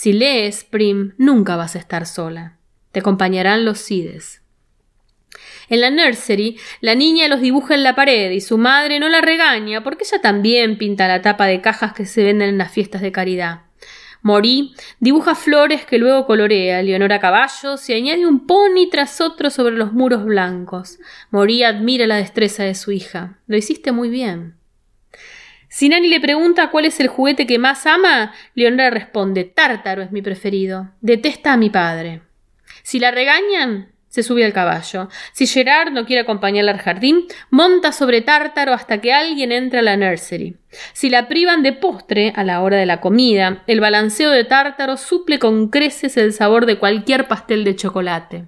Si 0.00 0.12
lees, 0.12 0.62
Prim, 0.62 1.14
nunca 1.18 1.56
vas 1.56 1.74
a 1.74 1.80
estar 1.80 2.06
sola. 2.06 2.56
Te 2.92 3.00
acompañarán 3.00 3.64
los 3.64 3.80
Cides. 3.80 4.42
En 5.68 5.80
la 5.80 5.90
nursery, 5.90 6.56
la 6.80 6.94
niña 6.94 7.26
los 7.26 7.40
dibuja 7.40 7.74
en 7.74 7.82
la 7.82 7.96
pared 7.96 8.30
y 8.30 8.40
su 8.40 8.58
madre 8.58 9.00
no 9.00 9.08
la 9.08 9.22
regaña 9.22 9.82
porque 9.82 10.04
ella 10.04 10.20
también 10.20 10.78
pinta 10.78 11.08
la 11.08 11.20
tapa 11.20 11.46
de 11.46 11.60
cajas 11.60 11.94
que 11.94 12.06
se 12.06 12.22
venden 12.22 12.50
en 12.50 12.58
las 12.58 12.70
fiestas 12.70 13.02
de 13.02 13.10
caridad. 13.10 13.62
Morí 14.22 14.72
dibuja 15.00 15.34
flores 15.34 15.84
que 15.84 15.98
luego 15.98 16.26
colorea, 16.26 16.80
Leonora 16.80 17.18
caballos 17.18 17.90
y 17.90 17.94
añade 17.94 18.24
un 18.24 18.46
pony 18.46 18.88
tras 18.92 19.20
otro 19.20 19.50
sobre 19.50 19.74
los 19.74 19.92
muros 19.92 20.24
blancos. 20.24 21.00
Morí 21.32 21.64
admira 21.64 22.06
la 22.06 22.18
destreza 22.18 22.62
de 22.62 22.76
su 22.76 22.92
hija. 22.92 23.40
Lo 23.48 23.56
hiciste 23.56 23.90
muy 23.90 24.10
bien. 24.10 24.57
Si 25.78 25.88
Nani 25.88 26.08
le 26.08 26.18
pregunta 26.18 26.72
cuál 26.72 26.86
es 26.86 26.98
el 26.98 27.06
juguete 27.06 27.46
que 27.46 27.60
más 27.60 27.86
ama, 27.86 28.34
Leonora 28.56 28.90
responde 28.90 29.44
Tártaro 29.44 30.02
es 30.02 30.10
mi 30.10 30.22
preferido. 30.22 30.90
Detesta 31.02 31.52
a 31.52 31.56
mi 31.56 31.70
padre. 31.70 32.22
Si 32.82 32.98
la 32.98 33.12
regañan, 33.12 33.92
se 34.08 34.24
sube 34.24 34.44
al 34.44 34.52
caballo. 34.52 35.08
Si 35.30 35.46
Gerard 35.46 35.92
no 35.92 36.04
quiere 36.04 36.22
acompañarla 36.22 36.72
al 36.72 36.80
jardín, 36.80 37.26
monta 37.50 37.92
sobre 37.92 38.22
Tártaro 38.22 38.72
hasta 38.72 39.00
que 39.00 39.12
alguien 39.12 39.52
entre 39.52 39.78
a 39.78 39.82
la 39.82 39.96
nursery. 39.96 40.56
Si 40.94 41.10
la 41.10 41.28
privan 41.28 41.62
de 41.62 41.74
postre 41.74 42.32
a 42.34 42.42
la 42.42 42.60
hora 42.60 42.76
de 42.76 42.86
la 42.86 43.00
comida, 43.00 43.62
el 43.68 43.78
balanceo 43.78 44.32
de 44.32 44.42
Tártaro 44.42 44.96
suple 44.96 45.38
con 45.38 45.68
creces 45.68 46.16
el 46.16 46.32
sabor 46.32 46.66
de 46.66 46.80
cualquier 46.80 47.28
pastel 47.28 47.62
de 47.62 47.76
chocolate. 47.76 48.46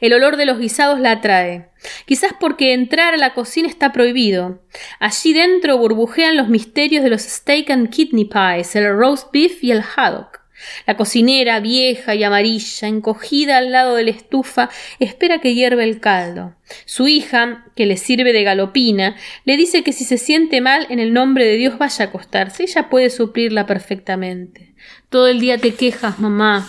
El 0.00 0.12
olor 0.12 0.36
de 0.36 0.46
los 0.46 0.58
guisados 0.58 1.00
la 1.00 1.12
atrae. 1.12 1.68
Quizás 2.06 2.32
porque 2.38 2.72
entrar 2.72 3.14
a 3.14 3.18
la 3.18 3.34
cocina 3.34 3.68
está 3.68 3.92
prohibido. 3.92 4.62
Allí 5.00 5.32
dentro 5.32 5.78
burbujean 5.78 6.36
los 6.36 6.48
misterios 6.48 7.02
de 7.04 7.10
los 7.10 7.22
steak 7.22 7.70
and 7.70 7.90
kidney 7.90 8.24
pies, 8.24 8.76
el 8.76 8.96
roast 8.96 9.32
beef 9.32 9.62
y 9.62 9.72
el 9.72 9.82
haddock. 9.82 10.38
La 10.86 10.96
cocinera, 10.96 11.60
vieja 11.60 12.14
y 12.14 12.24
amarilla, 12.24 12.88
encogida 12.88 13.58
al 13.58 13.70
lado 13.70 13.94
de 13.94 14.04
la 14.04 14.10
estufa, 14.10 14.70
espera 14.98 15.40
que 15.40 15.54
hierva 15.54 15.84
el 15.84 16.00
caldo. 16.00 16.56
Su 16.84 17.06
hija, 17.06 17.66
que 17.76 17.86
le 17.86 17.96
sirve 17.96 18.32
de 18.32 18.42
galopina, 18.42 19.16
le 19.44 19.56
dice 19.56 19.84
que 19.84 19.92
si 19.92 20.04
se 20.04 20.18
siente 20.18 20.60
mal, 20.60 20.86
en 20.90 20.98
el 20.98 21.12
nombre 21.12 21.46
de 21.46 21.56
Dios 21.56 21.78
vaya 21.78 22.04
a 22.04 22.08
acostarse. 22.08 22.64
Ella 22.64 22.88
puede 22.88 23.10
suplirla 23.10 23.66
perfectamente. 23.66 24.74
Todo 25.08 25.28
el 25.28 25.40
día 25.40 25.58
te 25.58 25.74
quejas, 25.74 26.18
mamá. 26.18 26.68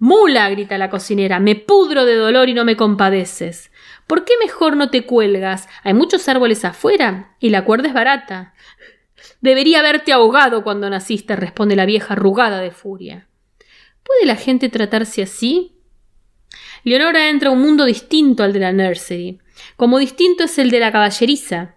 Mula. 0.00 0.48
grita 0.50 0.78
la 0.78 0.90
cocinera. 0.90 1.38
Me 1.38 1.54
pudro 1.54 2.04
de 2.04 2.16
dolor 2.16 2.48
y 2.48 2.54
no 2.54 2.64
me 2.64 2.76
compadeces. 2.76 3.70
¿Por 4.06 4.24
qué 4.24 4.32
mejor 4.42 4.76
no 4.76 4.90
te 4.90 5.06
cuelgas? 5.06 5.68
Hay 5.84 5.94
muchos 5.94 6.26
árboles 6.28 6.64
afuera 6.64 7.36
y 7.38 7.50
la 7.50 7.64
cuerda 7.64 7.88
es 7.88 7.94
barata. 7.94 8.54
Debería 9.40 9.80
haberte 9.80 10.12
ahogado 10.12 10.64
cuando 10.64 10.90
naciste, 10.90 11.36
responde 11.36 11.76
la 11.76 11.86
vieja 11.86 12.14
arrugada 12.14 12.60
de 12.60 12.70
furia. 12.70 13.28
¿Puede 14.02 14.26
la 14.26 14.36
gente 14.36 14.70
tratarse 14.70 15.22
así? 15.22 15.76
Leonora 16.82 17.28
entra 17.28 17.50
a 17.50 17.52
un 17.52 17.60
mundo 17.60 17.84
distinto 17.84 18.42
al 18.42 18.54
de 18.54 18.60
la 18.60 18.72
nursery, 18.72 19.38
como 19.76 19.98
distinto 19.98 20.44
es 20.44 20.58
el 20.58 20.70
de 20.70 20.80
la 20.80 20.90
caballeriza, 20.90 21.74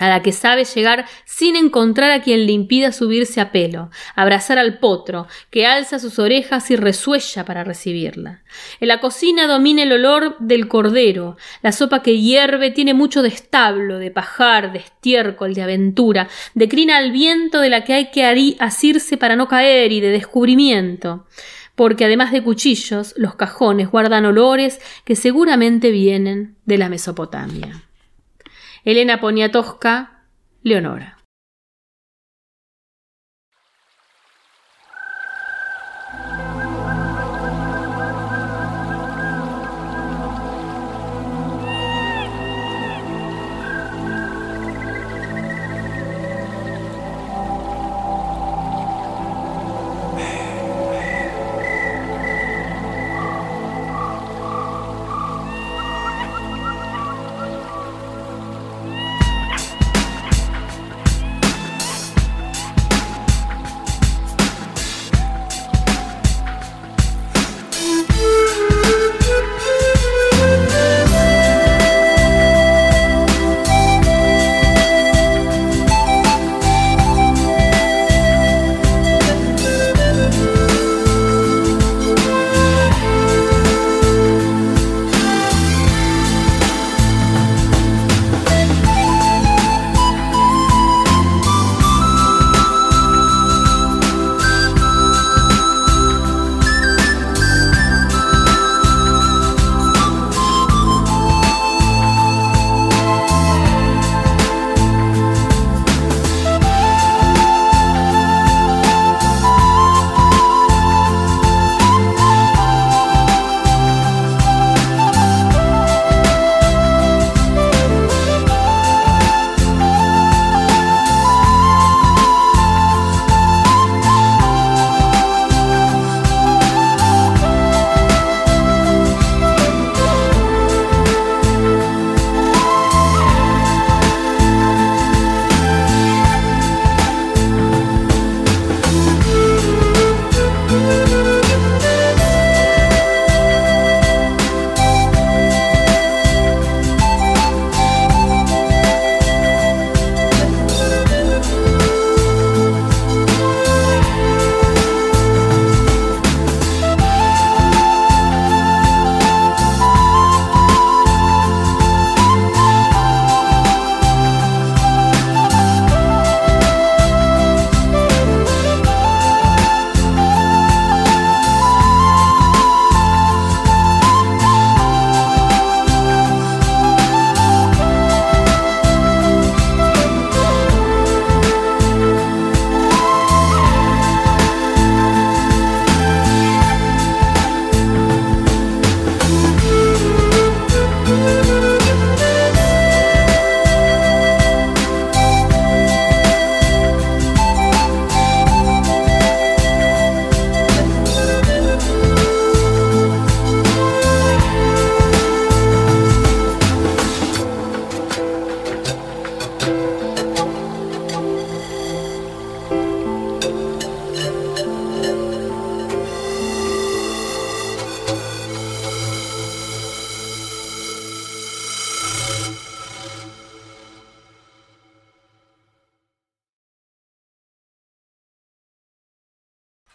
a 0.00 0.08
la 0.08 0.22
que 0.22 0.32
sabe 0.32 0.64
llegar 0.64 1.06
sin 1.24 1.54
encontrar 1.54 2.10
a 2.10 2.22
quien 2.22 2.46
le 2.46 2.52
impida 2.52 2.90
subirse 2.90 3.40
a 3.40 3.52
pelo, 3.52 3.90
abrazar 4.16 4.58
al 4.58 4.78
potro, 4.78 5.28
que 5.50 5.66
alza 5.66 6.00
sus 6.00 6.18
orejas 6.18 6.70
y 6.70 6.76
resuella 6.76 7.44
para 7.44 7.62
recibirla. 7.62 8.42
En 8.80 8.88
la 8.88 8.98
cocina 8.98 9.46
domina 9.46 9.84
el 9.84 9.92
olor 9.92 10.36
del 10.40 10.66
cordero, 10.66 11.36
la 11.62 11.70
sopa 11.70 12.02
que 12.02 12.18
hierve 12.18 12.70
tiene 12.70 12.94
mucho 12.94 13.22
de 13.22 13.28
establo, 13.28 13.98
de 13.98 14.10
pajar, 14.10 14.72
de 14.72 14.80
estiércol, 14.80 15.54
de 15.54 15.62
aventura, 15.62 16.28
de 16.54 16.68
crina 16.68 16.96
al 16.96 17.12
viento 17.12 17.60
de 17.60 17.68
la 17.68 17.84
que 17.84 17.92
hay 17.92 18.10
que 18.10 18.56
asirse 18.58 19.16
para 19.16 19.36
no 19.36 19.46
caer 19.46 19.92
y 19.92 20.00
de 20.00 20.08
descubrimiento 20.08 21.26
porque 21.76 22.04
además 22.04 22.30
de 22.30 22.42
cuchillos, 22.42 23.14
los 23.16 23.36
cajones 23.36 23.90
guardan 23.90 24.26
olores 24.26 24.80
que 25.06 25.16
seguramente 25.16 25.90
vienen 25.90 26.56
de 26.66 26.76
la 26.76 26.90
Mesopotamia. 26.90 27.89
Elena 28.84 29.20
Poniatowska, 29.20 30.24
Leonora. 30.62 31.19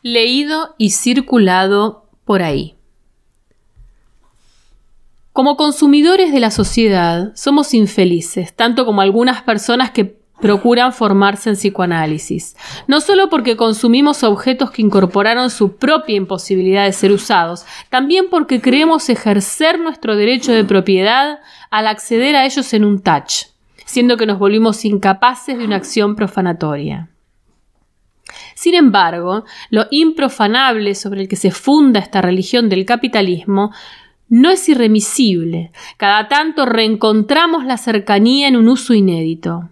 Leído 0.06 0.76
y 0.78 0.92
circulado 0.92 2.06
por 2.26 2.44
ahí. 2.44 2.76
Como 5.34 5.58
consumidores 5.58 6.32
de 6.32 6.40
la 6.40 6.52
sociedad, 6.52 7.32
somos 7.34 7.74
infelices, 7.74 8.56
tanto 8.56 8.86
como 8.86 9.02
algunas 9.02 9.42
personas 9.42 9.90
que 9.90 10.20
procuran 10.40 10.94
formarse 10.94 11.50
en 11.50 11.56
psicoanálisis, 11.56 12.56
no 12.86 13.02
solo 13.02 13.32
porque 13.32 13.58
consumimos 13.58 14.24
objetos 14.24 14.70
que 14.70 14.84
incorporaron 14.84 15.50
su 15.50 15.76
propia 15.78 16.18
imposibilidad 16.18 16.86
de 16.86 16.94
ser 16.94 17.12
usados, 17.12 17.66
también 17.90 18.28
porque 18.30 18.62
creemos 18.62 19.10
ejercer 19.10 19.80
nuestro 19.80 20.16
derecho 20.16 20.52
de 20.52 20.66
propiedad 20.66 21.40
al 21.72 21.88
acceder 21.88 22.36
a 22.36 22.46
ellos 22.46 22.72
en 22.76 22.86
un 22.86 23.02
touch, 23.02 23.46
siendo 23.88 24.18
que 24.18 24.28
nos 24.28 24.38
volvimos 24.38 24.86
incapaces 24.86 25.58
de 25.58 25.66
una 25.66 25.78
acción 25.78 26.16
profanatoria. 26.16 27.10
Sin 28.54 28.74
embargo, 28.74 29.46
lo 29.70 29.88
improfanable 29.92 30.96
sobre 30.96 31.22
el 31.22 31.28
que 31.28 31.36
se 31.36 31.52
funda 31.52 32.00
esta 32.00 32.22
religión 32.22 32.70
del 32.70 32.86
capitalismo 32.86 33.72
no 34.28 34.50
es 34.50 34.68
irremisible. 34.70 35.72
Cada 35.98 36.28
tanto 36.28 36.66
reencontramos 36.66 37.66
la 37.66 37.78
cercanía 37.78 38.48
en 38.48 38.56
un 38.56 38.68
uso 38.68 38.94
inédito. 38.94 39.70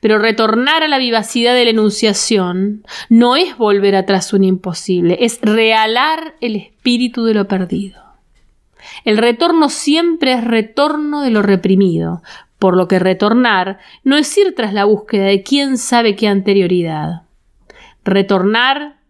Pero 0.00 0.18
retornar 0.18 0.82
a 0.82 0.88
la 0.88 0.98
vivacidad 0.98 1.54
de 1.54 1.64
la 1.64 1.70
enunciación 1.70 2.84
no 3.08 3.36
es 3.36 3.56
volver 3.56 3.94
atrás 3.94 4.32
un 4.32 4.44
imposible, 4.44 5.18
es 5.20 5.38
realar 5.40 6.34
el 6.40 6.56
espíritu 6.56 7.24
de 7.24 7.34
lo 7.34 7.46
perdido. 7.46 8.02
El 9.04 9.18
retorno 9.18 9.68
siempre 9.68 10.32
es 10.32 10.44
retorno 10.44 11.20
de 11.20 11.30
lo 11.30 11.42
reprimido, 11.42 12.22
por 12.58 12.76
lo 12.76 12.88
que 12.88 12.98
retornar 12.98 13.78
no 14.02 14.16
es 14.16 14.36
ir 14.36 14.54
tras 14.54 14.72
la 14.74 14.84
búsqueda 14.84 15.26
de 15.26 15.42
quién 15.42 15.78
sabe 15.78 16.16
qué 16.16 16.26
anterioridad. 16.28 17.22
Retornar 18.08 19.02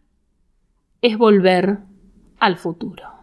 es 1.03 1.16
volver 1.16 1.78
al 2.40 2.57
futuro. 2.57 3.17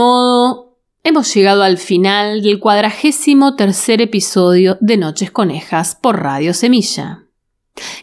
Modo 0.00 0.78
hemos 1.04 1.34
llegado 1.34 1.62
al 1.62 1.76
final 1.76 2.40
del 2.40 2.58
cuadragésimo 2.58 3.54
tercer 3.54 4.00
episodio 4.00 4.78
de 4.80 4.96
Noches 4.96 5.30
Conejas 5.30 5.94
por 5.94 6.22
Radio 6.22 6.54
Semilla. 6.54 7.24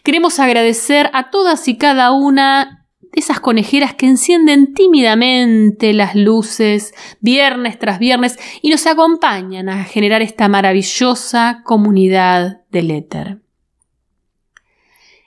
Queremos 0.04 0.40
agradecer 0.40 1.10
a 1.14 1.32
todas 1.32 1.68
y 1.68 1.76
cada 1.80 2.12
una 2.12 2.86
de 3.02 3.20
esas 3.20 3.40
conejeras 3.40 3.96
que 3.96 4.06
encienden 4.06 4.76
tímidamente 4.76 5.92
las 5.94 6.14
luces 6.14 6.94
viernes 7.20 7.80
tras 7.80 7.98
viernes 7.98 8.38
y 8.62 8.70
nos 8.70 8.86
acompañan 8.86 9.68
a 9.68 9.84
generar 9.84 10.22
esta 10.22 10.48
maravillosa 10.48 11.64
comunidad 11.66 12.62
del 12.70 12.92
éter. 12.92 13.40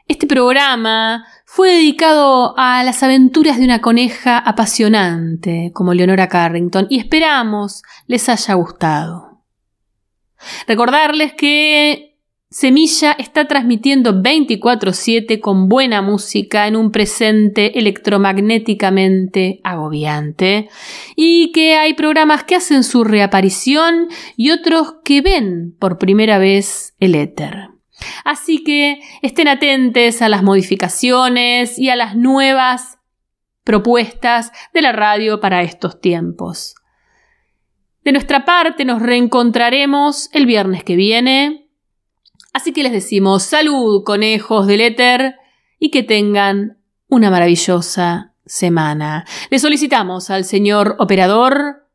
Este 0.07 0.29
programa 0.29 1.25
fue 1.53 1.73
dedicado 1.73 2.55
a 2.57 2.85
las 2.85 3.03
aventuras 3.03 3.59
de 3.59 3.65
una 3.65 3.81
coneja 3.81 4.39
apasionante 4.39 5.73
como 5.75 5.95
Leonora 5.95 6.29
Carrington 6.29 6.87
y 6.89 7.01
esperamos 7.01 7.83
les 8.07 8.29
haya 8.29 8.55
gustado. 8.55 9.43
Recordarles 10.69 11.33
que 11.33 12.21
Semilla 12.51 13.17
está 13.19 13.49
transmitiendo 13.49 14.23
24/7 14.23 15.41
con 15.41 15.69
buena 15.69 16.03
música 16.03 16.69
en 16.69 16.77
un 16.77 16.93
presente 16.93 17.77
electromagnéticamente 17.81 19.61
agobiante 19.65 20.69
y 21.17 21.51
que 21.51 21.75
hay 21.75 21.95
programas 21.95 22.45
que 22.45 22.55
hacen 22.55 22.85
su 22.85 23.03
reaparición 23.03 24.07
y 24.37 24.53
otros 24.53 24.99
que 25.05 25.21
ven 25.21 25.75
por 25.81 25.99
primera 25.99 26.39
vez 26.39 26.95
el 27.01 27.17
éter. 27.17 27.80
Así 28.25 28.65
que 28.65 29.01
estén 29.23 29.49
atentos 29.49 30.23
a 30.23 30.29
las 30.29 30.43
modificaciones 30.43 31.79
y 31.79 31.91
a 31.91 31.97
las 31.97 32.17
nuevas 32.17 32.99
propuestas 33.65 34.53
de 34.73 34.83
la 34.83 34.93
radio 34.93 35.41
para 35.41 35.63
estos 35.63 36.01
tiempos. 36.01 36.75
De 38.05 38.13
nuestra 38.13 38.45
parte 38.45 38.85
nos 38.85 39.03
reencontraremos 39.03 40.31
el 40.33 40.47
viernes 40.47 40.85
que 40.85 40.97
viene. 40.97 41.69
Así 42.53 42.73
que 42.73 42.83
les 42.83 42.93
decimos 42.93 43.43
salud, 43.43 44.03
conejos 44.05 44.67
del 44.67 44.81
éter, 44.81 45.37
y 45.79 45.91
que 45.91 46.03
tengan 46.03 46.79
una 47.09 47.31
maravillosa 47.31 48.35
semana. 48.45 49.25
Le 49.51 49.59
solicitamos 49.59 50.31
al 50.31 50.45
señor 50.45 50.97
operador 50.99 51.89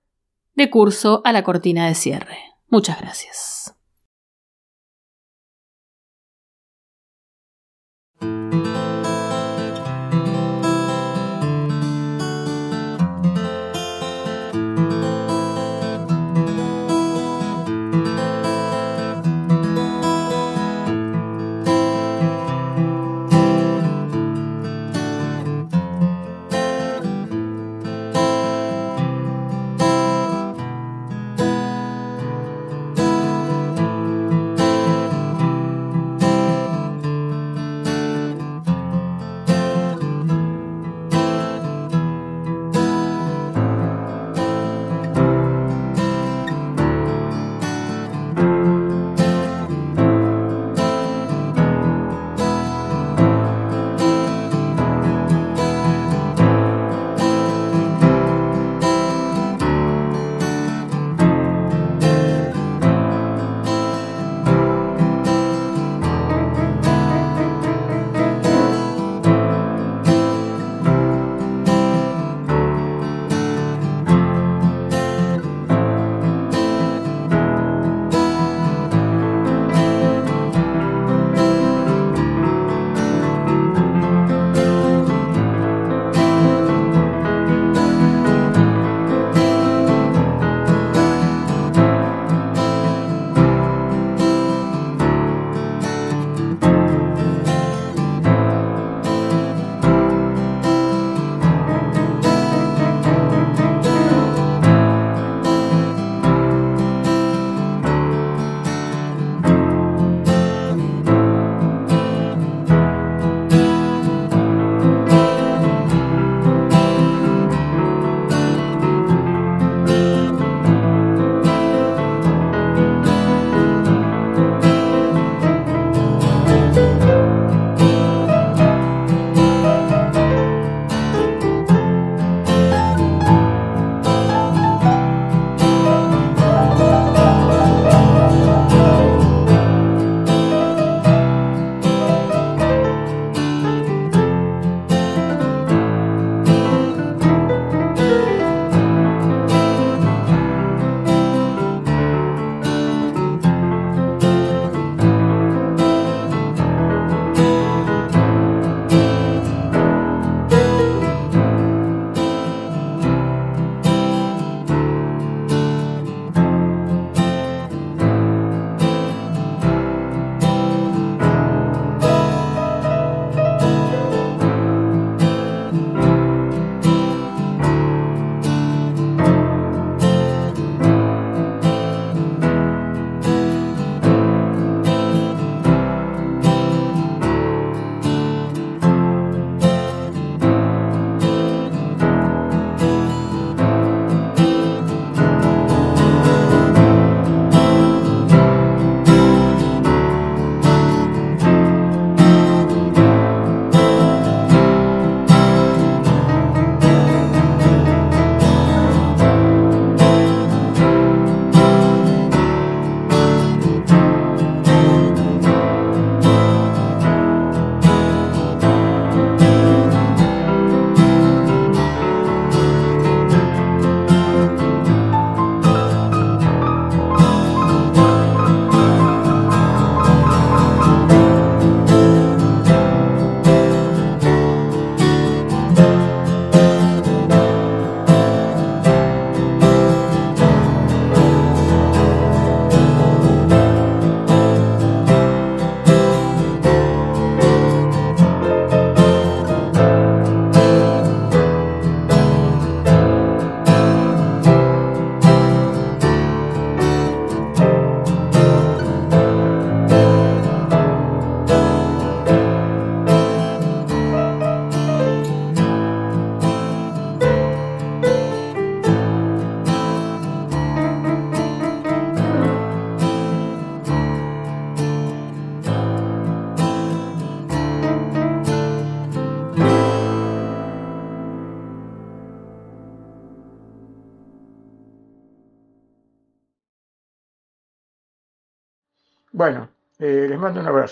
de 0.56 0.70
curso 0.70 1.22
a 1.26 1.32
la 1.32 1.44
cortina 1.44 1.88
de 1.88 1.96
cierre. 1.96 2.38
Muchas 2.70 3.00
gracias. 3.00 3.75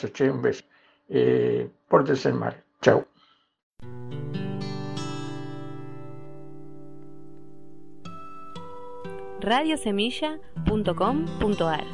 Abrazo, 0.03 0.11
che, 0.11 0.29
un 0.29 0.41
beso. 0.41 0.63
Eh, 1.07 1.69
pórtense 1.87 2.33
mal. 2.33 2.53
Chau. 2.81 3.05
radiosemilla.com.ar 9.39 11.85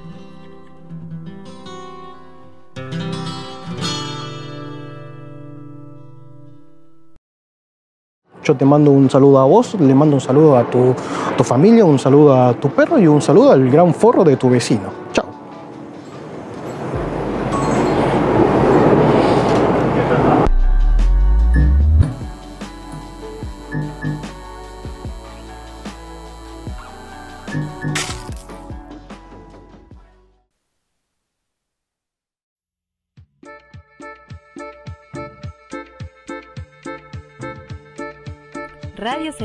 Yo 8.43 8.55
te 8.55 8.65
mando 8.65 8.91
un 8.91 9.09
saludo 9.09 9.39
a 9.39 9.45
vos, 9.45 9.73
le 9.79 9.95
mando 9.95 10.15
un 10.15 10.21
saludo 10.21 10.57
a 10.57 10.69
tu, 10.69 10.93
tu 11.37 11.43
familia, 11.43 11.85
un 11.85 11.99
saludo 11.99 12.35
a 12.35 12.53
tu 12.53 12.69
perro 12.69 12.99
y 12.99 13.07
un 13.07 13.21
saludo 13.21 13.51
al 13.51 13.69
gran 13.69 13.93
forro 13.93 14.23
de 14.23 14.37
tu 14.37 14.49
vecino. 14.49 14.89
Chao. 15.11 15.28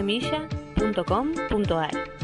radiosemilla.com.ar 0.05 2.24